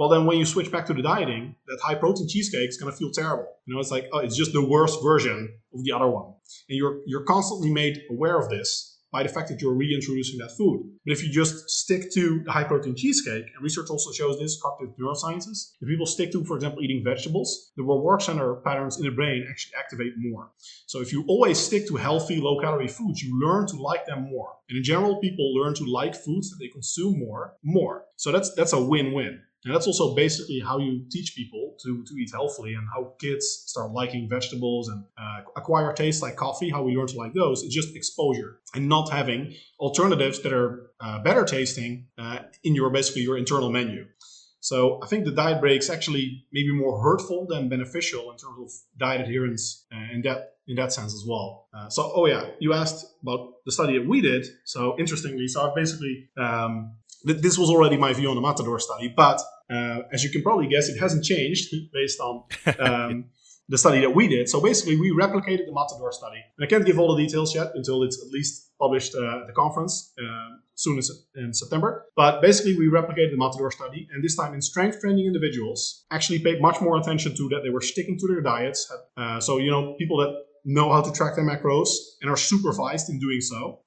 Well, 0.00 0.08
then 0.08 0.24
when 0.24 0.38
you 0.38 0.46
switch 0.46 0.72
back 0.72 0.86
to 0.86 0.94
the 0.94 1.02
dieting, 1.02 1.56
that 1.66 1.78
high 1.82 1.94
protein 1.94 2.26
cheesecake 2.26 2.70
is 2.70 2.78
going 2.78 2.90
to 2.90 2.96
feel 2.96 3.10
terrible. 3.10 3.44
You 3.66 3.74
know, 3.74 3.80
it's 3.80 3.90
like, 3.90 4.08
oh, 4.14 4.20
it's 4.20 4.34
just 4.34 4.54
the 4.54 4.64
worst 4.64 5.02
version 5.02 5.52
of 5.74 5.84
the 5.84 5.92
other 5.92 6.08
one. 6.08 6.32
And 6.70 6.78
you're, 6.78 7.00
you're 7.06 7.24
constantly 7.24 7.70
made 7.70 8.00
aware 8.10 8.38
of 8.38 8.48
this 8.48 8.96
by 9.12 9.24
the 9.24 9.28
fact 9.28 9.50
that 9.50 9.60
you're 9.60 9.74
reintroducing 9.74 10.38
that 10.38 10.56
food. 10.56 10.90
But 11.04 11.12
if 11.12 11.22
you 11.22 11.30
just 11.30 11.68
stick 11.68 12.10
to 12.14 12.42
the 12.46 12.50
high 12.50 12.64
protein 12.64 12.96
cheesecake, 12.96 13.44
and 13.44 13.62
research 13.62 13.90
also 13.90 14.10
shows 14.10 14.38
this, 14.38 14.58
cognitive 14.62 14.96
neurosciences, 14.96 15.72
if 15.82 15.86
people 15.86 16.06
stick 16.06 16.32
to, 16.32 16.46
for 16.46 16.56
example, 16.56 16.82
eating 16.82 17.04
vegetables, 17.04 17.70
the 17.76 17.82
reward 17.82 18.22
center 18.22 18.54
patterns 18.64 18.96
in 18.96 19.04
the 19.04 19.10
brain 19.10 19.46
actually 19.50 19.74
activate 19.78 20.14
more. 20.16 20.50
So 20.86 21.02
if 21.02 21.12
you 21.12 21.26
always 21.28 21.58
stick 21.58 21.86
to 21.88 21.96
healthy, 21.96 22.40
low 22.40 22.58
calorie 22.58 22.88
foods, 22.88 23.22
you 23.22 23.38
learn 23.38 23.66
to 23.66 23.76
like 23.76 24.06
them 24.06 24.30
more. 24.30 24.54
And 24.70 24.78
in 24.78 24.82
general, 24.82 25.20
people 25.20 25.54
learn 25.54 25.74
to 25.74 25.84
like 25.84 26.14
foods 26.14 26.48
that 26.48 26.56
they 26.58 26.68
consume 26.68 27.18
more, 27.18 27.56
more. 27.62 28.04
So 28.16 28.32
that's 28.32 28.54
that's 28.54 28.72
a 28.72 28.80
win-win. 28.80 29.42
And 29.64 29.74
that's 29.74 29.86
also 29.86 30.14
basically 30.14 30.60
how 30.60 30.78
you 30.78 31.04
teach 31.10 31.34
people 31.36 31.76
to, 31.82 32.02
to 32.04 32.14
eat 32.14 32.30
healthily 32.32 32.74
and 32.74 32.86
how 32.92 33.14
kids 33.18 33.64
start 33.66 33.92
liking 33.92 34.28
vegetables 34.28 34.88
and 34.88 35.04
uh, 35.18 35.42
acquire 35.56 35.92
tastes 35.92 36.22
like 36.22 36.36
coffee, 36.36 36.70
how 36.70 36.82
we 36.82 36.96
learn 36.96 37.08
to 37.08 37.16
like 37.16 37.34
those. 37.34 37.62
It's 37.62 37.74
just 37.74 37.94
exposure 37.94 38.60
and 38.74 38.88
not 38.88 39.10
having 39.10 39.54
alternatives 39.78 40.40
that 40.42 40.52
are 40.52 40.90
uh, 41.00 41.22
better 41.22 41.44
tasting 41.44 42.06
uh, 42.18 42.38
in 42.64 42.74
your 42.74 42.90
basically 42.90 43.22
your 43.22 43.36
internal 43.36 43.70
menu. 43.70 44.06
So 44.60 45.00
I 45.02 45.06
think 45.06 45.24
the 45.24 45.32
diet 45.32 45.60
breaks 45.60 45.88
actually 45.88 46.44
maybe 46.52 46.72
more 46.72 47.02
hurtful 47.02 47.46
than 47.46 47.68
beneficial 47.68 48.30
in 48.30 48.36
terms 48.36 48.58
of 48.60 48.70
diet 48.98 49.22
adherence 49.22 49.86
uh, 49.92 50.14
in 50.14 50.22
that 50.22 50.54
in 50.68 50.76
that 50.76 50.92
sense 50.92 51.12
as 51.14 51.24
well. 51.26 51.68
Uh, 51.74 51.88
so 51.88 52.12
oh 52.14 52.26
yeah, 52.26 52.50
you 52.60 52.72
asked 52.72 53.06
about 53.22 53.54
the 53.64 53.72
study 53.72 53.98
that 53.98 54.06
we 54.06 54.20
did. 54.20 54.46
So 54.64 54.96
interestingly, 54.98 55.48
so 55.48 55.70
I 55.70 55.74
basically 55.74 56.28
um, 56.38 56.94
th- 57.26 57.40
this 57.40 57.58
was 57.58 57.70
already 57.70 57.96
my 57.96 58.12
view 58.12 58.28
on 58.28 58.36
the 58.36 58.40
Matador 58.40 58.78
study, 58.78 59.12
but 59.14 59.40
uh, 59.70 60.00
as 60.12 60.24
you 60.24 60.30
can 60.30 60.42
probably 60.42 60.66
guess, 60.66 60.88
it 60.88 60.98
hasn't 60.98 61.24
changed 61.24 61.72
based 61.92 62.20
on 62.20 62.44
um, 62.78 63.24
the 63.68 63.78
study 63.78 64.00
that 64.00 64.14
we 64.14 64.26
did. 64.26 64.48
So 64.48 64.60
basically, 64.60 64.96
we 64.96 65.10
replicated 65.12 65.66
the 65.66 65.72
Matador 65.72 66.12
study. 66.12 66.42
And 66.58 66.64
I 66.64 66.68
can't 66.68 66.84
give 66.84 66.98
all 66.98 67.14
the 67.14 67.24
details 67.24 67.54
yet 67.54 67.68
until 67.74 68.02
it's 68.02 68.20
at 68.20 68.32
least 68.32 68.70
published 68.80 69.14
uh, 69.14 69.42
at 69.42 69.46
the 69.46 69.52
conference 69.52 70.12
uh, 70.20 70.56
soon 70.74 70.98
as 70.98 71.10
in 71.36 71.54
September. 71.54 72.06
But 72.16 72.42
basically, 72.42 72.76
we 72.76 72.86
replicated 72.86 73.30
the 73.30 73.36
Matador 73.36 73.70
study, 73.70 74.08
and 74.12 74.24
this 74.24 74.34
time 74.34 74.54
in 74.54 74.60
strength 74.60 75.00
training 75.00 75.26
individuals 75.26 76.04
actually 76.10 76.40
paid 76.40 76.60
much 76.60 76.80
more 76.80 76.98
attention 76.98 77.36
to 77.36 77.48
that 77.50 77.60
they 77.62 77.70
were 77.70 77.80
sticking 77.80 78.18
to 78.18 78.26
their 78.26 78.40
diets. 78.40 78.92
Uh, 79.16 79.38
so 79.38 79.58
you 79.58 79.70
know, 79.70 79.94
people 79.98 80.16
that 80.18 80.34
know 80.64 80.92
how 80.92 81.00
to 81.00 81.12
track 81.12 81.36
their 81.36 81.44
macros 81.44 81.88
and 82.20 82.30
are 82.30 82.36
supervised 82.36 83.08
in 83.08 83.18
doing 83.18 83.40
so 83.40 83.80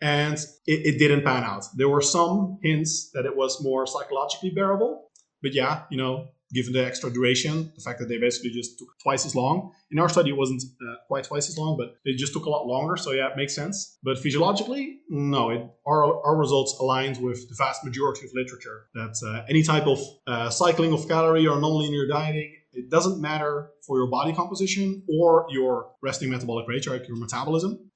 and 0.00 0.38
it, 0.66 0.94
it, 0.94 0.98
didn't 0.98 1.24
pan 1.24 1.44
out. 1.44 1.64
There 1.74 1.88
were 1.88 2.02
some 2.02 2.58
hints 2.62 3.10
that 3.14 3.26
it 3.26 3.36
was 3.36 3.62
more 3.62 3.86
psychologically 3.86 4.50
bearable, 4.50 5.10
but 5.42 5.54
yeah, 5.54 5.82
you 5.90 5.96
know, 5.96 6.28
given 6.52 6.72
the 6.72 6.84
extra 6.84 7.10
duration, 7.10 7.72
the 7.74 7.80
fact 7.82 7.98
that 7.98 8.08
they 8.08 8.18
basically 8.18 8.50
just 8.50 8.78
took 8.78 8.88
twice 9.02 9.26
as 9.26 9.34
long. 9.34 9.72
In 9.90 9.98
our 9.98 10.08
study, 10.08 10.30
it 10.30 10.36
wasn't 10.36 10.62
uh, 10.80 10.94
quite 11.06 11.24
twice 11.24 11.48
as 11.48 11.58
long, 11.58 11.76
but 11.76 11.96
it 12.04 12.16
just 12.16 12.32
took 12.32 12.46
a 12.46 12.50
lot 12.50 12.66
longer. 12.66 12.96
So 12.96 13.12
yeah, 13.12 13.28
it 13.28 13.36
makes 13.36 13.54
sense. 13.54 13.98
But 14.02 14.18
physiologically, 14.18 15.00
no, 15.08 15.50
it, 15.50 15.66
our, 15.86 16.24
our 16.24 16.36
results 16.36 16.76
aligned 16.80 17.22
with 17.22 17.48
the 17.48 17.54
vast 17.56 17.84
majority 17.84 18.26
of 18.26 18.32
literature 18.34 18.86
that 18.94 19.16
uh, 19.26 19.44
any 19.48 19.62
type 19.62 19.86
of 19.86 19.98
uh, 20.26 20.48
cycling 20.50 20.92
of 20.92 21.06
calorie 21.08 21.46
or 21.46 21.56
nonlinear 21.56 22.08
dieting, 22.08 22.54
it 22.72 22.90
doesn't 22.90 23.20
matter 23.20 23.70
for 23.86 23.98
your 23.98 24.08
body 24.08 24.32
composition 24.32 25.02
or 25.20 25.46
your 25.50 25.90
resting 26.02 26.30
metabolic 26.30 26.66
rate, 26.68 26.86
right, 26.86 27.06
your 27.06 27.16
metabolism. 27.16 27.90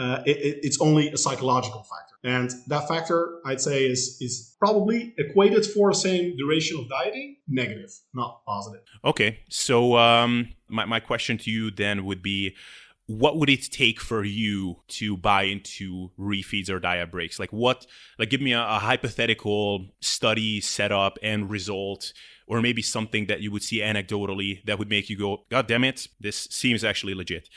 Uh, 0.00 0.22
it, 0.24 0.60
it's 0.62 0.80
only 0.80 1.10
a 1.10 1.18
psychological 1.18 1.82
factor. 1.82 2.14
And 2.24 2.50
that 2.68 2.88
factor, 2.88 3.40
I'd 3.44 3.60
say, 3.60 3.84
is, 3.84 4.16
is 4.20 4.56
probably 4.58 5.14
equated 5.18 5.66
for 5.66 5.90
the 5.90 5.98
same 5.98 6.38
duration 6.38 6.78
of 6.78 6.88
dieting, 6.88 7.36
negative, 7.46 7.90
not 8.14 8.42
positive. 8.46 8.80
Okay. 9.04 9.40
So, 9.50 9.98
um, 9.98 10.48
my, 10.68 10.86
my 10.86 11.00
question 11.00 11.36
to 11.38 11.50
you 11.50 11.70
then 11.70 12.06
would 12.06 12.22
be 12.22 12.56
what 13.06 13.36
would 13.36 13.50
it 13.50 13.70
take 13.72 14.00
for 14.00 14.24
you 14.24 14.76
to 14.86 15.16
buy 15.18 15.42
into 15.42 16.10
refeeds 16.18 16.70
or 16.70 16.78
diet 16.78 17.10
breaks? 17.10 17.38
Like 17.38 17.52
what? 17.52 17.86
Like 18.18 18.30
give 18.30 18.40
me 18.40 18.52
a, 18.52 18.62
a 18.62 18.78
hypothetical 18.78 19.88
study 20.00 20.62
setup 20.62 21.18
and 21.22 21.50
result 21.50 22.14
or 22.46 22.62
maybe 22.62 22.80
something 22.80 23.26
that 23.26 23.40
you 23.40 23.50
would 23.50 23.62
see 23.62 23.80
anecdotally 23.80 24.64
that 24.64 24.78
would 24.78 24.88
make 24.88 25.10
you 25.10 25.18
go, 25.18 25.44
God 25.50 25.66
damn 25.66 25.84
it, 25.84 26.08
this 26.20 26.48
seems 26.50 26.84
actually 26.84 27.14
legit? 27.14 27.48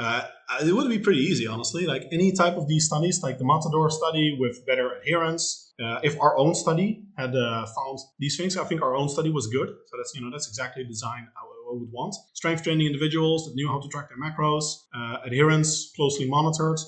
Uh, 0.00 0.22
it 0.66 0.72
would 0.72 0.88
be 0.88 0.98
pretty 0.98 1.20
easy, 1.20 1.46
honestly. 1.46 1.86
Like 1.86 2.06
any 2.10 2.32
type 2.32 2.56
of 2.56 2.66
these 2.66 2.86
studies, 2.86 3.22
like 3.22 3.38
the 3.38 3.44
Matador 3.44 3.90
study 3.90 4.36
with 4.40 4.64
better 4.66 4.92
adherence. 4.92 5.72
Uh, 5.82 6.00
if 6.02 6.18
our 6.20 6.36
own 6.36 6.54
study 6.54 7.04
had 7.16 7.34
uh, 7.36 7.66
found 7.66 7.98
these 8.18 8.36
things, 8.36 8.56
I 8.56 8.64
think 8.64 8.82
our 8.82 8.94
own 8.96 9.08
study 9.08 9.30
was 9.30 9.46
good. 9.46 9.68
So 9.68 9.96
that's 9.96 10.14
you 10.14 10.22
know 10.22 10.30
that's 10.30 10.48
exactly 10.48 10.82
the 10.82 10.88
design 10.88 11.28
I 11.36 11.42
would 11.72 11.92
want. 11.92 12.14
Strength 12.32 12.64
training 12.64 12.86
individuals 12.86 13.46
that 13.46 13.54
knew 13.54 13.68
how 13.68 13.78
to 13.78 13.88
track 13.88 14.08
their 14.08 14.18
macros, 14.18 14.64
uh, 14.94 15.18
adherence 15.24 15.92
closely 15.94 16.28
monitored, 16.28 16.80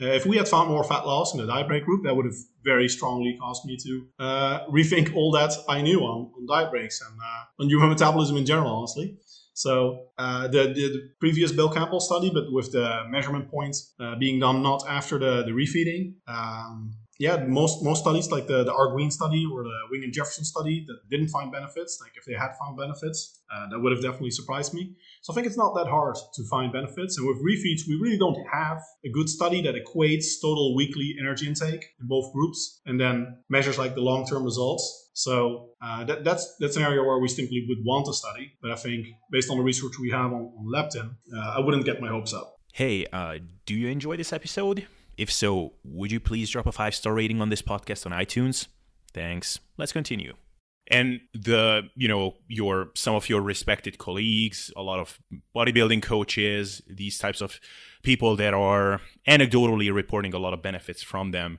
uh, 0.00 0.06
if 0.06 0.24
we 0.24 0.38
had 0.38 0.48
found 0.48 0.70
more 0.70 0.82
fat 0.82 1.06
loss 1.06 1.34
in 1.34 1.40
the 1.40 1.46
diet 1.46 1.68
break 1.68 1.84
group, 1.84 2.04
that 2.04 2.16
would 2.16 2.24
have 2.24 2.36
very 2.64 2.88
strongly 2.88 3.36
caused 3.38 3.66
me 3.66 3.76
to 3.76 4.06
uh, 4.18 4.66
rethink 4.68 5.14
all 5.14 5.30
that 5.32 5.52
I 5.68 5.82
knew 5.82 6.00
on, 6.00 6.32
on 6.36 6.46
diet 6.46 6.70
breaks 6.70 7.02
and 7.02 7.20
on 7.58 7.68
human 7.68 7.90
metabolism 7.90 8.36
in 8.38 8.46
general, 8.46 8.72
honestly. 8.72 9.18
So 9.60 10.06
uh, 10.16 10.48
the, 10.48 10.72
the, 10.72 10.84
the, 10.88 11.10
previous 11.20 11.52
Bill 11.52 11.68
Campbell 11.68 12.00
study, 12.00 12.30
but 12.32 12.50
with 12.50 12.72
the 12.72 13.02
measurement 13.10 13.50
points 13.50 13.92
uh, 14.00 14.14
being 14.16 14.40
done 14.40 14.62
not 14.62 14.82
after 14.88 15.18
the, 15.18 15.42
the 15.42 15.50
refeeding, 15.50 16.14
um, 16.26 16.94
yeah, 17.20 17.36
most 17.36 17.84
most 17.84 18.00
studies 18.00 18.30
like 18.30 18.46
the 18.46 18.64
the 18.64 18.72
Arguin 18.72 19.12
study 19.12 19.44
or 19.52 19.62
the 19.62 19.78
Wing 19.90 20.02
and 20.04 20.12
Jeffery 20.12 20.42
study 20.42 20.86
that 20.88 20.98
didn't 21.10 21.28
find 21.28 21.52
benefits. 21.52 22.00
Like 22.00 22.12
if 22.16 22.24
they 22.24 22.32
had 22.32 22.52
found 22.58 22.78
benefits, 22.78 23.42
uh, 23.52 23.68
that 23.68 23.78
would 23.78 23.92
have 23.92 24.00
definitely 24.00 24.30
surprised 24.30 24.72
me. 24.72 24.94
So 25.20 25.30
I 25.30 25.34
think 25.34 25.46
it's 25.46 25.58
not 25.58 25.74
that 25.74 25.86
hard 25.86 26.16
to 26.36 26.42
find 26.44 26.72
benefits. 26.72 27.18
And 27.18 27.28
with 27.28 27.36
refeeds, 27.44 27.82
we 27.86 27.96
really 28.00 28.16
don't 28.16 28.42
have 28.50 28.78
a 29.04 29.10
good 29.10 29.28
study 29.28 29.60
that 29.66 29.74
equates 29.74 30.40
total 30.40 30.74
weekly 30.74 31.14
energy 31.20 31.46
intake 31.46 31.84
in 32.00 32.06
both 32.06 32.32
groups 32.32 32.80
and 32.86 32.98
then 32.98 33.36
measures 33.50 33.76
like 33.76 33.94
the 33.94 34.00
long 34.00 34.26
term 34.26 34.42
results. 34.42 35.10
So 35.12 35.72
uh, 35.82 36.04
that, 36.04 36.24
that's 36.24 36.56
that's 36.58 36.76
an 36.76 36.84
area 36.84 37.02
where 37.02 37.18
we 37.18 37.28
simply 37.28 37.66
would 37.68 37.84
want 37.84 38.06
to 38.06 38.14
study. 38.14 38.54
But 38.62 38.70
I 38.70 38.76
think 38.76 39.08
based 39.30 39.50
on 39.50 39.58
the 39.58 39.62
research 39.62 39.98
we 40.00 40.08
have 40.10 40.32
on, 40.32 40.44
on 40.58 40.64
leptin, 40.74 41.16
uh, 41.36 41.56
I 41.56 41.60
wouldn't 41.60 41.84
get 41.84 42.00
my 42.00 42.08
hopes 42.08 42.32
up. 42.32 42.56
Hey, 42.72 43.04
uh, 43.12 43.40
do 43.66 43.74
you 43.74 43.88
enjoy 43.88 44.16
this 44.16 44.32
episode? 44.32 44.86
If 45.16 45.30
so, 45.32 45.74
would 45.84 46.12
you 46.12 46.20
please 46.20 46.50
drop 46.50 46.66
a 46.66 46.72
five 46.72 46.94
star 46.94 47.14
rating 47.14 47.40
on 47.40 47.48
this 47.48 47.62
podcast 47.62 48.06
on 48.06 48.12
iTunes? 48.12 48.66
Thanks. 49.12 49.58
Let's 49.76 49.92
continue. 49.92 50.34
And 50.90 51.20
the, 51.32 51.88
you 51.94 52.08
know, 52.08 52.34
your 52.48 52.90
some 52.94 53.14
of 53.14 53.28
your 53.28 53.40
respected 53.40 53.98
colleagues, 53.98 54.72
a 54.76 54.82
lot 54.82 54.98
of 54.98 55.20
bodybuilding 55.54 56.02
coaches, 56.02 56.82
these 56.88 57.16
types 57.18 57.40
of 57.40 57.60
people 58.02 58.34
that 58.36 58.54
are 58.54 59.00
anecdotally 59.28 59.92
reporting 59.94 60.34
a 60.34 60.38
lot 60.38 60.52
of 60.52 60.62
benefits 60.62 61.02
from 61.02 61.30
them. 61.30 61.58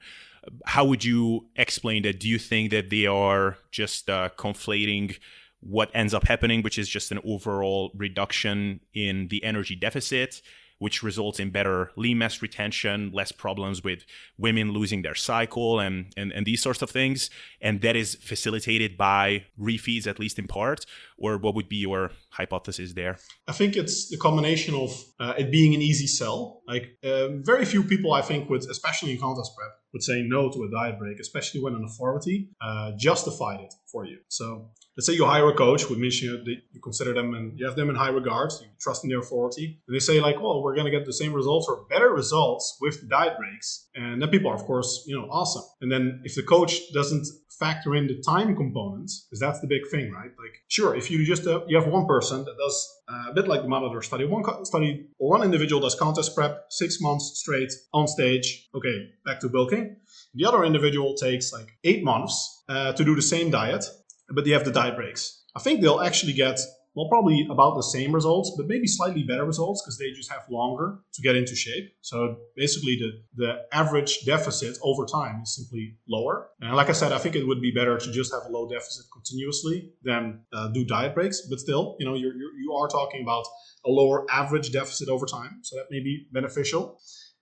How 0.65 0.83
would 0.83 1.05
you 1.05 1.47
explain 1.55 2.03
that? 2.03 2.19
Do 2.19 2.27
you 2.27 2.39
think 2.39 2.71
that 2.71 2.89
they 2.89 3.05
are 3.05 3.57
just 3.71 4.09
uh, 4.09 4.29
conflating 4.37 5.17
what 5.61 5.91
ends 5.93 6.13
up 6.13 6.25
happening, 6.25 6.61
which 6.61 6.77
is 6.77 6.89
just 6.89 7.11
an 7.11 7.19
overall 7.23 7.91
reduction 7.95 8.81
in 8.93 9.27
the 9.29 9.43
energy 9.43 9.75
deficit, 9.75 10.41
which 10.81 11.03
results 11.03 11.39
in 11.39 11.51
better 11.51 11.91
lean 11.95 12.17
mass 12.17 12.41
retention, 12.41 13.11
less 13.13 13.31
problems 13.31 13.83
with 13.83 14.03
women 14.39 14.71
losing 14.71 15.03
their 15.03 15.13
cycle, 15.13 15.79
and, 15.79 16.11
and, 16.17 16.31
and 16.31 16.43
these 16.43 16.59
sorts 16.59 16.81
of 16.81 16.89
things. 16.89 17.29
And 17.61 17.81
that 17.81 17.95
is 17.95 18.15
facilitated 18.15 18.97
by 18.97 19.45
refeeds, 19.59 20.07
at 20.07 20.17
least 20.17 20.39
in 20.39 20.47
part. 20.47 20.87
Or 21.19 21.37
what 21.37 21.53
would 21.53 21.69
be 21.69 21.75
your 21.75 22.09
hypothesis 22.31 22.93
there? 22.93 23.19
I 23.47 23.51
think 23.51 23.75
it's 23.75 24.09
the 24.09 24.17
combination 24.17 24.73
of 24.73 24.89
uh, 25.19 25.35
it 25.37 25.51
being 25.51 25.75
an 25.75 25.83
easy 25.83 26.07
sell. 26.07 26.63
Like 26.67 26.97
uh, 27.03 27.27
very 27.43 27.65
few 27.65 27.83
people, 27.83 28.13
I 28.13 28.23
think, 28.23 28.49
would, 28.49 28.63
especially 28.67 29.11
in 29.11 29.19
contest 29.19 29.51
prep, 29.55 29.69
would 29.93 30.01
say 30.01 30.23
no 30.25 30.49
to 30.49 30.63
a 30.63 30.71
diet 30.71 30.97
break, 30.97 31.19
especially 31.19 31.61
when 31.61 31.75
an 31.75 31.83
authority 31.83 32.49
uh, 32.59 32.93
justified 32.97 33.59
it 33.59 33.73
for 33.91 34.03
you. 34.03 34.17
So 34.29 34.71
let's 34.97 35.07
say 35.07 35.13
you 35.13 35.25
hire 35.25 35.49
a 35.49 35.53
coach, 35.53 35.89
which 35.89 35.99
means 35.99 36.21
you, 36.21 36.41
you 36.45 36.81
consider 36.81 37.13
them 37.13 37.33
and 37.33 37.57
you 37.57 37.65
have 37.65 37.75
them 37.75 37.89
in 37.89 37.95
high 37.95 38.09
regard, 38.09 38.51
you 38.61 38.67
trust 38.79 39.03
in 39.03 39.09
their 39.09 39.19
authority, 39.19 39.79
and 39.87 39.95
they 39.95 39.99
say 39.99 40.19
like, 40.19 40.41
well, 40.41 40.61
we're 40.61 40.75
going 40.75 40.85
to 40.85 40.91
get 40.91 41.05
the 41.05 41.13
same 41.13 41.33
results 41.33 41.67
or 41.69 41.85
better 41.89 42.09
results 42.09 42.77
with 42.81 43.09
diet 43.09 43.37
breaks, 43.37 43.87
and 43.95 44.21
then 44.21 44.29
people 44.29 44.49
are 44.51 44.55
of 44.55 44.63
course 44.63 45.03
you 45.07 45.17
know 45.17 45.27
awesome. 45.29 45.63
And 45.81 45.91
then 45.91 46.21
if 46.23 46.35
the 46.35 46.43
coach 46.43 46.91
doesn't 46.93 47.27
factor 47.61 47.95
in 47.95 48.07
the 48.07 48.19
time 48.21 48.55
components, 48.55 49.27
because 49.29 49.39
that's 49.39 49.59
the 49.61 49.67
big 49.67 49.87
thing, 49.91 50.11
right? 50.11 50.31
Like, 50.43 50.55
sure, 50.67 50.95
if 50.95 51.11
you 51.11 51.23
just 51.23 51.45
uh, 51.45 51.61
you 51.67 51.77
have 51.79 51.87
one 51.87 52.07
person 52.07 52.43
that 52.43 52.57
does 52.57 52.75
uh, 53.07 53.29
a 53.29 53.33
bit 53.33 53.47
like 53.47 53.61
the 53.61 53.69
Matador 53.69 54.01
study, 54.01 54.25
one 54.25 54.43
co- 54.43 54.63
study 54.63 55.07
or 55.19 55.29
one 55.29 55.43
individual 55.43 55.79
does 55.79 55.95
contest 55.95 56.35
prep 56.35 56.65
six 56.69 56.99
months 56.99 57.31
straight 57.35 57.71
on 57.93 58.07
stage. 58.07 58.67
Okay, 58.73 59.09
back 59.25 59.39
to 59.41 59.49
bulking. 59.49 59.95
The 60.33 60.45
other 60.45 60.63
individual 60.63 61.13
takes 61.13 61.53
like 61.53 61.69
eight 61.83 62.03
months 62.03 62.63
uh, 62.67 62.93
to 62.93 63.03
do 63.03 63.15
the 63.15 63.21
same 63.21 63.51
diet 63.51 63.85
but 64.33 64.45
they 64.45 64.51
have 64.51 64.65
the 64.65 64.71
diet 64.71 64.95
breaks. 64.95 65.43
I 65.55 65.59
think 65.59 65.81
they'll 65.81 66.01
actually 66.01 66.33
get 66.33 66.59
well, 66.93 67.07
probably 67.07 67.47
about 67.49 67.75
the 67.75 67.83
same 67.83 68.13
results, 68.13 68.51
but 68.57 68.67
maybe 68.67 68.85
slightly 68.85 69.23
better 69.23 69.45
results 69.45 69.81
because 69.81 69.97
they 69.97 70.11
just 70.11 70.29
have 70.29 70.41
longer 70.49 70.99
to 71.13 71.21
get 71.21 71.37
into 71.37 71.55
shape. 71.55 71.93
So 72.01 72.37
basically, 72.57 72.97
the, 72.97 73.21
the 73.35 73.61
average 73.71 74.25
deficit 74.25 74.77
over 74.83 75.05
time 75.05 75.41
is 75.43 75.55
simply 75.55 75.95
lower. 76.09 76.49
And 76.59 76.75
like 76.75 76.89
I 76.89 76.91
said, 76.91 77.13
I 77.13 77.17
think 77.17 77.35
it 77.35 77.47
would 77.47 77.61
be 77.61 77.71
better 77.71 77.97
to 77.97 78.11
just 78.11 78.33
have 78.33 78.43
a 78.45 78.49
low 78.49 78.67
deficit 78.67 79.05
continuously 79.13 79.91
than 80.03 80.41
uh, 80.51 80.67
do 80.69 80.83
diet 80.83 81.15
breaks. 81.15 81.47
But 81.49 81.59
still, 81.59 81.95
you 81.97 82.05
know, 82.05 82.13
you're, 82.13 82.33
you're, 82.33 82.53
you 82.59 82.73
are 82.73 82.89
talking 82.89 83.21
about 83.21 83.45
a 83.85 83.89
lower 83.89 84.25
average 84.29 84.71
deficit 84.71 85.07
over 85.07 85.25
time. 85.25 85.59
So 85.61 85.77
that 85.77 85.85
may 85.91 86.01
be 86.01 86.27
beneficial. 86.33 86.99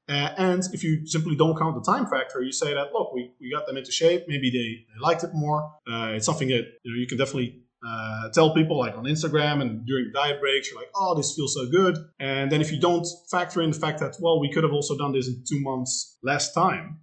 Uh, 0.09 0.33
and 0.37 0.63
if 0.73 0.83
you 0.83 1.05
simply 1.05 1.35
don't 1.35 1.57
count 1.57 1.75
the 1.75 1.91
time 1.91 2.07
factor, 2.07 2.41
you 2.41 2.51
say 2.51 2.73
that 2.73 2.91
look, 2.91 3.13
we, 3.13 3.31
we 3.39 3.51
got 3.51 3.67
them 3.67 3.77
into 3.77 3.91
shape. 3.91 4.25
Maybe 4.27 4.49
they, 4.49 4.93
they 4.93 4.99
liked 4.99 5.23
it 5.23 5.29
more. 5.33 5.71
Uh, 5.89 6.13
it's 6.15 6.25
something 6.25 6.47
that 6.47 6.65
you 6.83 6.91
know 6.91 6.99
you 6.99 7.05
can 7.05 7.17
definitely 7.17 7.61
uh, 7.87 8.29
tell 8.29 8.53
people 8.53 8.77
like 8.77 8.97
on 8.97 9.03
Instagram 9.03 9.61
and 9.61 9.85
during 9.85 10.11
diet 10.11 10.41
breaks. 10.41 10.71
You're 10.71 10.79
like, 10.79 10.89
oh, 10.95 11.15
this 11.15 11.35
feels 11.35 11.53
so 11.53 11.69
good. 11.69 11.97
And 12.19 12.51
then 12.51 12.59
if 12.59 12.71
you 12.71 12.79
don't 12.79 13.05
factor 13.29 13.61
in 13.61 13.69
the 13.69 13.77
fact 13.77 13.99
that 13.99 14.15
well, 14.19 14.39
we 14.39 14.51
could 14.51 14.63
have 14.63 14.73
also 14.73 14.97
done 14.97 15.13
this 15.13 15.27
in 15.27 15.43
two 15.47 15.61
months 15.61 16.17
less 16.23 16.53
time, 16.53 17.01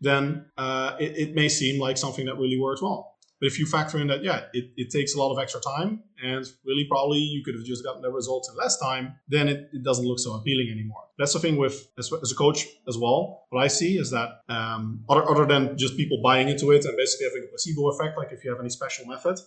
then 0.00 0.46
uh, 0.56 0.96
it, 0.98 1.28
it 1.28 1.34
may 1.34 1.48
seem 1.48 1.78
like 1.78 1.98
something 1.98 2.24
that 2.24 2.36
really 2.36 2.58
works 2.58 2.80
well. 2.80 3.18
But 3.40 3.46
if 3.46 3.58
you 3.58 3.66
factor 3.66 3.98
in 3.98 4.08
that, 4.08 4.22
yeah, 4.22 4.42
it, 4.52 4.70
it 4.76 4.90
takes 4.90 5.14
a 5.14 5.18
lot 5.18 5.32
of 5.32 5.38
extra 5.38 5.60
time, 5.60 6.02
and 6.22 6.44
really 6.64 6.86
probably 6.88 7.18
you 7.18 7.42
could 7.42 7.54
have 7.54 7.64
just 7.64 7.82
gotten 7.82 8.02
the 8.02 8.10
results 8.10 8.50
in 8.50 8.56
less 8.56 8.78
time, 8.78 9.14
then 9.28 9.48
it, 9.48 9.70
it 9.72 9.82
doesn't 9.82 10.04
look 10.04 10.18
so 10.18 10.34
appealing 10.34 10.68
anymore. 10.70 11.04
That's 11.18 11.32
the 11.32 11.38
thing 11.38 11.56
with 11.56 11.90
as, 11.98 12.12
as 12.22 12.32
a 12.32 12.34
coach 12.34 12.66
as 12.86 12.98
well. 12.98 13.46
What 13.48 13.64
I 13.64 13.68
see 13.68 13.96
is 13.96 14.10
that 14.10 14.42
um, 14.48 15.04
other, 15.08 15.28
other 15.28 15.46
than 15.46 15.78
just 15.78 15.96
people 15.96 16.20
buying 16.22 16.48
into 16.48 16.70
it 16.72 16.84
and 16.84 16.96
basically 16.96 17.26
having 17.26 17.44
a 17.44 17.46
placebo 17.46 17.88
effect, 17.90 18.18
like 18.18 18.32
if 18.32 18.44
you 18.44 18.50
have 18.50 18.60
any 18.60 18.70
special 18.70 19.06
method, 19.06 19.38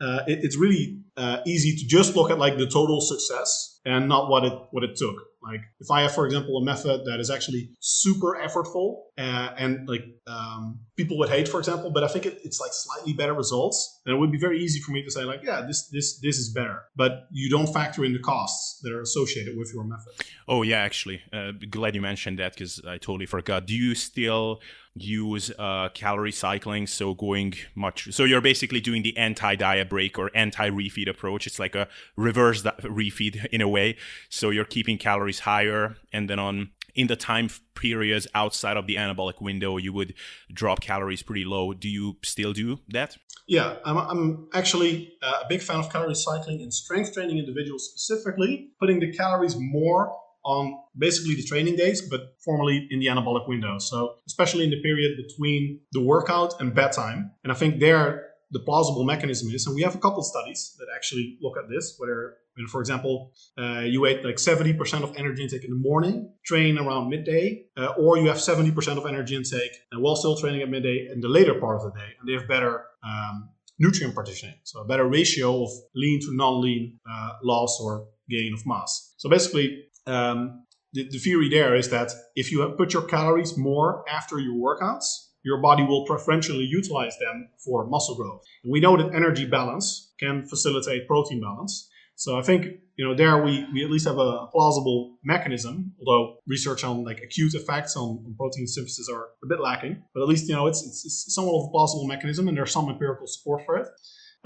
uh, 0.00 0.20
it, 0.26 0.40
it's 0.42 0.56
really 0.56 1.00
uh, 1.16 1.38
easy 1.46 1.76
to 1.76 1.86
just 1.86 2.14
look 2.14 2.30
at 2.30 2.38
like 2.38 2.58
the 2.58 2.66
total 2.66 3.00
success 3.00 3.80
and 3.86 4.08
not 4.08 4.28
what 4.28 4.44
it 4.44 4.52
what 4.70 4.84
it 4.84 4.96
took. 4.96 5.16
Like 5.42 5.60
if 5.78 5.90
I 5.90 6.02
have, 6.02 6.12
for 6.12 6.26
example, 6.26 6.58
a 6.58 6.64
method 6.64 7.04
that 7.06 7.20
is 7.20 7.30
actually 7.30 7.70
super 7.78 8.36
effortful 8.42 9.02
uh, 9.16 9.54
and 9.56 9.88
like 9.88 10.04
um, 10.26 10.80
people 10.96 11.16
would 11.18 11.28
hate, 11.28 11.48
for 11.48 11.58
example, 11.60 11.90
but 11.90 12.02
I 12.02 12.08
think 12.08 12.26
it, 12.26 12.40
it's 12.42 12.60
like 12.60 12.72
slightly 12.72 13.12
better 13.12 13.32
results, 13.32 14.00
then 14.04 14.16
it 14.16 14.18
would 14.18 14.32
be 14.32 14.38
very 14.38 14.60
easy 14.60 14.80
for 14.80 14.90
me 14.90 15.04
to 15.04 15.10
say 15.10 15.22
like, 15.22 15.42
yeah, 15.44 15.62
this 15.64 15.88
this 15.88 16.18
this 16.18 16.38
is 16.38 16.52
better. 16.52 16.82
But 16.96 17.28
you 17.30 17.48
don't 17.48 17.72
factor 17.72 18.04
in 18.04 18.12
the 18.12 18.18
costs 18.18 18.80
that 18.82 18.92
are 18.92 19.00
associated 19.00 19.56
with 19.56 19.72
your 19.72 19.84
method. 19.84 20.12
Oh 20.48 20.62
yeah, 20.62 20.78
actually, 20.78 21.22
uh, 21.32 21.52
glad 21.70 21.94
you 21.94 22.02
mentioned 22.02 22.40
that 22.40 22.54
because 22.54 22.80
I 22.86 22.98
totally 22.98 23.26
forgot. 23.26 23.66
Do 23.66 23.74
you 23.74 23.94
still 23.94 24.60
use 24.96 25.50
uh, 25.58 25.90
calorie 25.94 26.32
cycling? 26.32 26.86
So 26.86 27.14
going 27.14 27.54
much. 27.74 28.12
So 28.12 28.24
you're 28.24 28.40
basically 28.40 28.80
doing 28.80 29.02
the 29.02 29.16
anti-diet 29.16 29.88
break 29.88 30.18
or 30.18 30.30
anti-refeed 30.34 31.08
approach. 31.08 31.46
It's 31.46 31.58
like 31.58 31.74
a 31.74 31.88
reverse 32.16 32.62
refeed 32.62 33.46
in 33.46 33.60
a 33.60 33.68
way. 33.68 33.96
So 34.28 34.50
you're 34.50 34.64
keeping 34.64 34.98
calories 34.98 35.40
higher, 35.40 35.96
and 36.12 36.28
then 36.30 36.38
on 36.38 36.70
in 36.94 37.08
the 37.08 37.16
time 37.16 37.50
periods 37.74 38.26
outside 38.34 38.78
of 38.78 38.86
the 38.86 38.96
anabolic 38.96 39.42
window, 39.42 39.76
you 39.76 39.92
would 39.92 40.14
drop 40.50 40.80
calories 40.80 41.22
pretty 41.22 41.44
low. 41.44 41.74
Do 41.74 41.88
you 41.88 42.16
still 42.22 42.54
do 42.54 42.78
that? 42.88 43.18
Yeah, 43.46 43.76
I'm, 43.84 43.98
I'm 43.98 44.48
actually 44.54 45.12
uh, 45.22 45.42
a 45.44 45.48
big 45.48 45.62
fan 45.62 45.78
of 45.78 45.92
calorie 45.92 46.14
cycling 46.14 46.62
in 46.62 46.70
strength 46.70 47.12
training 47.12 47.38
individuals 47.38 47.90
specifically, 47.90 48.70
putting 48.80 48.98
the 48.98 49.12
calories 49.12 49.56
more 49.58 50.16
on 50.46 50.78
basically 50.96 51.34
the 51.34 51.42
training 51.42 51.76
days, 51.76 52.00
but 52.08 52.20
formally 52.42 52.86
in 52.90 53.00
the 53.00 53.06
anabolic 53.06 53.48
window. 53.48 53.78
So, 53.78 54.14
especially 54.26 54.64
in 54.64 54.70
the 54.70 54.80
period 54.80 55.16
between 55.16 55.80
the 55.92 56.00
workout 56.00 56.60
and 56.60 56.74
bedtime. 56.74 57.32
And 57.42 57.52
I 57.52 57.56
think 57.56 57.80
there, 57.80 58.28
the 58.52 58.60
plausible 58.60 59.04
mechanism 59.04 59.50
is, 59.50 59.66
and 59.66 59.74
we 59.74 59.82
have 59.82 59.96
a 59.96 59.98
couple 59.98 60.22
studies 60.22 60.76
that 60.78 60.86
actually 60.94 61.36
look 61.42 61.56
at 61.58 61.68
this, 61.68 61.96
where, 61.98 62.36
when, 62.54 62.68
for 62.68 62.80
example, 62.80 63.32
uh, 63.58 63.80
you 63.80 64.06
ate 64.06 64.24
like 64.24 64.36
70% 64.36 65.02
of 65.02 65.16
energy 65.16 65.42
intake 65.42 65.64
in 65.64 65.70
the 65.70 65.76
morning, 65.90 66.32
train 66.44 66.78
around 66.78 67.10
midday, 67.10 67.64
uh, 67.76 67.88
or 67.98 68.16
you 68.16 68.28
have 68.28 68.36
70% 68.36 68.96
of 68.96 69.04
energy 69.04 69.34
intake 69.34 69.72
and 69.90 70.00
while 70.00 70.14
still 70.14 70.36
training 70.36 70.62
at 70.62 70.70
midday 70.70 71.08
in 71.12 71.20
the 71.20 71.28
later 71.28 71.54
part 71.54 71.76
of 71.76 71.82
the 71.82 71.98
day, 71.98 72.10
and 72.18 72.28
they 72.28 72.34
have 72.34 72.48
better 72.48 72.84
um, 73.02 73.50
nutrient 73.78 74.14
partitioning, 74.14 74.54
so 74.62 74.80
a 74.80 74.86
better 74.86 75.06
ratio 75.06 75.64
of 75.64 75.70
lean 75.94 76.20
to 76.20 76.28
non-lean 76.34 76.98
uh, 77.10 77.32
loss 77.42 77.78
or 77.80 78.06
gain 78.30 78.54
of 78.54 78.64
mass. 78.64 79.14
So 79.18 79.28
basically, 79.28 79.86
um, 80.06 80.64
the, 80.92 81.08
the 81.10 81.18
theory 81.18 81.48
there 81.48 81.74
is 81.74 81.90
that 81.90 82.12
if 82.34 82.50
you 82.50 82.66
put 82.76 82.92
your 82.92 83.02
calories 83.02 83.56
more 83.56 84.04
after 84.08 84.38
your 84.38 84.54
workouts, 84.54 85.04
your 85.44 85.60
body 85.60 85.84
will 85.84 86.04
preferentially 86.06 86.64
utilize 86.64 87.16
them 87.18 87.48
for 87.64 87.86
muscle 87.86 88.16
growth. 88.16 88.42
And 88.64 88.72
we 88.72 88.80
know 88.80 88.96
that 88.96 89.14
energy 89.14 89.46
balance 89.46 90.12
can 90.18 90.44
facilitate 90.44 91.06
protein 91.06 91.40
balance. 91.40 91.88
So 92.16 92.38
I 92.38 92.42
think 92.42 92.66
you 92.96 93.06
know 93.06 93.14
there 93.14 93.44
we, 93.44 93.66
we 93.72 93.84
at 93.84 93.90
least 93.90 94.06
have 94.06 94.18
a 94.18 94.46
plausible 94.46 95.18
mechanism, 95.22 95.92
although 96.00 96.38
research 96.48 96.82
on 96.82 97.04
like 97.04 97.20
acute 97.22 97.54
effects 97.54 97.94
on, 97.94 98.24
on 98.26 98.34
protein 98.36 98.66
synthesis 98.66 99.08
are 99.12 99.28
a 99.44 99.46
bit 99.46 99.60
lacking. 99.60 100.02
But 100.14 100.22
at 100.22 100.28
least 100.28 100.48
you 100.48 100.54
know 100.54 100.66
it's, 100.66 100.82
it's, 100.82 101.04
it's 101.04 101.34
somewhat 101.34 101.60
of 101.60 101.68
a 101.68 101.70
plausible 101.70 102.06
mechanism, 102.06 102.48
and 102.48 102.56
there's 102.56 102.72
some 102.72 102.88
empirical 102.88 103.26
support 103.26 103.62
for 103.66 103.76
it. 103.76 103.86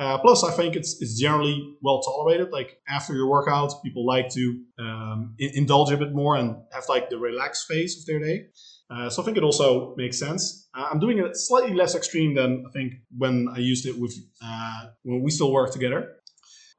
Uh, 0.00 0.16
plus, 0.16 0.42
I 0.42 0.50
think 0.50 0.76
it's, 0.76 0.96
it's 1.02 1.20
generally 1.20 1.76
well 1.82 2.00
tolerated. 2.00 2.50
Like 2.50 2.78
after 2.88 3.12
your 3.12 3.28
workout, 3.28 3.70
people 3.84 4.06
like 4.06 4.30
to 4.30 4.64
um, 4.78 5.34
in- 5.38 5.50
indulge 5.54 5.92
a 5.92 5.96
bit 5.98 6.14
more 6.14 6.36
and 6.36 6.56
have 6.72 6.84
like 6.88 7.10
the 7.10 7.18
relaxed 7.18 7.68
phase 7.68 7.98
of 7.98 8.06
their 8.06 8.18
day. 8.18 8.46
Uh, 8.88 9.10
so 9.10 9.20
I 9.20 9.26
think 9.26 9.36
it 9.36 9.44
also 9.44 9.94
makes 9.96 10.18
sense. 10.18 10.70
Uh, 10.74 10.88
I'm 10.90 11.00
doing 11.00 11.18
it 11.18 11.36
slightly 11.36 11.74
less 11.74 11.94
extreme 11.94 12.34
than 12.34 12.64
I 12.66 12.70
think 12.72 12.94
when 13.18 13.48
I 13.54 13.58
used 13.58 13.84
it 13.84 14.00
with 14.00 14.14
uh, 14.42 14.86
when 15.02 15.22
we 15.22 15.30
still 15.30 15.52
work 15.52 15.70
together. 15.70 16.16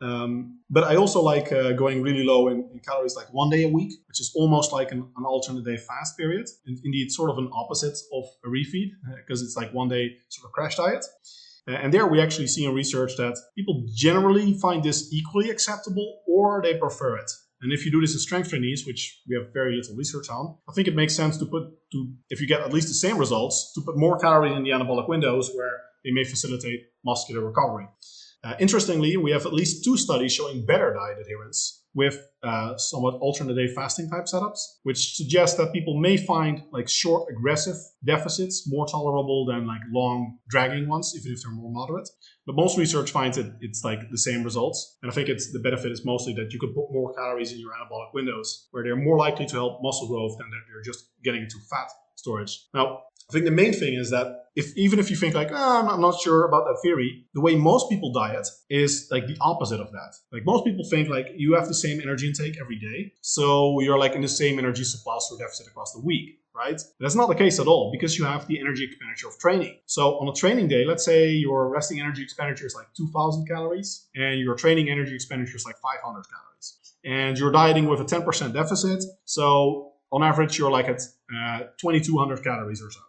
Um, 0.02 0.60
but 0.72 0.84
I 0.84 0.96
also 0.96 1.22
like 1.22 1.52
uh, 1.52 1.74
going 1.74 2.02
really 2.02 2.24
low 2.24 2.48
in, 2.48 2.68
in, 2.74 2.80
calories, 2.80 3.16
like 3.16 3.32
one 3.32 3.52
day 3.52 3.66
a 3.66 3.70
week, 3.70 3.94
which 4.08 4.20
is 4.20 4.32
almost 4.34 4.72
like 4.74 4.92
an, 4.92 5.08
an 5.16 5.26
alternate 5.26 5.64
day 5.64 5.78
fast 5.78 6.18
period. 6.18 6.48
And 6.66 6.80
indeed, 6.84 7.12
sort 7.12 7.30
of 7.30 7.38
an 7.38 7.52
opposite 7.54 7.96
of 8.12 8.24
a 8.44 8.48
refeed 8.48 8.90
because 9.18 9.44
it's 9.44 9.56
like 9.56 9.72
one 9.76 9.90
day 9.90 10.16
sort 10.30 10.50
of 10.50 10.54
crash 10.54 10.78
diet. 10.78 11.06
And 11.68 11.94
there 11.94 12.08
we 12.08 12.20
actually 12.20 12.48
see 12.48 12.66
in 12.66 12.74
research 12.74 13.12
that 13.18 13.38
people 13.56 13.86
generally 13.96 14.54
find 14.54 14.84
this 14.84 15.14
equally 15.14 15.50
acceptable 15.50 16.22
or 16.28 16.62
they 16.62 16.78
prefer 16.78 17.18
it. 17.18 17.32
And 17.62 17.72
if 17.72 17.86
you 17.86 17.92
do 17.92 18.02
this 18.02 18.14
in 18.14 18.20
strength 18.20 18.50
trainees, 18.50 18.86
which 18.88 19.22
we 19.30 19.36
have 19.36 19.54
very 19.54 19.76
little 19.76 19.96
research 19.96 20.30
on, 20.30 20.58
I 20.68 20.74
think 20.74 20.88
it 20.88 20.96
makes 20.96 21.16
sense 21.16 21.38
to 21.38 21.46
put 21.46 21.64
to 21.92 22.14
if 22.30 22.42
you 22.42 22.48
get 22.48 22.62
at 22.62 22.74
least 22.74 22.88
the 22.88 22.96
same 22.96 23.18
results, 23.18 23.72
to 23.76 23.82
put 23.82 23.98
more 23.98 24.18
calories 24.18 24.58
in 24.58 24.64
the 24.64 24.72
anabolic 24.72 25.08
windows 25.08 25.52
where 25.54 25.82
they 26.04 26.12
may 26.12 26.24
facilitate 26.24 26.80
muscular 27.06 27.46
recovery. 27.46 27.88
Uh, 28.44 28.56
interestingly, 28.60 29.16
we 29.18 29.32
have 29.32 29.46
at 29.46 29.54
least 29.54 29.84
two 29.84 29.96
studies 29.96 30.34
showing 30.34 30.66
better 30.66 30.94
diet 30.94 31.20
adherence 31.22 31.84
with 31.94 32.28
uh, 32.44 32.76
somewhat 32.78 33.16
alternate 33.16 33.56
day 33.56 33.68
fasting 33.74 34.10
type 34.10 34.26
setups, 34.26 34.60
which 34.84 35.16
suggests 35.16 35.58
that 35.58 35.72
people 35.74 36.00
may 36.00 36.18
find 36.18 36.64
like 36.72 36.90
short 36.90 37.30
aggressive 37.32 37.76
deficits 38.04 38.68
more 38.68 38.88
tolerable 38.88 39.46
than 39.46 39.68
like 39.68 39.82
long 39.92 40.40
dragging 40.50 40.88
ones, 40.88 41.14
even 41.18 41.32
if 41.32 41.44
they're 41.44 41.52
more 41.52 41.72
moderate. 41.72 42.10
But 42.46 42.56
most 42.56 42.78
research 42.78 43.12
finds 43.12 43.38
that 43.38 43.58
it's 43.62 43.84
like 43.84 44.10
the 44.10 44.18
same 44.18 44.44
results. 44.44 44.98
And 45.04 45.12
I 45.12 45.14
think 45.14 45.30
it's 45.30 45.52
the 45.52 45.60
benefit 45.60 45.92
is 45.92 46.04
mostly 46.04 46.34
that 46.34 46.52
you 46.52 46.60
could 46.60 46.74
put 46.74 46.92
more 46.92 47.14
calories 47.14 47.52
in 47.52 47.60
your 47.60 47.72
anabolic 47.72 48.14
windows 48.14 48.68
where 48.72 48.84
they're 48.84 48.96
more 48.96 49.18
likely 49.18 49.46
to 49.46 49.56
help 49.56 49.80
muscle 49.84 50.08
growth 50.08 50.38
than 50.40 50.50
that 50.50 50.62
you're 50.70 50.84
just 50.84 51.10
getting 51.24 51.44
into 51.44 51.58
fat 51.70 51.90
storage. 52.16 52.68
Now, 52.74 53.04
I 53.30 53.34
think 53.34 53.46
the 53.46 53.52
main 53.52 53.74
thing 53.74 53.94
is 53.94 54.10
that 54.12 54.46
if 54.56 54.76
even 54.78 55.00
if 55.00 55.10
you 55.10 55.16
think 55.16 55.34
like 55.34 55.50
oh, 55.52 55.88
I'm 55.90 56.02
not 56.02 56.20
sure 56.20 56.46
about 56.46 56.66
that 56.66 56.80
theory, 56.82 57.26
the 57.34 57.42
way 57.42 57.56
most 57.56 57.90
people 57.90 58.12
diet 58.12 58.48
is 58.70 59.08
like 59.12 59.28
the 59.28 59.38
opposite 59.40 59.80
of 59.80 59.92
that. 59.92 60.14
Like 60.32 60.46
most 60.46 60.66
people 60.66 60.84
think 60.90 61.10
like 61.10 61.28
you 61.36 61.54
have 61.56 61.68
the 61.68 61.74
same 61.74 62.02
energy 62.02 62.28
intake 62.28 62.58
every 62.60 62.78
day, 62.78 63.14
so 63.22 63.80
you're 63.80 64.00
like 64.00 64.14
in 64.14 64.22
the 64.22 64.28
same 64.28 64.60
energy 64.60 64.84
surplus 64.84 65.30
or 65.32 65.38
deficit 65.38 65.68
across 65.68 65.94
the 65.94 66.02
week 66.02 66.42
right? 66.56 66.82
That's 67.00 67.16
not 67.16 67.30
the 67.30 67.36
case 67.36 67.60
at 67.60 67.68
all 67.68 67.92
because 67.92 68.18
you 68.18 68.26
have 68.26 68.48
the 68.48 68.60
energy 68.60 68.84
expenditure 68.84 69.28
of 69.28 69.38
training. 69.40 69.78
So 69.86 70.20
on 70.20 70.28
a 70.28 70.34
training 70.34 70.68
day, 70.68 70.86
let's 70.86 71.06
say 71.06 71.30
your 71.30 71.70
resting 71.70 72.00
energy 72.00 72.24
expenditure 72.24 72.66
is 72.66 72.76
like 72.76 72.88
2000 72.96 73.48
calories 73.48 74.08
and 74.16 74.40
your 74.40 74.56
training 74.56 74.90
energy 74.90 75.16
expenditure 75.16 75.56
is 75.56 75.66
like 75.66 75.78
500 75.78 76.26
calories. 76.30 76.78
And 77.04 77.38
you're 77.38 77.52
dieting 77.52 77.88
with 77.88 78.02
a 78.02 78.04
10% 78.04 78.54
deficit. 78.54 79.04
So 79.26 79.94
on 80.12 80.24
average, 80.24 80.58
you're 80.58 80.72
like 80.72 80.88
at 80.88 81.02
uh, 81.36 81.60
2200 81.80 82.44
calories 82.44 82.82
or 82.82 82.92
so. 82.92 83.00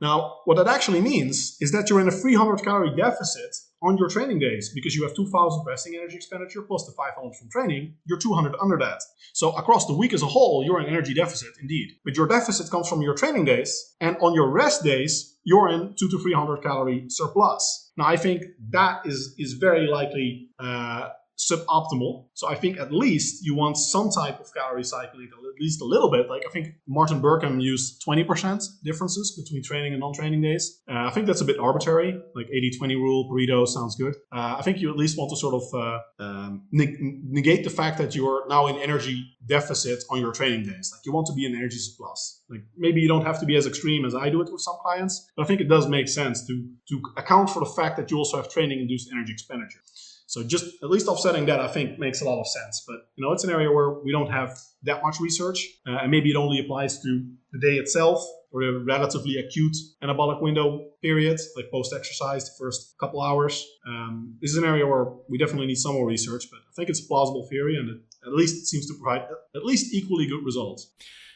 Now, 0.00 0.36
what 0.46 0.56
that 0.56 0.66
actually 0.66 1.00
means 1.00 1.56
is 1.60 1.72
that 1.72 1.90
you're 1.90 2.00
in 2.00 2.08
a 2.08 2.12
300 2.12 2.62
calorie 2.62 2.96
deficit 2.96 3.56
on 3.82 3.96
your 3.96 4.08
training 4.08 4.38
days 4.38 4.70
because 4.74 4.94
you 4.94 5.02
have 5.04 5.14
2000 5.14 5.64
resting 5.66 5.94
energy 5.94 6.16
expenditure 6.16 6.62
plus 6.62 6.86
the 6.86 6.92
500 6.92 7.34
from 7.34 7.50
training, 7.50 7.94
you're 8.06 8.18
200 8.18 8.54
under 8.60 8.78
that. 8.78 9.02
So 9.32 9.52
across 9.52 9.86
the 9.86 9.94
week 9.94 10.12
as 10.12 10.22
a 10.22 10.26
whole, 10.26 10.64
you're 10.64 10.80
in 10.80 10.86
energy 10.86 11.14
deficit 11.14 11.50
indeed. 11.60 11.90
But 12.04 12.16
your 12.16 12.26
deficit 12.26 12.70
comes 12.70 12.88
from 12.88 13.02
your 13.02 13.14
training 13.14 13.44
days, 13.44 13.94
and 14.00 14.16
on 14.20 14.34
your 14.34 14.50
rest 14.50 14.82
days, 14.82 15.38
you're 15.44 15.68
in 15.68 15.94
two 15.98 16.08
to 16.08 16.18
300 16.18 16.62
calorie 16.62 17.04
surplus. 17.08 17.92
Now, 17.96 18.06
I 18.06 18.16
think 18.16 18.42
that 18.70 19.06
is 19.06 19.34
is 19.38 19.54
very 19.54 19.86
likely 19.86 20.50
uh, 20.58 21.08
suboptimal. 21.40 22.26
So 22.34 22.48
I 22.48 22.54
think 22.54 22.78
at 22.78 22.92
least 22.92 23.44
you 23.44 23.54
want 23.54 23.76
some 23.76 24.10
type 24.10 24.40
of 24.40 24.52
calorie 24.52 24.84
cycling, 24.84 25.28
at 25.32 25.60
least 25.60 25.80
a 25.80 25.84
little 25.84 26.10
bit. 26.10 26.28
Like 26.28 26.42
I 26.46 26.50
think 26.50 26.74
Martin 26.86 27.20
Berkhan 27.20 27.62
used 27.62 28.02
20% 28.06 28.66
differences 28.84 29.40
between 29.42 29.62
training 29.62 29.92
and 29.92 30.00
non-training 30.00 30.42
days. 30.42 30.82
Uh, 30.88 31.06
I 31.08 31.10
think 31.10 31.26
that's 31.26 31.40
a 31.40 31.44
bit 31.44 31.58
arbitrary. 31.58 32.20
Like 32.34 32.48
80-20 32.48 32.96
rule, 32.96 33.30
Pareto 33.30 33.66
sounds 33.66 33.96
good. 33.96 34.14
Uh, 34.32 34.56
I 34.58 34.62
think 34.62 34.78
you 34.78 34.90
at 34.90 34.96
least 34.96 35.16
want 35.16 35.30
to 35.30 35.36
sort 35.36 35.54
of 35.54 35.64
uh, 35.74 35.98
um, 36.22 36.66
negate 36.70 37.64
the 37.64 37.70
fact 37.70 37.98
that 37.98 38.14
you're 38.14 38.46
now 38.48 38.66
in 38.66 38.76
energy 38.76 39.24
deficit 39.46 40.02
on 40.10 40.20
your 40.20 40.32
training 40.32 40.64
days. 40.64 40.90
Like 40.92 41.00
you 41.04 41.12
want 41.12 41.26
to 41.28 41.32
be 41.32 41.46
in 41.46 41.54
energy 41.54 41.78
surplus. 41.78 42.42
Like 42.50 42.60
maybe 42.76 43.00
you 43.00 43.08
don't 43.08 43.24
have 43.24 43.40
to 43.40 43.46
be 43.46 43.56
as 43.56 43.66
extreme 43.66 44.04
as 44.04 44.14
I 44.14 44.28
do 44.28 44.40
it 44.42 44.52
with 44.52 44.60
some 44.60 44.76
clients, 44.82 45.30
but 45.36 45.44
I 45.44 45.46
think 45.46 45.60
it 45.60 45.68
does 45.68 45.88
make 45.88 46.08
sense 46.08 46.46
to 46.46 46.68
to 46.88 47.00
account 47.16 47.50
for 47.50 47.60
the 47.60 47.72
fact 47.78 47.96
that 47.96 48.10
you 48.10 48.18
also 48.18 48.36
have 48.36 48.48
training 48.50 48.80
induced 48.80 49.10
energy 49.12 49.32
expenditure. 49.32 49.80
So 50.30 50.44
just 50.44 50.64
at 50.84 50.90
least 50.90 51.08
offsetting 51.08 51.46
that, 51.46 51.58
I 51.58 51.66
think, 51.66 51.98
makes 51.98 52.20
a 52.20 52.24
lot 52.24 52.38
of 52.38 52.46
sense. 52.46 52.84
But 52.86 52.98
you 53.16 53.24
know, 53.24 53.32
it's 53.32 53.42
an 53.42 53.50
area 53.50 53.68
where 53.68 53.90
we 53.90 54.12
don't 54.12 54.30
have 54.30 54.56
that 54.84 55.02
much 55.02 55.18
research, 55.18 55.58
uh, 55.88 56.02
and 56.02 56.08
maybe 56.08 56.30
it 56.30 56.36
only 56.36 56.60
applies 56.60 57.02
to 57.02 57.10
the 57.52 57.58
day 57.58 57.74
itself 57.82 58.24
or 58.52 58.62
a 58.62 58.78
relatively 58.84 59.38
acute 59.38 59.76
anabolic 60.04 60.40
window 60.40 60.86
period, 61.02 61.40
like 61.56 61.68
post-exercise, 61.72 62.44
the 62.44 62.56
first 62.56 62.94
couple 63.00 63.20
hours. 63.20 63.66
Um, 63.88 64.36
this 64.40 64.52
is 64.52 64.56
an 64.56 64.64
area 64.64 64.86
where 64.86 65.06
we 65.28 65.36
definitely 65.36 65.66
need 65.66 65.78
some 65.78 65.94
more 65.94 66.06
research, 66.06 66.44
but 66.48 66.60
I 66.60 66.72
think 66.76 66.90
it's 66.90 67.04
a 67.04 67.08
plausible 67.08 67.48
theory, 67.50 67.76
and 67.76 67.90
it, 67.90 67.98
at 68.24 68.32
least 68.32 68.54
it 68.62 68.66
seems 68.66 68.86
to 68.86 68.94
provide 68.94 69.22
at 69.56 69.64
least 69.64 69.92
equally 69.92 70.28
good 70.28 70.44
results. 70.44 70.92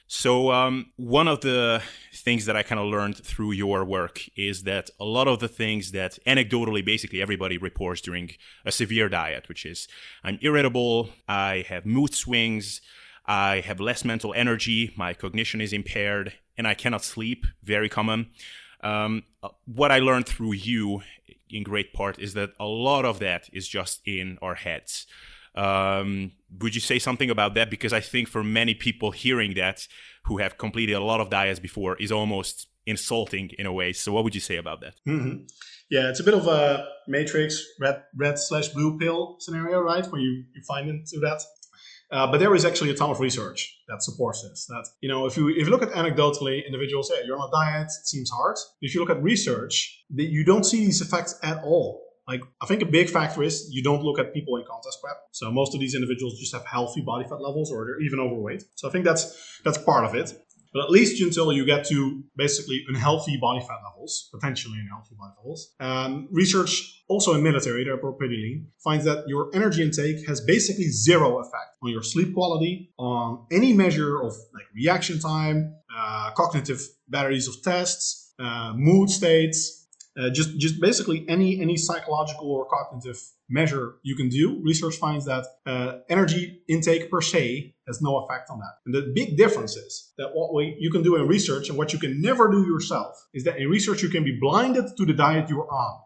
So, 0.07 0.53
um, 0.53 0.93
one 0.97 1.29
of 1.29 1.41
the 1.41 1.83
things 2.13 2.45
that 2.45 2.57
I 2.57 2.63
kind 2.63 2.79
of 2.79 2.87
learned 2.87 3.17
through 3.17 3.53
your 3.53 3.85
work 3.85 4.21
is 4.37 4.65
that 4.65 4.91
a 5.01 5.05
lot 5.05 5.29
of 5.29 5.41
the 5.41 5.49
things 5.49 5.93
that 5.93 6.19
anecdotally 6.27 6.85
basically 6.85 7.23
everybody 7.23 7.57
reports 7.57 8.03
during 8.03 8.31
a 8.67 8.73
severe 8.73 9.09
diet, 9.09 9.49
which 9.49 9.65
is 9.65 9.89
I'm 10.23 10.39
irritable, 10.43 11.09
I 11.27 11.65
have 11.69 11.87
mood 11.87 12.15
swings, 12.15 12.83
I 13.27 13.61
have 13.61 13.81
less 13.81 14.05
mental 14.05 14.35
energy, 14.35 14.93
my 14.97 15.15
cognition 15.15 15.63
is 15.63 15.73
impaired, 15.73 16.35
and 16.59 16.69
I 16.69 16.75
cannot 16.75 17.03
sleep, 17.03 17.47
very 17.63 17.89
common. 17.89 18.31
Um, 18.83 19.23
uh, 19.43 19.49
what 19.65 19.91
I 19.91 19.99
learned 19.99 20.27
through 20.27 20.53
you 20.53 21.01
in 21.49 21.63
great 21.63 21.95
part 21.95 22.19
is 22.19 22.35
that 22.35 22.51
a 22.61 22.67
lot 22.67 23.07
of 23.07 23.21
that 23.21 23.49
is 23.53 23.67
just 23.67 24.03
in 24.07 24.39
our 24.43 24.57
heads. 24.57 25.07
Um, 25.55 26.33
would 26.61 26.75
you 26.75 26.81
say 26.81 26.99
something 26.99 27.31
about 27.31 27.55
that? 27.55 27.71
Because 27.71 27.93
I 27.93 28.01
think 28.01 28.29
for 28.29 28.43
many 28.45 28.75
people 28.75 29.11
hearing 29.11 29.55
that 29.55 29.87
who 30.25 30.39
have 30.39 30.59
completed 30.59 30.95
a 30.95 31.01
lot 31.01 31.21
of 31.21 31.31
diets 31.31 31.61
before 31.61 31.97
is 31.97 32.11
almost 32.13 32.69
insulting 32.87 33.51
in 33.59 33.67
a 33.67 33.73
way. 33.73 33.93
So 33.93 34.13
what 34.13 34.25
would 34.25 34.35
you 34.35 34.41
say 34.41 34.57
about 34.57 34.81
that? 34.81 34.95
Mm-hmm. 35.07 35.45
Yeah, 35.91 36.09
it's 36.11 36.21
a 36.21 36.25
bit 36.25 36.35
of 36.35 36.47
a 36.47 36.87
matrix 37.07 37.65
red 37.81 38.03
red 38.17 38.39
slash 38.39 38.69
blue 38.69 38.99
pill 38.99 39.37
scenario, 39.39 39.81
right? 39.81 40.05
Where 40.07 40.21
you, 40.21 40.45
you 40.55 40.63
find 40.67 40.89
into 40.89 41.19
that. 41.21 41.43
Uh, 42.11 42.31
but 42.31 42.39
there 42.39 42.55
is 42.55 42.65
actually 42.65 42.91
a 42.91 42.95
ton 42.95 43.11
of 43.11 43.21
research 43.21 43.81
that 43.89 44.03
supports 44.03 44.43
this. 44.43 44.67
That 44.67 44.87
you 45.01 45.09
know, 45.09 45.27
if 45.27 45.37
you 45.37 45.49
if 45.49 45.59
you 45.59 45.71
look 45.71 45.83
at 45.83 45.91
anecdotally, 45.91 46.65
individuals 46.67 47.09
say 47.09 47.17
you're 47.25 47.39
on 47.39 47.49
a 47.49 47.51
diet, 47.51 47.87
it 47.87 48.07
seems 48.07 48.31
hard. 48.31 48.57
If 48.81 48.95
you 48.95 49.01
look 49.01 49.11
at 49.11 49.23
research, 49.23 50.05
that 50.11 50.25
you 50.25 50.45
don't 50.45 50.65
see 50.65 50.85
these 50.85 51.01
effects 51.01 51.39
at 51.43 51.63
all 51.65 52.04
like 52.27 52.43
I 52.61 52.67
think 52.67 52.83
a 52.83 52.87
big 52.87 53.11
factor 53.11 53.43
is 53.43 53.69
you 53.71 53.83
don't 53.83 54.03
look 54.03 54.19
at 54.19 54.33
people 54.33 54.57
in 54.57 54.65
contest 54.65 54.99
prep. 55.03 55.17
So 55.33 55.51
most 55.51 55.75
of 55.75 55.81
these 55.81 55.95
individuals 55.95 56.39
just 56.39 56.55
have 56.55 56.65
healthy 56.67 57.03
body 57.03 57.25
fat 57.25 57.41
levels 57.41 57.71
or 57.71 57.85
they're 57.85 58.01
even 58.01 58.19
overweight. 58.21 58.65
So 58.77 58.89
I 58.89 58.93
think 58.93 59.05
that's 59.05 59.61
that's 59.65 59.79
part 59.79 60.05
of 60.05 60.15
it. 60.15 60.35
But 60.75 60.83
at 60.83 60.91
least 60.91 61.23
until 61.23 61.53
you 61.53 61.65
get 61.65 61.87
to 61.87 62.25
basically 62.37 62.85
unhealthy 62.89 63.39
body 63.41 63.61
fat 63.61 63.79
levels, 63.89 64.29
potentially 64.35 64.77
unhealthy 64.81 65.15
body 65.17 65.33
levels, 65.39 65.73
um, 65.79 66.29
research 66.33 67.05
also 67.09 67.35
in 67.35 67.45
military, 67.45 67.85
they're 67.85 67.97
pretty 67.97 68.35
lean, 68.35 68.67
finds 68.83 69.05
that 69.05 69.25
your 69.29 69.51
energy 69.55 69.83
intake 69.85 70.27
has 70.27 70.41
basically 70.41 70.91
zero 70.91 71.39
effect 71.39 71.77
on 71.81 71.91
your 71.91 72.03
sleep 72.03 72.35
quality, 72.35 72.91
on 72.99 73.47
any 73.53 73.73
measure 73.73 74.21
of 74.21 74.33
like 74.53 74.65
reaction 74.75 75.21
time, 75.21 75.77
uh, 75.97 76.33
cognitive 76.33 76.81
batteries 77.09 77.47
of 77.47 77.55
tests, 77.63 78.35
uh, 78.41 78.73
mood 78.75 79.09
states, 79.09 79.84
uh, 80.19 80.31
just 80.31 80.57
just 80.59 80.81
basically 80.81 81.25
any 81.29 81.61
any 81.61 81.77
psychological 81.77 82.51
or 82.51 82.67
cognitive 82.67 83.21
measure 83.49 83.97
you 84.03 84.17
can 84.17 84.29
do 84.29 84.61
research 84.63 84.97
finds 84.97 85.25
that 85.25 85.45
uh, 85.67 85.99
energy 86.09 86.61
intake 86.69 87.11
per 87.11 87.21
se 87.21 87.75
has 87.87 88.01
no 88.01 88.19
effect 88.19 88.49
on 88.51 88.59
that. 88.59 88.75
And 88.87 88.95
the 88.95 89.13
big 89.15 89.37
difference 89.37 89.77
is 89.77 90.13
that 90.17 90.31
what 90.33 90.55
we, 90.55 90.77
you 90.79 90.91
can 90.91 91.03
do 91.03 91.17
in 91.17 91.29
research 91.29 91.69
and 91.69 91.77
what 91.77 91.93
you 91.93 91.99
can 91.99 92.23
never 92.23 92.51
do 92.51 92.65
yourself 92.65 93.15
is 93.35 93.45
that 93.45 93.59
in 93.59 93.69
research 93.69 94.03
you 94.03 94.09
can 94.09 94.25
be 94.25 94.39
blinded 94.41 94.97
to 94.97 95.05
the 95.05 95.13
diet 95.13 95.51
you're 95.51 95.71
on 95.71 96.01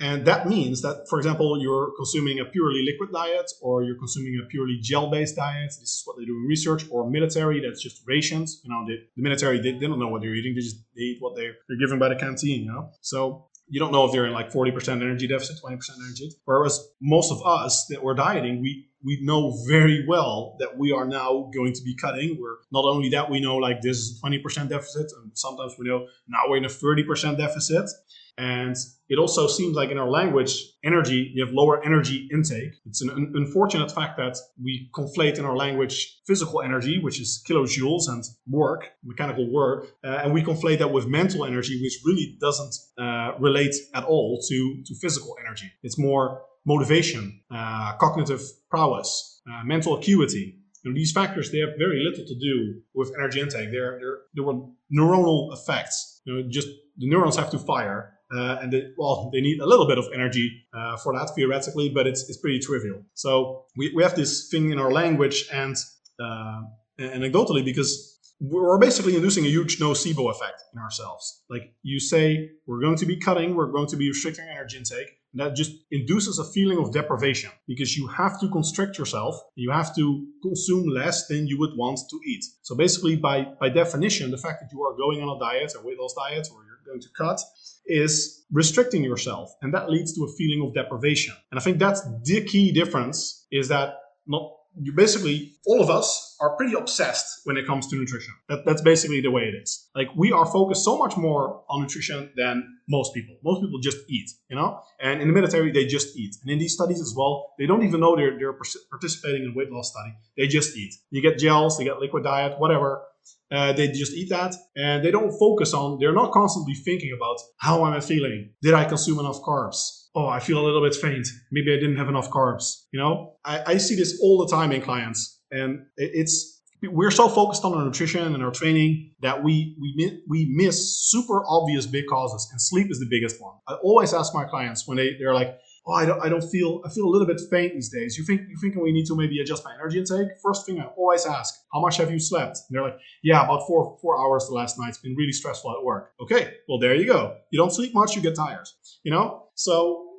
And 0.00 0.26
that 0.26 0.48
means 0.48 0.82
that, 0.82 1.06
for 1.08 1.18
example, 1.18 1.60
you're 1.60 1.92
consuming 1.96 2.40
a 2.40 2.44
purely 2.44 2.84
liquid 2.84 3.10
diet 3.12 3.50
or 3.62 3.84
you're 3.84 3.98
consuming 3.98 4.40
a 4.42 4.46
purely 4.46 4.78
gel 4.82 5.08
based 5.08 5.36
diet. 5.36 5.68
This 5.68 5.90
is 5.90 6.02
what 6.04 6.18
they 6.18 6.24
do 6.24 6.34
in 6.36 6.46
research, 6.48 6.84
or 6.90 7.08
military, 7.08 7.60
that's 7.60 7.80
just 7.80 8.02
rations. 8.06 8.60
You 8.64 8.70
know, 8.70 8.84
the, 8.86 8.96
military, 9.16 9.60
they, 9.60 9.72
they 9.72 9.86
don't 9.86 10.00
know 10.00 10.08
what 10.08 10.22
they're 10.22 10.34
eating, 10.34 10.54
they 10.54 10.62
just 10.62 10.78
they 10.96 11.02
eat 11.02 11.18
what 11.20 11.36
they're, 11.36 11.54
they're 11.68 11.78
given 11.78 11.98
by 11.98 12.08
the 12.08 12.16
canteen, 12.16 12.64
you 12.64 12.72
know? 12.72 12.90
So 13.02 13.46
you 13.68 13.80
don't 13.80 13.92
know 13.92 14.04
if 14.04 14.12
they're 14.12 14.26
in 14.26 14.32
like 14.32 14.52
40% 14.52 15.00
energy 15.00 15.26
deficit, 15.26 15.56
20% 15.62 15.78
energy. 16.06 16.32
Whereas 16.44 16.86
most 17.00 17.30
of 17.30 17.44
us 17.46 17.86
that 17.86 18.02
we're 18.02 18.14
dieting, 18.14 18.60
we 18.60 18.88
we 19.04 19.18
know 19.22 19.54
very 19.68 20.04
well 20.08 20.56
that 20.60 20.78
we 20.78 20.90
are 20.90 21.04
now 21.04 21.50
going 21.54 21.74
to 21.74 21.82
be 21.82 21.94
cutting. 21.94 22.38
We're 22.40 22.56
not 22.72 22.86
only 22.86 23.10
that 23.10 23.30
we 23.30 23.38
know 23.38 23.56
like 23.56 23.82
this 23.82 23.98
is 23.98 24.20
20% 24.24 24.70
deficit, 24.70 25.12
and 25.22 25.30
sometimes 25.34 25.74
we 25.78 25.86
know 25.86 26.06
now 26.26 26.44
we're 26.48 26.56
in 26.56 26.64
a 26.64 26.68
30% 26.68 27.36
deficit. 27.36 27.90
And 28.36 28.76
it 29.08 29.18
also 29.18 29.46
seems 29.46 29.76
like 29.76 29.90
in 29.90 29.98
our 29.98 30.08
language, 30.10 30.60
energy, 30.82 31.30
you 31.34 31.44
have 31.44 31.54
lower 31.54 31.84
energy 31.84 32.28
intake. 32.32 32.72
It's 32.86 33.00
an 33.00 33.10
un- 33.10 33.32
unfortunate 33.34 33.92
fact 33.92 34.16
that 34.16 34.36
we 34.62 34.90
conflate 34.92 35.38
in 35.38 35.44
our 35.44 35.56
language 35.56 36.20
physical 36.26 36.62
energy, 36.62 36.98
which 36.98 37.20
is 37.20 37.44
kilojoules, 37.48 38.08
and 38.08 38.24
work, 38.48 38.88
mechanical 39.04 39.52
work, 39.52 39.88
uh, 40.02 40.22
and 40.22 40.32
we 40.32 40.42
conflate 40.42 40.78
that 40.78 40.90
with 40.90 41.06
mental 41.06 41.44
energy, 41.44 41.80
which 41.80 42.00
really 42.04 42.36
doesn't 42.40 42.74
uh, 42.98 43.32
relate 43.38 43.74
at 43.94 44.04
all 44.04 44.40
to, 44.48 44.82
to 44.84 44.94
physical 44.96 45.36
energy. 45.44 45.70
It's 45.82 45.98
more 45.98 46.42
motivation, 46.66 47.40
uh, 47.54 47.96
cognitive 47.98 48.42
prowess, 48.70 49.42
uh, 49.48 49.64
mental 49.64 49.96
acuity. 49.96 50.58
And 50.84 50.96
these 50.96 51.12
factors, 51.12 51.50
they 51.50 51.58
have 51.58 51.70
very 51.78 52.02
little 52.02 52.26
to 52.26 52.38
do 52.38 52.80
with 52.94 53.12
energy 53.18 53.40
intake. 53.40 53.70
They're, 53.70 53.98
they're, 53.98 54.18
they 54.34 54.42
were 54.42 54.60
neuronal 54.92 55.52
effects. 55.52 56.20
You 56.24 56.34
know, 56.34 56.48
just 56.48 56.68
the 56.96 57.08
neurons 57.08 57.36
have 57.36 57.50
to 57.50 57.58
fire 57.58 58.14
uh, 58.32 58.58
and 58.60 58.72
they, 58.72 58.88
well, 58.96 59.30
they 59.32 59.40
need 59.40 59.60
a 59.60 59.66
little 59.66 59.86
bit 59.86 59.98
of 59.98 60.06
energy 60.14 60.50
uh, 60.72 60.96
for 60.96 61.12
that 61.16 61.30
theoretically, 61.34 61.88
but 61.88 62.06
it's, 62.06 62.28
it's 62.28 62.38
pretty 62.38 62.58
trivial. 62.58 63.02
So 63.14 63.64
we, 63.76 63.92
we 63.94 64.02
have 64.02 64.16
this 64.16 64.48
thing 64.48 64.70
in 64.70 64.78
our 64.78 64.90
language 64.90 65.46
and 65.52 65.76
uh, 66.20 66.62
anecdotally 66.98 67.64
because 67.64 68.14
we're 68.40 68.78
basically 68.78 69.14
inducing 69.14 69.44
a 69.44 69.48
huge 69.48 69.78
nocebo 69.78 70.30
effect 70.30 70.62
in 70.72 70.80
ourselves. 70.80 71.42
Like 71.48 71.74
you 71.82 72.00
say, 72.00 72.50
we're 72.66 72.80
going 72.80 72.96
to 72.96 73.06
be 73.06 73.16
cutting, 73.16 73.54
we're 73.54 73.70
going 73.70 73.86
to 73.88 73.96
be 73.96 74.08
restricting 74.08 74.46
energy 74.50 74.78
intake. 74.78 75.08
And 75.32 75.40
that 75.40 75.56
just 75.56 75.72
induces 75.90 76.38
a 76.38 76.44
feeling 76.44 76.78
of 76.78 76.92
deprivation 76.92 77.50
because 77.66 77.96
you 77.96 78.06
have 78.06 78.40
to 78.40 78.48
constrict 78.50 78.98
yourself. 78.98 79.36
You 79.56 79.70
have 79.72 79.94
to 79.96 80.26
consume 80.42 80.88
less 80.88 81.26
than 81.26 81.46
you 81.48 81.58
would 81.58 81.76
want 81.76 81.98
to 82.10 82.20
eat. 82.24 82.44
So 82.62 82.76
basically, 82.76 83.16
by, 83.16 83.46
by 83.58 83.68
definition, 83.68 84.30
the 84.30 84.38
fact 84.38 84.60
that 84.60 84.70
you 84.72 84.82
are 84.82 84.96
going 84.96 85.22
on 85.22 85.36
a 85.36 85.40
diet, 85.40 85.72
a 85.76 85.84
weight 85.84 85.98
loss 85.98 86.14
diet, 86.14 86.48
or 86.54 86.64
you're 86.64 86.73
going 86.84 87.00
to 87.00 87.08
cut, 87.16 87.40
is 87.86 88.44
restricting 88.52 89.04
yourself. 89.04 89.54
And 89.62 89.72
that 89.74 89.90
leads 89.90 90.14
to 90.14 90.24
a 90.24 90.32
feeling 90.36 90.66
of 90.66 90.74
deprivation. 90.74 91.34
And 91.50 91.58
I 91.58 91.62
think 91.62 91.78
that's 91.78 92.02
the 92.22 92.42
key 92.44 92.72
difference 92.72 93.46
is 93.50 93.68
that 93.68 93.94
not 94.26 94.50
you 94.80 94.92
basically 94.92 95.52
all 95.66 95.80
of 95.80 95.88
us 95.88 96.36
are 96.40 96.56
pretty 96.56 96.74
obsessed 96.74 97.42
when 97.44 97.56
it 97.56 97.66
comes 97.66 97.86
to 97.88 97.96
nutrition. 97.96 98.34
That, 98.48 98.64
that's 98.64 98.82
basically 98.82 99.20
the 99.20 99.30
way 99.30 99.42
it 99.42 99.54
is. 99.54 99.88
Like 99.94 100.08
we 100.16 100.32
are 100.32 100.44
focused 100.46 100.84
so 100.84 100.98
much 100.98 101.16
more 101.16 101.62
on 101.68 101.82
nutrition 101.82 102.30
than 102.36 102.78
most 102.88 103.14
people. 103.14 103.36
Most 103.44 103.62
people 103.62 103.78
just 103.78 103.98
eat, 104.08 104.30
you 104.48 104.56
know. 104.56 104.80
And 105.00 105.20
in 105.20 105.28
the 105.28 105.34
military, 105.34 105.70
they 105.70 105.86
just 105.86 106.16
eat. 106.16 106.34
And 106.42 106.50
in 106.50 106.58
these 106.58 106.74
studies 106.74 107.00
as 107.00 107.14
well, 107.16 107.54
they 107.58 107.66
don't 107.66 107.84
even 107.84 108.00
know 108.00 108.16
they're 108.16 108.36
they're 108.36 108.56
participating 108.90 109.44
in 109.44 109.50
a 109.50 109.54
weight 109.54 109.70
loss 109.70 109.90
study. 109.90 110.14
They 110.36 110.48
just 110.48 110.76
eat. 110.76 110.94
You 111.10 111.22
get 111.22 111.38
gels, 111.38 111.78
they 111.78 111.84
get 111.84 112.00
liquid 112.00 112.24
diet, 112.24 112.58
whatever. 112.58 113.02
Uh, 113.50 113.72
they 113.72 113.88
just 113.88 114.12
eat 114.12 114.28
that 114.30 114.54
and 114.74 115.04
they 115.04 115.10
don't 115.10 115.38
focus 115.38 115.74
on. 115.74 115.98
They're 116.00 116.12
not 116.12 116.32
constantly 116.32 116.74
thinking 116.74 117.12
about 117.16 117.36
how 117.58 117.86
am 117.86 117.92
I 117.92 118.00
feeling? 118.00 118.50
Did 118.62 118.74
I 118.74 118.84
consume 118.84 119.18
enough 119.20 119.40
carbs? 119.42 120.04
oh, 120.14 120.26
I 120.26 120.40
feel 120.40 120.58
a 120.58 120.64
little 120.64 120.82
bit 120.82 120.94
faint. 120.94 121.26
Maybe 121.50 121.72
I 121.72 121.76
didn't 121.76 121.96
have 121.96 122.08
enough 122.08 122.30
carbs. 122.30 122.84
You 122.92 123.00
know, 123.00 123.36
I, 123.44 123.62
I 123.66 123.76
see 123.78 123.96
this 123.96 124.18
all 124.22 124.44
the 124.44 124.54
time 124.54 124.72
in 124.72 124.80
clients, 124.80 125.40
and 125.50 125.86
it's 125.96 126.62
we're 126.82 127.10
so 127.10 127.28
focused 127.28 127.64
on 127.64 127.74
our 127.74 127.84
nutrition 127.84 128.34
and 128.34 128.44
our 128.44 128.50
training 128.50 129.14
that 129.22 129.42
we 129.42 129.76
we 129.80 130.22
we 130.28 130.52
miss 130.54 131.08
super 131.08 131.42
obvious 131.46 131.86
big 131.86 132.04
causes, 132.08 132.48
and 132.52 132.60
sleep 132.60 132.88
is 132.90 132.98
the 132.98 133.08
biggest 133.10 133.40
one. 133.40 133.54
I 133.66 133.74
always 133.82 134.14
ask 134.14 134.34
my 134.34 134.44
clients 134.44 134.86
when 134.86 134.96
they 134.96 135.16
they're 135.18 135.34
like, 135.34 135.58
oh, 135.86 135.92
I 135.92 136.06
don't, 136.06 136.20
I 136.24 136.28
don't 136.28 136.42
feel, 136.42 136.80
I 136.84 136.90
feel 136.90 137.04
a 137.04 137.12
little 137.12 137.26
bit 137.26 137.40
faint 137.50 137.74
these 137.74 137.90
days. 137.90 138.16
You 138.16 138.24
think, 138.24 138.42
you 138.48 138.56
thinking 138.60 138.82
we 138.82 138.92
need 138.92 139.06
to 139.06 139.16
maybe 139.16 139.40
adjust 139.40 139.64
my 139.64 139.74
energy 139.74 139.98
intake? 139.98 140.28
First 140.42 140.66
thing 140.66 140.80
I 140.80 140.86
always 140.96 141.26
ask, 141.26 141.54
how 141.72 141.80
much 141.80 141.96
have 141.98 142.10
you 142.10 142.18
slept? 142.18 142.58
And 142.68 142.76
they're 142.76 142.82
like, 142.82 142.98
yeah, 143.22 143.44
about 143.44 143.66
four, 143.66 143.98
four 144.00 144.18
hours 144.18 144.46
the 144.46 144.54
last 144.54 144.78
night. 144.78 144.88
It's 144.88 144.98
been 144.98 145.14
really 145.16 145.32
stressful 145.32 145.70
at 145.72 145.84
work. 145.84 146.12
Okay, 146.20 146.54
well, 146.68 146.78
there 146.78 146.94
you 146.94 147.06
go. 147.06 147.36
You 147.50 147.58
don't 147.58 147.72
sleep 147.72 147.94
much, 147.94 148.16
you 148.16 148.22
get 148.22 148.34
tired, 148.34 148.66
you 149.02 149.10
know? 149.10 149.48
So 149.54 150.10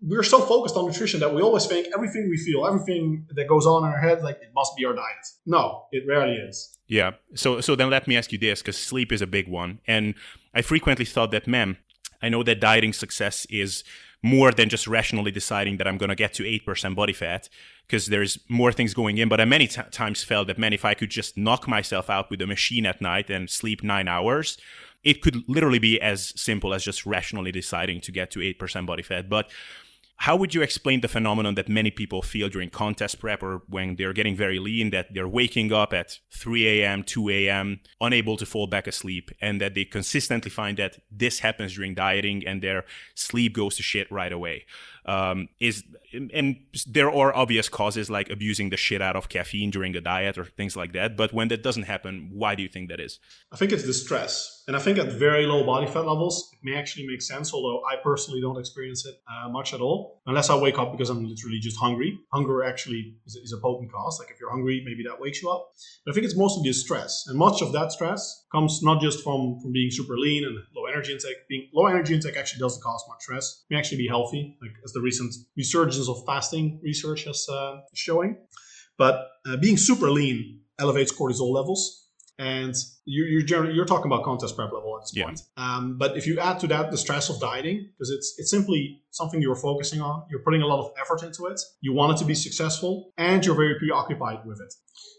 we're 0.00 0.22
so 0.22 0.40
focused 0.40 0.76
on 0.76 0.86
nutrition 0.86 1.20
that 1.20 1.34
we 1.34 1.42
always 1.42 1.66
think 1.66 1.88
everything 1.94 2.28
we 2.28 2.36
feel, 2.36 2.66
everything 2.66 3.26
that 3.34 3.48
goes 3.48 3.66
on 3.66 3.84
in 3.84 3.92
our 3.92 4.00
head, 4.00 4.22
like 4.22 4.36
it 4.36 4.50
must 4.54 4.76
be 4.76 4.84
our 4.84 4.94
diet. 4.94 5.26
No, 5.46 5.84
it 5.92 6.04
rarely 6.06 6.34
is. 6.34 6.78
Yeah. 6.86 7.12
So 7.34 7.60
so 7.60 7.74
then 7.76 7.90
let 7.90 8.06
me 8.06 8.16
ask 8.16 8.32
you 8.32 8.38
this, 8.38 8.60
because 8.60 8.78
sleep 8.78 9.12
is 9.12 9.22
a 9.22 9.26
big 9.26 9.48
one, 9.48 9.80
and 9.86 10.14
I 10.54 10.62
frequently 10.62 11.04
thought 11.04 11.30
that, 11.32 11.46
man, 11.46 11.78
I 12.22 12.28
know 12.28 12.42
that 12.42 12.60
dieting 12.60 12.92
success 12.92 13.46
is 13.50 13.84
more 14.24 14.50
than 14.52 14.70
just 14.70 14.86
rationally 14.86 15.30
deciding 15.30 15.76
that 15.76 15.86
I'm 15.86 15.98
going 15.98 16.08
to 16.08 16.14
get 16.14 16.32
to 16.34 16.44
8% 16.44 16.96
body 16.96 17.12
fat 17.12 17.50
because 17.86 18.06
there's 18.06 18.38
more 18.48 18.72
things 18.72 18.94
going 18.94 19.18
in. 19.18 19.28
But 19.28 19.38
I 19.38 19.44
many 19.44 19.66
t- 19.66 19.82
times 19.90 20.24
felt 20.24 20.46
that, 20.46 20.56
man, 20.56 20.72
if 20.72 20.82
I 20.82 20.94
could 20.94 21.10
just 21.10 21.36
knock 21.36 21.68
myself 21.68 22.08
out 22.08 22.30
with 22.30 22.40
a 22.40 22.46
machine 22.46 22.86
at 22.86 23.02
night 23.02 23.28
and 23.28 23.50
sleep 23.50 23.82
nine 23.82 24.08
hours, 24.08 24.56
it 25.02 25.20
could 25.20 25.46
literally 25.46 25.78
be 25.78 26.00
as 26.00 26.32
simple 26.40 26.72
as 26.72 26.82
just 26.82 27.04
rationally 27.04 27.52
deciding 27.52 28.00
to 28.00 28.10
get 28.12 28.30
to 28.30 28.38
8% 28.38 28.86
body 28.86 29.02
fat. 29.02 29.28
But 29.28 29.50
how 30.16 30.36
would 30.36 30.54
you 30.54 30.62
explain 30.62 31.00
the 31.00 31.08
phenomenon 31.08 31.54
that 31.56 31.68
many 31.68 31.90
people 31.90 32.22
feel 32.22 32.48
during 32.48 32.70
contest 32.70 33.18
prep 33.18 33.42
or 33.42 33.62
when 33.68 33.96
they're 33.96 34.12
getting 34.12 34.36
very 34.36 34.58
lean 34.58 34.90
that 34.90 35.12
they're 35.12 35.28
waking 35.28 35.72
up 35.72 35.92
at 35.92 36.18
3 36.32 36.82
a.m., 36.82 37.02
2 37.02 37.28
a.m., 37.30 37.80
unable 38.00 38.36
to 38.36 38.46
fall 38.46 38.66
back 38.66 38.86
asleep, 38.86 39.30
and 39.40 39.60
that 39.60 39.74
they 39.74 39.84
consistently 39.84 40.50
find 40.50 40.78
that 40.78 40.98
this 41.10 41.40
happens 41.40 41.74
during 41.74 41.94
dieting 41.94 42.46
and 42.46 42.62
their 42.62 42.84
sleep 43.14 43.54
goes 43.54 43.76
to 43.76 43.82
shit 43.82 44.10
right 44.10 44.32
away? 44.32 44.64
Um, 45.06 45.48
is 45.60 45.84
and 46.14 46.56
there 46.86 47.10
are 47.10 47.34
obvious 47.34 47.68
causes 47.68 48.08
like 48.08 48.30
abusing 48.30 48.70
the 48.70 48.76
shit 48.76 49.02
out 49.02 49.16
of 49.16 49.28
caffeine 49.28 49.70
during 49.70 49.94
a 49.96 50.00
diet 50.00 50.38
or 50.38 50.44
things 50.44 50.76
like 50.76 50.92
that. 50.92 51.16
But 51.16 51.32
when 51.32 51.48
that 51.48 51.62
doesn't 51.62 51.84
happen, 51.84 52.30
why 52.32 52.54
do 52.54 52.62
you 52.62 52.68
think 52.68 52.88
that 52.88 53.00
is? 53.00 53.18
I 53.52 53.56
think 53.56 53.72
it's 53.72 53.84
the 53.84 53.92
stress, 53.92 54.62
and 54.66 54.76
I 54.76 54.78
think 54.78 54.98
at 54.98 55.12
very 55.12 55.46
low 55.46 55.64
body 55.64 55.86
fat 55.86 56.06
levels, 56.06 56.50
it 56.52 56.60
may 56.62 56.76
actually 56.76 57.06
make 57.06 57.22
sense. 57.22 57.52
Although 57.52 57.82
I 57.84 57.96
personally 58.02 58.40
don't 58.40 58.58
experience 58.58 59.04
it 59.06 59.16
uh, 59.28 59.48
much 59.48 59.74
at 59.74 59.80
all, 59.80 60.22
unless 60.26 60.50
I 60.50 60.56
wake 60.56 60.78
up 60.78 60.92
because 60.92 61.10
I'm 61.10 61.24
literally 61.24 61.58
just 61.58 61.78
hungry. 61.78 62.18
Hunger 62.32 62.64
actually 62.64 63.16
is, 63.26 63.36
is 63.36 63.52
a 63.52 63.60
potent 63.60 63.92
cause. 63.92 64.18
Like 64.18 64.30
if 64.30 64.40
you're 64.40 64.50
hungry, 64.50 64.82
maybe 64.84 65.02
that 65.08 65.20
wakes 65.20 65.42
you 65.42 65.50
up. 65.50 65.70
But 66.04 66.12
I 66.12 66.14
think 66.14 66.24
it's 66.24 66.36
mostly 66.36 66.68
the 66.68 66.72
stress, 66.74 67.24
and 67.26 67.38
much 67.38 67.60
of 67.62 67.72
that 67.72 67.92
stress 67.92 68.46
comes 68.52 68.82
not 68.82 69.00
just 69.00 69.22
from 69.22 69.58
from 69.60 69.72
being 69.72 69.90
super 69.90 70.16
lean 70.16 70.44
and 70.44 70.56
low 70.74 70.86
energy 70.86 71.12
intake. 71.12 71.48
Being 71.48 71.68
low 71.74 71.86
energy 71.86 72.14
intake 72.14 72.36
actually 72.36 72.60
doesn't 72.60 72.82
cause 72.82 73.04
much 73.08 73.22
stress. 73.22 73.64
You 73.68 73.74
may 73.74 73.80
actually 73.80 73.98
be 73.98 74.08
healthy, 74.08 74.56
like 74.62 74.72
as 74.84 74.93
the 74.94 75.00
recent 75.00 75.34
resurgence 75.56 76.08
of 76.08 76.24
fasting 76.26 76.80
research 76.82 77.26
is 77.26 77.48
uh, 77.50 77.80
showing. 77.94 78.38
But 78.96 79.28
uh, 79.46 79.56
being 79.56 79.76
super 79.76 80.10
lean 80.10 80.60
elevates 80.78 81.12
cortisol 81.12 81.52
levels. 81.52 82.08
And 82.38 82.74
you're, 83.04 83.26
you're, 83.26 83.42
generally, 83.42 83.74
you're 83.74 83.84
talking 83.84 84.06
about 84.06 84.24
contest 84.24 84.56
prep 84.56 84.72
level 84.72 84.96
at 84.96 85.02
this 85.02 85.12
yeah. 85.14 85.24
point. 85.24 85.42
Um, 85.56 85.98
but 85.98 86.16
if 86.16 86.26
you 86.26 86.38
add 86.38 86.58
to 86.60 86.66
that 86.68 86.90
the 86.90 86.98
stress 86.98 87.28
of 87.28 87.40
dieting, 87.40 87.88
because 87.92 88.10
it's 88.10 88.34
it's 88.38 88.50
simply 88.50 89.02
something 89.10 89.40
you're 89.40 89.54
focusing 89.56 90.00
on, 90.00 90.24
you're 90.30 90.40
putting 90.40 90.62
a 90.62 90.66
lot 90.66 90.80
of 90.80 90.92
effort 91.00 91.22
into 91.22 91.46
it, 91.46 91.60
you 91.80 91.92
want 91.92 92.12
it 92.12 92.18
to 92.18 92.24
be 92.24 92.34
successful, 92.34 93.12
and 93.16 93.44
you're 93.44 93.54
very 93.54 93.78
preoccupied 93.78 94.44
with 94.44 94.60
it. 94.60 94.72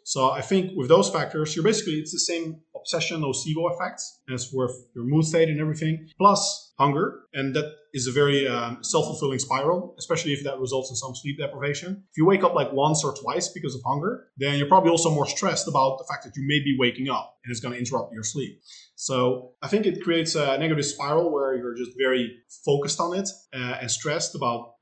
So 0.03 0.31
I 0.31 0.41
think 0.41 0.71
with 0.75 0.87
those 0.87 1.09
factors, 1.09 1.55
you're 1.55 1.63
basically 1.65 1.93
it's 1.93 2.11
the 2.11 2.19
same 2.19 2.61
obsession 2.75 3.21
nocebo 3.21 3.73
effects 3.73 4.21
as 4.31 4.51
with 4.53 4.71
your 4.95 5.05
mood 5.05 5.25
state 5.25 5.49
and 5.49 5.59
everything, 5.59 6.07
plus 6.17 6.73
hunger, 6.77 7.21
and 7.33 7.55
that 7.55 7.73
is 7.93 8.05
a 8.07 8.11
very 8.11 8.45
um, 8.45 8.83
self-fulfilling 8.83 9.39
spiral, 9.39 9.95
especially 9.97 10.33
if 10.33 10.43
that 10.43 10.59
results 10.59 10.89
in 10.89 10.95
some 10.97 11.15
sleep 11.15 11.37
deprivation. 11.39 12.03
If 12.11 12.17
you 12.17 12.25
wake 12.25 12.43
up 12.43 12.53
like 12.53 12.71
once 12.73 13.03
or 13.05 13.15
twice 13.15 13.47
because 13.47 13.73
of 13.73 13.81
hunger, 13.85 14.27
then 14.37 14.57
you're 14.57 14.67
probably 14.67 14.91
also 14.91 15.09
more 15.09 15.25
stressed 15.25 15.67
about 15.67 15.97
the 15.97 16.05
fact 16.11 16.25
that 16.25 16.35
you 16.35 16.45
may 16.45 16.59
be 16.59 16.75
waking 16.77 17.09
up 17.09 17.37
and 17.43 17.51
it's 17.51 17.61
going 17.61 17.73
to 17.73 17.74
interrupt 17.77 18.13
your 18.13 18.23
sleep. 18.23 18.61
So 18.95 19.51
I 19.61 19.67
think 19.67 19.85
it 19.85 20.01
creates 20.03 20.35
a 20.35 20.57
negative 20.57 20.85
spiral 20.85 21.31
where 21.31 21.55
you're 21.55 21.75
just 21.75 21.91
very 21.97 22.31
focused 22.63 22.99
on 22.99 23.17
it 23.17 23.29
uh, 23.53 23.77
and 23.81 23.91
stressed 23.91 24.35
about 24.35 24.75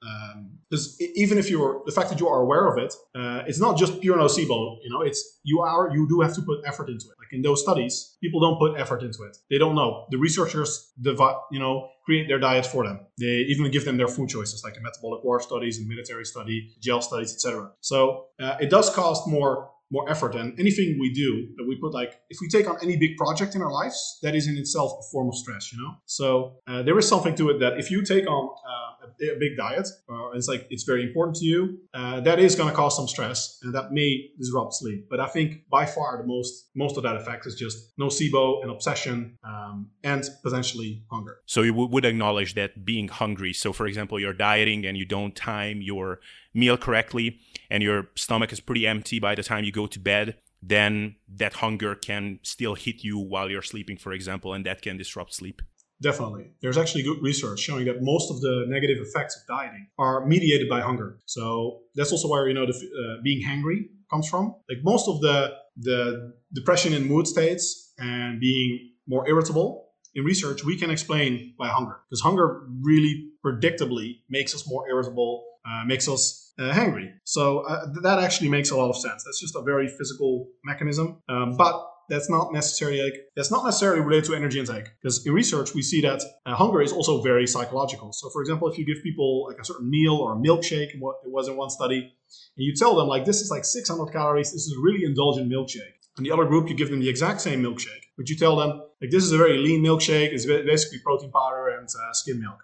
because 0.70 0.98
um, 1.02 1.08
even 1.16 1.38
if 1.38 1.50
you're 1.50 1.82
the 1.86 1.92
fact 1.92 2.10
that 2.10 2.20
you 2.20 2.28
are 2.28 2.42
aware 2.42 2.68
of 2.72 2.78
it, 2.78 2.94
uh, 3.16 3.44
it's 3.48 3.60
not 3.60 3.78
just 3.78 4.02
pure 4.02 4.18
nocebo. 4.18 4.78
You 4.84 4.90
know, 4.92 5.02
it's 5.02 5.40
you 5.44 5.62
are 5.62 5.90
you 5.92 6.08
do 6.08 6.22
have 6.22 6.36
to 6.36 6.42
put 6.42 6.60
effort 6.66 6.90
into 6.90 7.06
it. 7.06 7.16
Like 7.18 7.32
in 7.32 7.42
those 7.42 7.62
studies, 7.62 8.16
people 8.22 8.40
don't 8.40 8.60
put 8.60 8.80
effort 8.80 9.02
into 9.02 9.24
it. 9.24 9.36
They 9.50 9.58
don't 9.58 9.76
know. 9.76 10.06
The 10.12 10.18
researchers, 10.18 10.92
divide, 11.02 11.36
you 11.52 11.60
know, 11.60 11.90
create 12.06 12.28
their 12.28 12.40
diet 12.40 12.66
for 12.66 12.86
them. 12.86 13.00
They 13.20 13.46
even 13.50 13.72
give 13.72 13.86
them 13.86 13.98
their 13.98 14.08
food 14.08 14.30
choices, 14.30 14.64
like 14.64 14.78
in 14.78 14.84
metabolic 14.84 15.24
ward 15.24 15.42
studies 15.42 15.80
and 15.80 15.88
military 15.88 16.26
study, 16.26 16.76
gel 16.82 17.02
studies, 17.02 17.34
etc. 17.34 17.72
So 17.82 18.26
uh, 18.40 18.58
it 18.60 18.70
does 18.70 18.90
cost 18.90 19.28
more 19.28 19.70
more 19.94 20.10
effort. 20.10 20.34
And 20.36 20.60
anything 20.60 20.98
we 21.00 21.14
do 21.14 21.48
that 21.56 21.66
we 21.66 21.76
put 21.76 21.94
like, 21.94 22.20
if 22.30 22.40
we 22.42 22.48
take 22.50 22.68
on 22.68 22.78
any 22.82 22.98
big 22.98 23.16
project 23.16 23.54
in 23.56 23.62
our 23.62 23.72
lives, 23.72 24.20
that 24.24 24.34
is 24.36 24.48
in 24.48 24.58
itself 24.58 24.92
a 25.00 25.04
form 25.12 25.30
of 25.30 25.36
stress, 25.36 25.72
you 25.72 25.78
know? 25.82 25.92
So 26.06 26.58
uh, 26.68 26.82
there 26.82 26.98
is 26.98 27.08
something 27.08 27.36
to 27.36 27.52
it 27.52 27.60
that 27.60 27.78
if 27.78 27.92
you 27.92 28.04
take 28.04 28.28
on 28.28 28.50
uh, 28.68 29.08
a, 29.36 29.40
big 29.40 29.56
diet, 29.56 29.88
or 30.08 30.36
it's 30.36 30.48
like 30.48 30.66
it's 30.72 30.84
very 30.84 31.04
important 31.04 31.36
to 31.38 31.46
you, 31.46 31.78
uh, 31.94 32.20
that 32.22 32.40
is 32.40 32.56
going 32.56 32.70
to 32.70 32.76
cause 32.76 32.96
some 32.96 33.08
stress 33.08 33.60
and 33.62 33.74
that 33.76 33.92
may 33.92 34.30
disrupt 34.40 34.74
sleep. 34.74 35.08
But 35.10 35.20
I 35.20 35.28
think 35.28 35.70
by 35.70 35.86
far 35.86 36.18
the 36.18 36.26
most, 36.26 36.70
most 36.76 36.98
of 36.98 37.04
that 37.04 37.16
effect 37.16 37.46
is 37.46 37.56
just 37.56 37.96
nocebo 37.98 38.64
and 38.64 38.72
obsession 38.72 39.38
um, 39.44 39.90
and 40.04 40.28
potentially 40.42 41.04
hunger. 41.12 41.38
So 41.46 41.62
you 41.62 41.74
would 41.74 42.06
acknowledge 42.06 42.56
that 42.56 42.84
being 42.84 43.08
hungry. 43.10 43.54
So 43.54 43.72
for 43.74 43.86
example, 43.86 44.20
you're 44.20 44.34
dieting 44.34 44.86
and 44.88 44.98
you 44.98 45.06
don't 45.06 45.36
time 45.36 45.82
your 45.82 46.20
meal 46.54 46.78
correctly 46.78 47.40
and 47.70 47.82
your 47.82 48.10
stomach 48.16 48.52
is 48.52 48.60
pretty 48.60 48.86
empty 48.88 49.20
by 49.20 49.36
the 49.36 49.44
time 49.44 49.64
you 49.64 49.72
go 49.72 49.88
to 49.88 50.00
bed, 50.00 50.36
then 50.62 51.16
that 51.28 51.54
hunger 51.54 51.96
can 51.96 52.40
still 52.44 52.76
hit 52.76 53.04
you 53.04 53.18
while 53.18 53.50
you're 53.50 53.62
sleeping, 53.62 53.98
for 53.98 54.14
example, 54.14 54.54
and 54.54 54.66
that 54.66 54.82
can 54.82 54.98
disrupt 54.98 55.34
sleep. 55.34 55.62
Definitely. 56.02 56.52
There's 56.62 56.78
actually 56.78 57.04
good 57.04 57.22
research 57.22 57.60
showing 57.60 57.86
that 57.86 58.02
most 58.02 58.30
of 58.30 58.42
the 58.42 58.66
negative 58.68 58.98
effects 59.00 59.38
of 59.38 59.48
dieting 59.48 59.88
are 59.98 60.26
mediated 60.26 60.68
by 60.70 60.82
hunger. 60.82 61.20
So 61.26 61.82
that's 61.96 62.12
also 62.12 62.28
where 62.28 62.48
you 62.48 62.54
know 62.54 62.66
the, 62.66 62.74
uh, 62.74 63.22
being 63.24 63.46
hangry 63.46 63.86
comes 64.10 64.28
from. 64.28 64.56
Like 64.70 64.80
most 64.84 65.08
of 65.08 65.22
the 65.22 65.54
the 65.78 66.34
depression 66.54 66.94
in 66.94 67.08
mood 67.08 67.26
states 67.28 67.94
and 67.98 68.40
being 68.40 68.92
more 69.08 69.28
irritable 69.28 69.90
in 70.14 70.24
research 70.24 70.64
we 70.64 70.78
can 70.78 70.92
explain 70.92 71.54
by 71.58 71.68
hunger 71.68 72.00
because 72.08 72.22
hunger 72.22 72.68
really 72.82 73.32
predictably 73.44 74.20
makes 74.30 74.54
us 74.54 74.68
more 74.68 74.88
irritable, 74.90 75.44
uh, 75.66 75.84
makes 75.86 76.08
us 76.08 76.54
uh, 76.60 76.74
hungry. 76.74 77.12
So 77.24 77.60
uh, 77.60 77.88
that 78.04 78.20
actually 78.20 78.50
makes 78.50 78.72
a 78.72 78.78
lot 78.78 78.90
of 78.90 78.98
sense. 78.98 79.24
That's 79.24 79.40
just 79.40 79.56
a 79.56 79.62
very 79.62 79.88
physical 79.88 80.48
mechanism, 80.64 81.22
um, 81.30 81.56
but 81.58 81.90
that's 82.10 82.30
not 82.30 82.52
necessarily 82.52 83.02
like 83.02 83.16
that's 83.36 83.50
not 83.50 83.64
necessarily 83.64 84.02
related 84.02 84.26
to 84.26 84.36
energy 84.36 84.60
intake 84.60 84.90
because 85.02 85.26
in 85.26 85.34
research 85.34 85.74
we 85.74 85.82
see 85.82 86.02
that 86.02 86.22
uh, 86.46 86.54
hunger 86.54 86.82
is 86.82 86.92
also 86.92 87.22
very 87.22 87.48
psychological. 87.48 88.12
So 88.12 88.30
for 88.30 88.42
example, 88.42 88.68
if 88.70 88.78
you 88.78 88.86
give 88.86 89.02
people 89.04 89.48
like 89.48 89.58
a 89.60 89.66
certain 89.66 89.90
meal 89.90 90.16
or 90.16 90.34
a 90.34 90.36
milkshake, 90.36 91.00
what 91.00 91.16
it 91.26 91.32
was 91.32 91.48
in 91.48 91.56
one 91.56 91.70
study, 91.70 92.00
and 92.00 92.66
you 92.66 92.76
tell 92.76 92.96
them 92.96 93.08
like 93.08 93.26
this 93.26 93.42
is 93.42 93.50
like 93.50 93.66
600 93.66 94.12
calories, 94.12 94.52
this 94.52 94.64
is 94.64 94.76
a 94.78 94.82
really 94.82 95.06
indulgent 95.06 95.52
milkshake. 95.52 95.96
And 96.18 96.26
the 96.26 96.32
other 96.32 96.46
group, 96.46 96.70
you 96.70 96.76
give 96.76 96.92
them 96.92 97.00
the 97.00 97.10
exact 97.10 97.42
same 97.42 97.64
milkshake, 97.64 98.04
but 98.18 98.30
you 98.30 98.36
tell 98.36 98.56
them 98.56 98.84
like 99.02 99.10
this 99.10 99.24
is 99.24 99.32
a 99.32 99.38
very 99.38 99.58
lean 99.58 99.84
milkshake. 99.84 100.32
It's 100.34 100.46
basically 100.46 101.00
protein 101.00 101.32
powder 101.32 101.70
and 101.70 101.88
uh, 101.88 102.14
skim 102.14 102.42
milk 102.42 102.60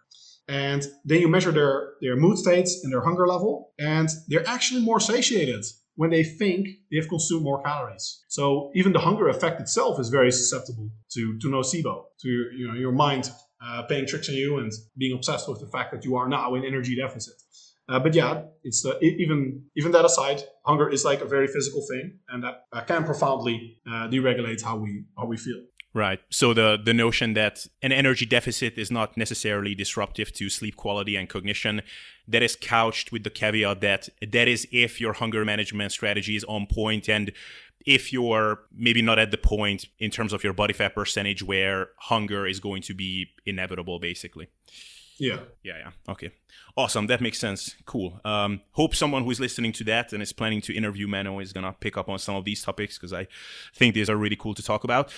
and 0.49 0.85
then 1.05 1.21
you 1.21 1.27
measure 1.27 1.51
their, 1.51 1.91
their 2.01 2.15
mood 2.15 2.37
states 2.37 2.83
and 2.83 2.91
their 2.91 3.01
hunger 3.01 3.27
level, 3.27 3.71
and 3.77 4.09
they're 4.27 4.47
actually 4.47 4.81
more 4.81 4.99
satiated 4.99 5.63
when 5.95 6.09
they 6.09 6.23
think 6.23 6.67
they've 6.91 7.07
consumed 7.07 7.43
more 7.43 7.61
calories. 7.61 8.23
So 8.29 8.71
even 8.73 8.91
the 8.93 8.99
hunger 8.99 9.29
effect 9.29 9.61
itself 9.61 9.99
is 9.99 10.09
very 10.09 10.31
susceptible 10.31 10.89
to, 11.13 11.37
to 11.37 11.47
nocebo, 11.47 12.05
to 12.21 12.29
you 12.29 12.67
know, 12.67 12.73
your 12.73 12.91
mind 12.91 13.29
uh, 13.63 13.83
playing 13.83 14.07
tricks 14.07 14.29
on 14.29 14.35
you 14.35 14.57
and 14.57 14.71
being 14.97 15.15
obsessed 15.15 15.47
with 15.47 15.59
the 15.59 15.67
fact 15.67 15.91
that 15.91 16.03
you 16.03 16.15
are 16.15 16.27
now 16.27 16.55
in 16.55 16.65
energy 16.65 16.95
deficit. 16.95 17.35
Uh, 17.89 17.99
but 17.99 18.13
yeah, 18.13 18.43
it's 18.63 18.85
uh, 18.85 18.93
even 19.01 19.63
even 19.75 19.91
that 19.91 20.05
aside, 20.05 20.43
hunger 20.63 20.87
is 20.89 21.03
like 21.03 21.21
a 21.21 21.25
very 21.25 21.47
physical 21.47 21.81
thing, 21.89 22.19
and 22.29 22.43
that 22.43 22.65
uh, 22.71 22.81
can 22.81 23.03
profoundly 23.03 23.79
uh, 23.87 24.07
deregulate 24.07 24.61
how 24.63 24.77
we 24.77 25.05
how 25.17 25.25
we 25.25 25.37
feel. 25.37 25.59
Right. 25.93 26.19
So 26.29 26.53
the 26.53 26.77
the 26.83 26.93
notion 26.93 27.33
that 27.33 27.65
an 27.81 27.91
energy 27.91 28.25
deficit 28.25 28.77
is 28.77 28.91
not 28.91 29.17
necessarily 29.17 29.73
disruptive 29.73 30.31
to 30.33 30.49
sleep 30.49 30.75
quality 30.75 31.15
and 31.15 31.27
cognition, 31.27 31.81
that 32.27 32.43
is 32.43 32.55
couched 32.55 33.11
with 33.11 33.23
the 33.23 33.31
caveat 33.31 33.81
that 33.81 34.09
that 34.31 34.47
is 34.47 34.67
if 34.71 35.01
your 35.01 35.13
hunger 35.13 35.43
management 35.43 35.91
strategy 35.91 36.35
is 36.35 36.43
on 36.43 36.67
point 36.67 37.09
and 37.09 37.31
if 37.85 38.13
you're 38.13 38.59
maybe 38.71 39.01
not 39.01 39.17
at 39.17 39.31
the 39.31 39.37
point 39.37 39.85
in 39.97 40.11
terms 40.11 40.31
of 40.31 40.43
your 40.43 40.53
body 40.53 40.73
fat 40.73 40.93
percentage 40.93 41.41
where 41.41 41.89
hunger 41.97 42.45
is 42.45 42.59
going 42.59 42.83
to 42.83 42.93
be 42.93 43.27
inevitable 43.45 43.97
basically. 43.99 44.47
Yeah. 45.17 45.39
Yeah, 45.63 45.77
yeah. 45.79 45.91
Okay. 46.07 46.31
Awesome. 46.77 47.07
That 47.07 47.19
makes 47.19 47.39
sense. 47.39 47.75
Cool. 47.85 48.21
Um, 48.23 48.61
hope 48.71 48.95
someone 48.95 49.23
who 49.23 49.31
is 49.31 49.39
listening 49.39 49.73
to 49.73 49.83
that 49.85 50.13
and 50.13 50.21
is 50.21 50.31
planning 50.31 50.61
to 50.61 50.73
interview 50.73 51.07
Menno 51.07 51.41
is 51.41 51.51
going 51.51 51.65
to 51.65 51.73
pick 51.73 51.97
up 51.97 52.09
on 52.09 52.19
some 52.19 52.35
of 52.35 52.45
these 52.45 52.61
topics 52.61 52.97
because 52.97 53.11
I 53.11 53.27
think 53.73 53.95
these 53.95 54.09
are 54.09 54.15
really 54.15 54.37
cool 54.37 54.53
to 54.53 54.63
talk 54.63 54.83
about. 54.83 55.11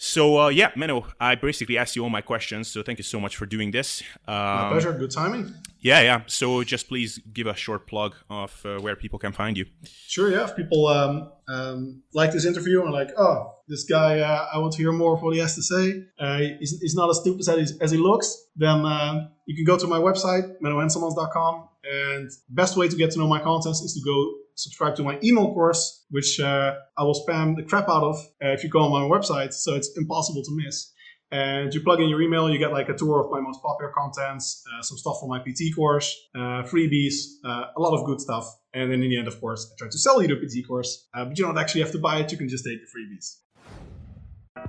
So 0.00 0.38
uh, 0.38 0.48
yeah, 0.48 0.70
Menno, 0.76 1.04
I 1.18 1.34
basically 1.34 1.76
asked 1.76 1.96
you 1.96 2.04
all 2.04 2.10
my 2.10 2.20
questions. 2.20 2.68
So 2.68 2.84
thank 2.84 2.98
you 2.98 3.04
so 3.04 3.18
much 3.18 3.36
for 3.36 3.46
doing 3.46 3.72
this. 3.72 4.02
Um, 4.28 4.34
my 4.34 4.68
pleasure. 4.70 4.92
Good 4.92 5.10
timing. 5.10 5.52
Yeah, 5.80 6.00
yeah. 6.00 6.22
So 6.26 6.62
just 6.62 6.88
please 6.88 7.18
give 7.32 7.48
a 7.48 7.54
short 7.54 7.88
plug 7.88 8.14
of 8.30 8.64
uh, 8.64 8.78
where 8.78 8.94
people 8.94 9.18
can 9.18 9.32
find 9.32 9.56
you. 9.56 9.66
Sure. 10.06 10.30
Yeah. 10.30 10.44
If 10.44 10.54
people 10.54 10.86
um, 10.86 11.32
um, 11.48 12.02
like 12.14 12.32
this 12.32 12.44
interview 12.44 12.82
and 12.82 12.92
like, 12.92 13.10
oh, 13.18 13.54
this 13.66 13.84
guy, 13.84 14.20
uh, 14.20 14.48
I 14.52 14.58
want 14.58 14.72
to 14.74 14.78
hear 14.78 14.92
more 14.92 15.14
of 15.14 15.22
what 15.22 15.34
he 15.34 15.40
has 15.40 15.56
to 15.56 15.62
say. 15.62 16.04
Uh, 16.18 16.38
he's, 16.60 16.78
he's, 16.80 16.94
not 16.94 17.10
as 17.10 17.18
stupid 17.18 17.48
as, 17.48 17.76
as 17.80 17.90
he 17.90 17.98
looks. 17.98 18.46
Then 18.54 18.84
um, 18.86 19.30
you 19.46 19.56
can 19.56 19.64
go 19.64 19.76
to 19.76 19.86
my 19.88 19.98
website, 19.98 20.60
mennohenselmans.com. 20.62 21.68
And 21.84 22.30
best 22.50 22.76
way 22.76 22.88
to 22.88 22.96
get 22.96 23.10
to 23.12 23.18
know 23.18 23.26
my 23.26 23.40
contents 23.40 23.80
is 23.80 23.94
to 23.94 24.00
go 24.04 24.34
subscribe 24.58 24.96
to 24.96 25.02
my 25.04 25.18
email 25.22 25.54
course, 25.54 26.04
which 26.10 26.40
uh, 26.40 26.74
I 26.98 27.04
will 27.04 27.14
spam 27.14 27.56
the 27.56 27.62
crap 27.62 27.88
out 27.88 28.02
of 28.02 28.16
uh, 28.44 28.48
if 28.48 28.64
you 28.64 28.68
go 28.68 28.80
on 28.80 28.90
my 28.90 29.16
website. 29.16 29.54
So 29.54 29.74
it's 29.74 29.96
impossible 29.96 30.42
to 30.42 30.50
miss. 30.52 30.92
And 31.30 31.72
you 31.74 31.82
plug 31.82 32.00
in 32.00 32.08
your 32.08 32.22
email, 32.22 32.50
you 32.50 32.58
get 32.58 32.72
like 32.72 32.88
a 32.88 32.94
tour 32.94 33.22
of 33.24 33.30
my 33.30 33.40
most 33.40 33.62
popular 33.62 33.92
contents, 33.96 34.64
uh, 34.66 34.82
some 34.82 34.96
stuff 34.96 35.20
from 35.20 35.28
my 35.28 35.38
PT 35.40 35.76
course, 35.76 36.16
uh, 36.34 36.64
freebies, 36.64 37.14
uh, 37.44 37.64
a 37.76 37.80
lot 37.80 37.98
of 37.98 38.06
good 38.06 38.20
stuff. 38.20 38.46
And 38.72 38.90
then 38.90 39.02
in 39.02 39.10
the 39.10 39.18
end, 39.18 39.28
of 39.28 39.38
course, 39.40 39.70
I 39.70 39.74
try 39.78 39.88
to 39.90 39.98
sell 39.98 40.22
you 40.22 40.28
the 40.28 40.36
PT 40.36 40.66
course, 40.66 41.06
uh, 41.14 41.26
but 41.26 41.38
you 41.38 41.44
don't 41.44 41.58
actually 41.58 41.82
have 41.82 41.92
to 41.92 41.98
buy 41.98 42.18
it. 42.20 42.32
You 42.32 42.38
can 42.38 42.48
just 42.48 42.64
take 42.64 42.78
the 42.80 42.86
freebies. 42.86 43.36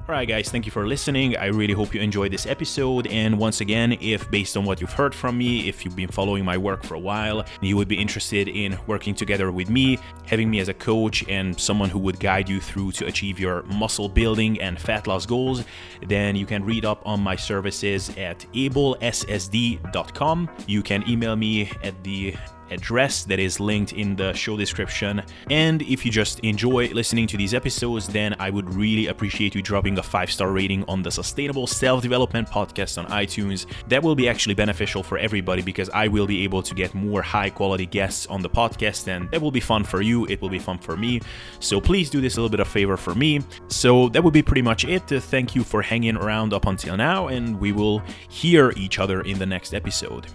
Alright, 0.10 0.28
guys, 0.28 0.50
thank 0.50 0.66
you 0.66 0.72
for 0.72 0.88
listening. 0.88 1.38
I 1.38 1.46
really 1.46 1.74
hope 1.74 1.94
you 1.94 2.02
enjoyed 2.02 2.32
this 2.32 2.48
episode. 2.48 3.06
And 3.08 3.38
once 3.38 3.62
again, 3.62 3.96
if 4.02 4.30
based 4.32 4.58
on 4.58 4.66
what 4.66 4.82
you've 4.82 4.92
heard 4.92 5.14
from 5.14 5.38
me, 5.38 5.70
if 5.70 5.86
you've 5.86 5.96
been 5.96 6.10
following 6.10 6.44
my 6.44 6.58
work 6.58 6.84
for 6.84 6.96
a 6.96 7.00
while, 7.00 7.46
you 7.62 7.78
would 7.78 7.88
be 7.88 7.96
interested 7.96 8.48
in 8.48 8.78
working 8.88 9.14
together 9.14 9.52
with 9.52 9.70
me, 9.70 10.00
having 10.26 10.50
me 10.50 10.60
as 10.60 10.68
a 10.68 10.74
coach 10.74 11.24
and 11.30 11.60
someone 11.60 11.90
who 11.90 12.00
would 12.00 12.20
guide 12.20 12.50
you 12.50 12.60
through 12.60 12.92
to 12.94 13.06
achieve 13.06 13.40
your 13.40 13.62
muscle 13.64 14.10
building 14.10 14.60
and 14.60 14.80
fat 14.80 15.06
loss 15.06 15.28
goals, 15.28 15.64
then 16.08 16.36
you 16.36 16.48
can 16.48 16.66
read 16.66 16.86
up 16.86 17.02
on 17.06 17.20
my 17.22 17.36
services 17.36 18.10
at 18.18 18.40
ablessd.com. 18.54 20.50
You 20.66 20.82
can 20.82 21.08
email 21.08 21.36
me 21.36 21.72
at 21.84 22.04
the 22.04 22.36
address 22.72 23.24
that 23.26 23.40
is 23.40 23.60
linked 23.60 23.94
in 23.94 24.16
the 24.16 24.34
show 24.34 24.58
description. 24.58 25.22
And 25.50 25.82
if 25.82 26.06
you 26.06 26.12
just 26.12 26.40
enjoy 26.42 26.90
listening 26.90 27.28
to 27.28 27.38
these 27.38 27.54
episodes, 27.54 28.08
then 28.08 28.36
I 28.40 28.50
would 28.50 28.74
really 28.74 29.08
appreciate 29.08 29.56
you 29.56 29.62
dropping 29.62 29.98
a 29.98 30.04
five 30.04 30.32
star 30.32 30.52
rating 30.52 30.84
on 30.88 31.02
the 31.02 31.12
Sustainable 31.12 31.68
Self 31.68 32.02
Development 32.02 32.48
Podcast 32.48 32.98
on 32.98 33.06
iTunes. 33.08 33.66
That 33.88 34.04
will 34.04 34.16
be 34.16 34.28
actually 34.30 34.56
beneficial 34.56 35.04
for 35.04 35.18
everybody 35.18 35.62
because 35.62 35.90
I 35.90 36.08
will 36.08 36.28
be 36.28 36.44
able 36.44 36.64
to 36.64 36.76
get 36.76 36.94
more 36.94 37.22
high 37.22 37.50
quality 37.50 37.86
guests 37.86 38.26
on 38.28 38.42
the 38.42 38.50
podcast, 38.50 39.08
and 39.08 39.30
that 39.32 39.42
will 39.42 39.52
be 39.52 39.60
fun 39.60 39.84
for 39.84 40.02
you. 40.02 40.26
It 40.28 40.42
will 40.42 40.50
be 40.50 40.60
fun 40.60 40.78
for 40.78 40.98
me. 40.98 41.22
So 41.60 41.80
please 41.82 42.10
do 42.10 42.22
this 42.22 42.36
a 42.36 42.38
little 42.38 42.50
bit 42.50 42.60
of 42.60 42.68
favor 42.68 42.98
for 42.98 43.16
me. 43.16 43.42
So 43.68 44.10
that 44.10 44.24
would 44.24 44.34
be 44.34 44.42
pretty 44.42 44.62
much 44.62 44.86
it. 44.86 45.08
Thank 45.08 45.56
you 45.56 45.64
for 45.64 45.82
hanging 45.82 46.16
around 46.16 46.54
up 46.54 46.66
until 46.66 46.98
now, 46.98 47.28
and 47.28 47.60
we 47.60 47.72
will 47.72 48.02
hear 48.30 48.74
each 48.76 49.00
other 49.00 49.22
in 49.22 49.40
the 49.40 49.46
next 49.46 49.74
episode. 49.74 50.28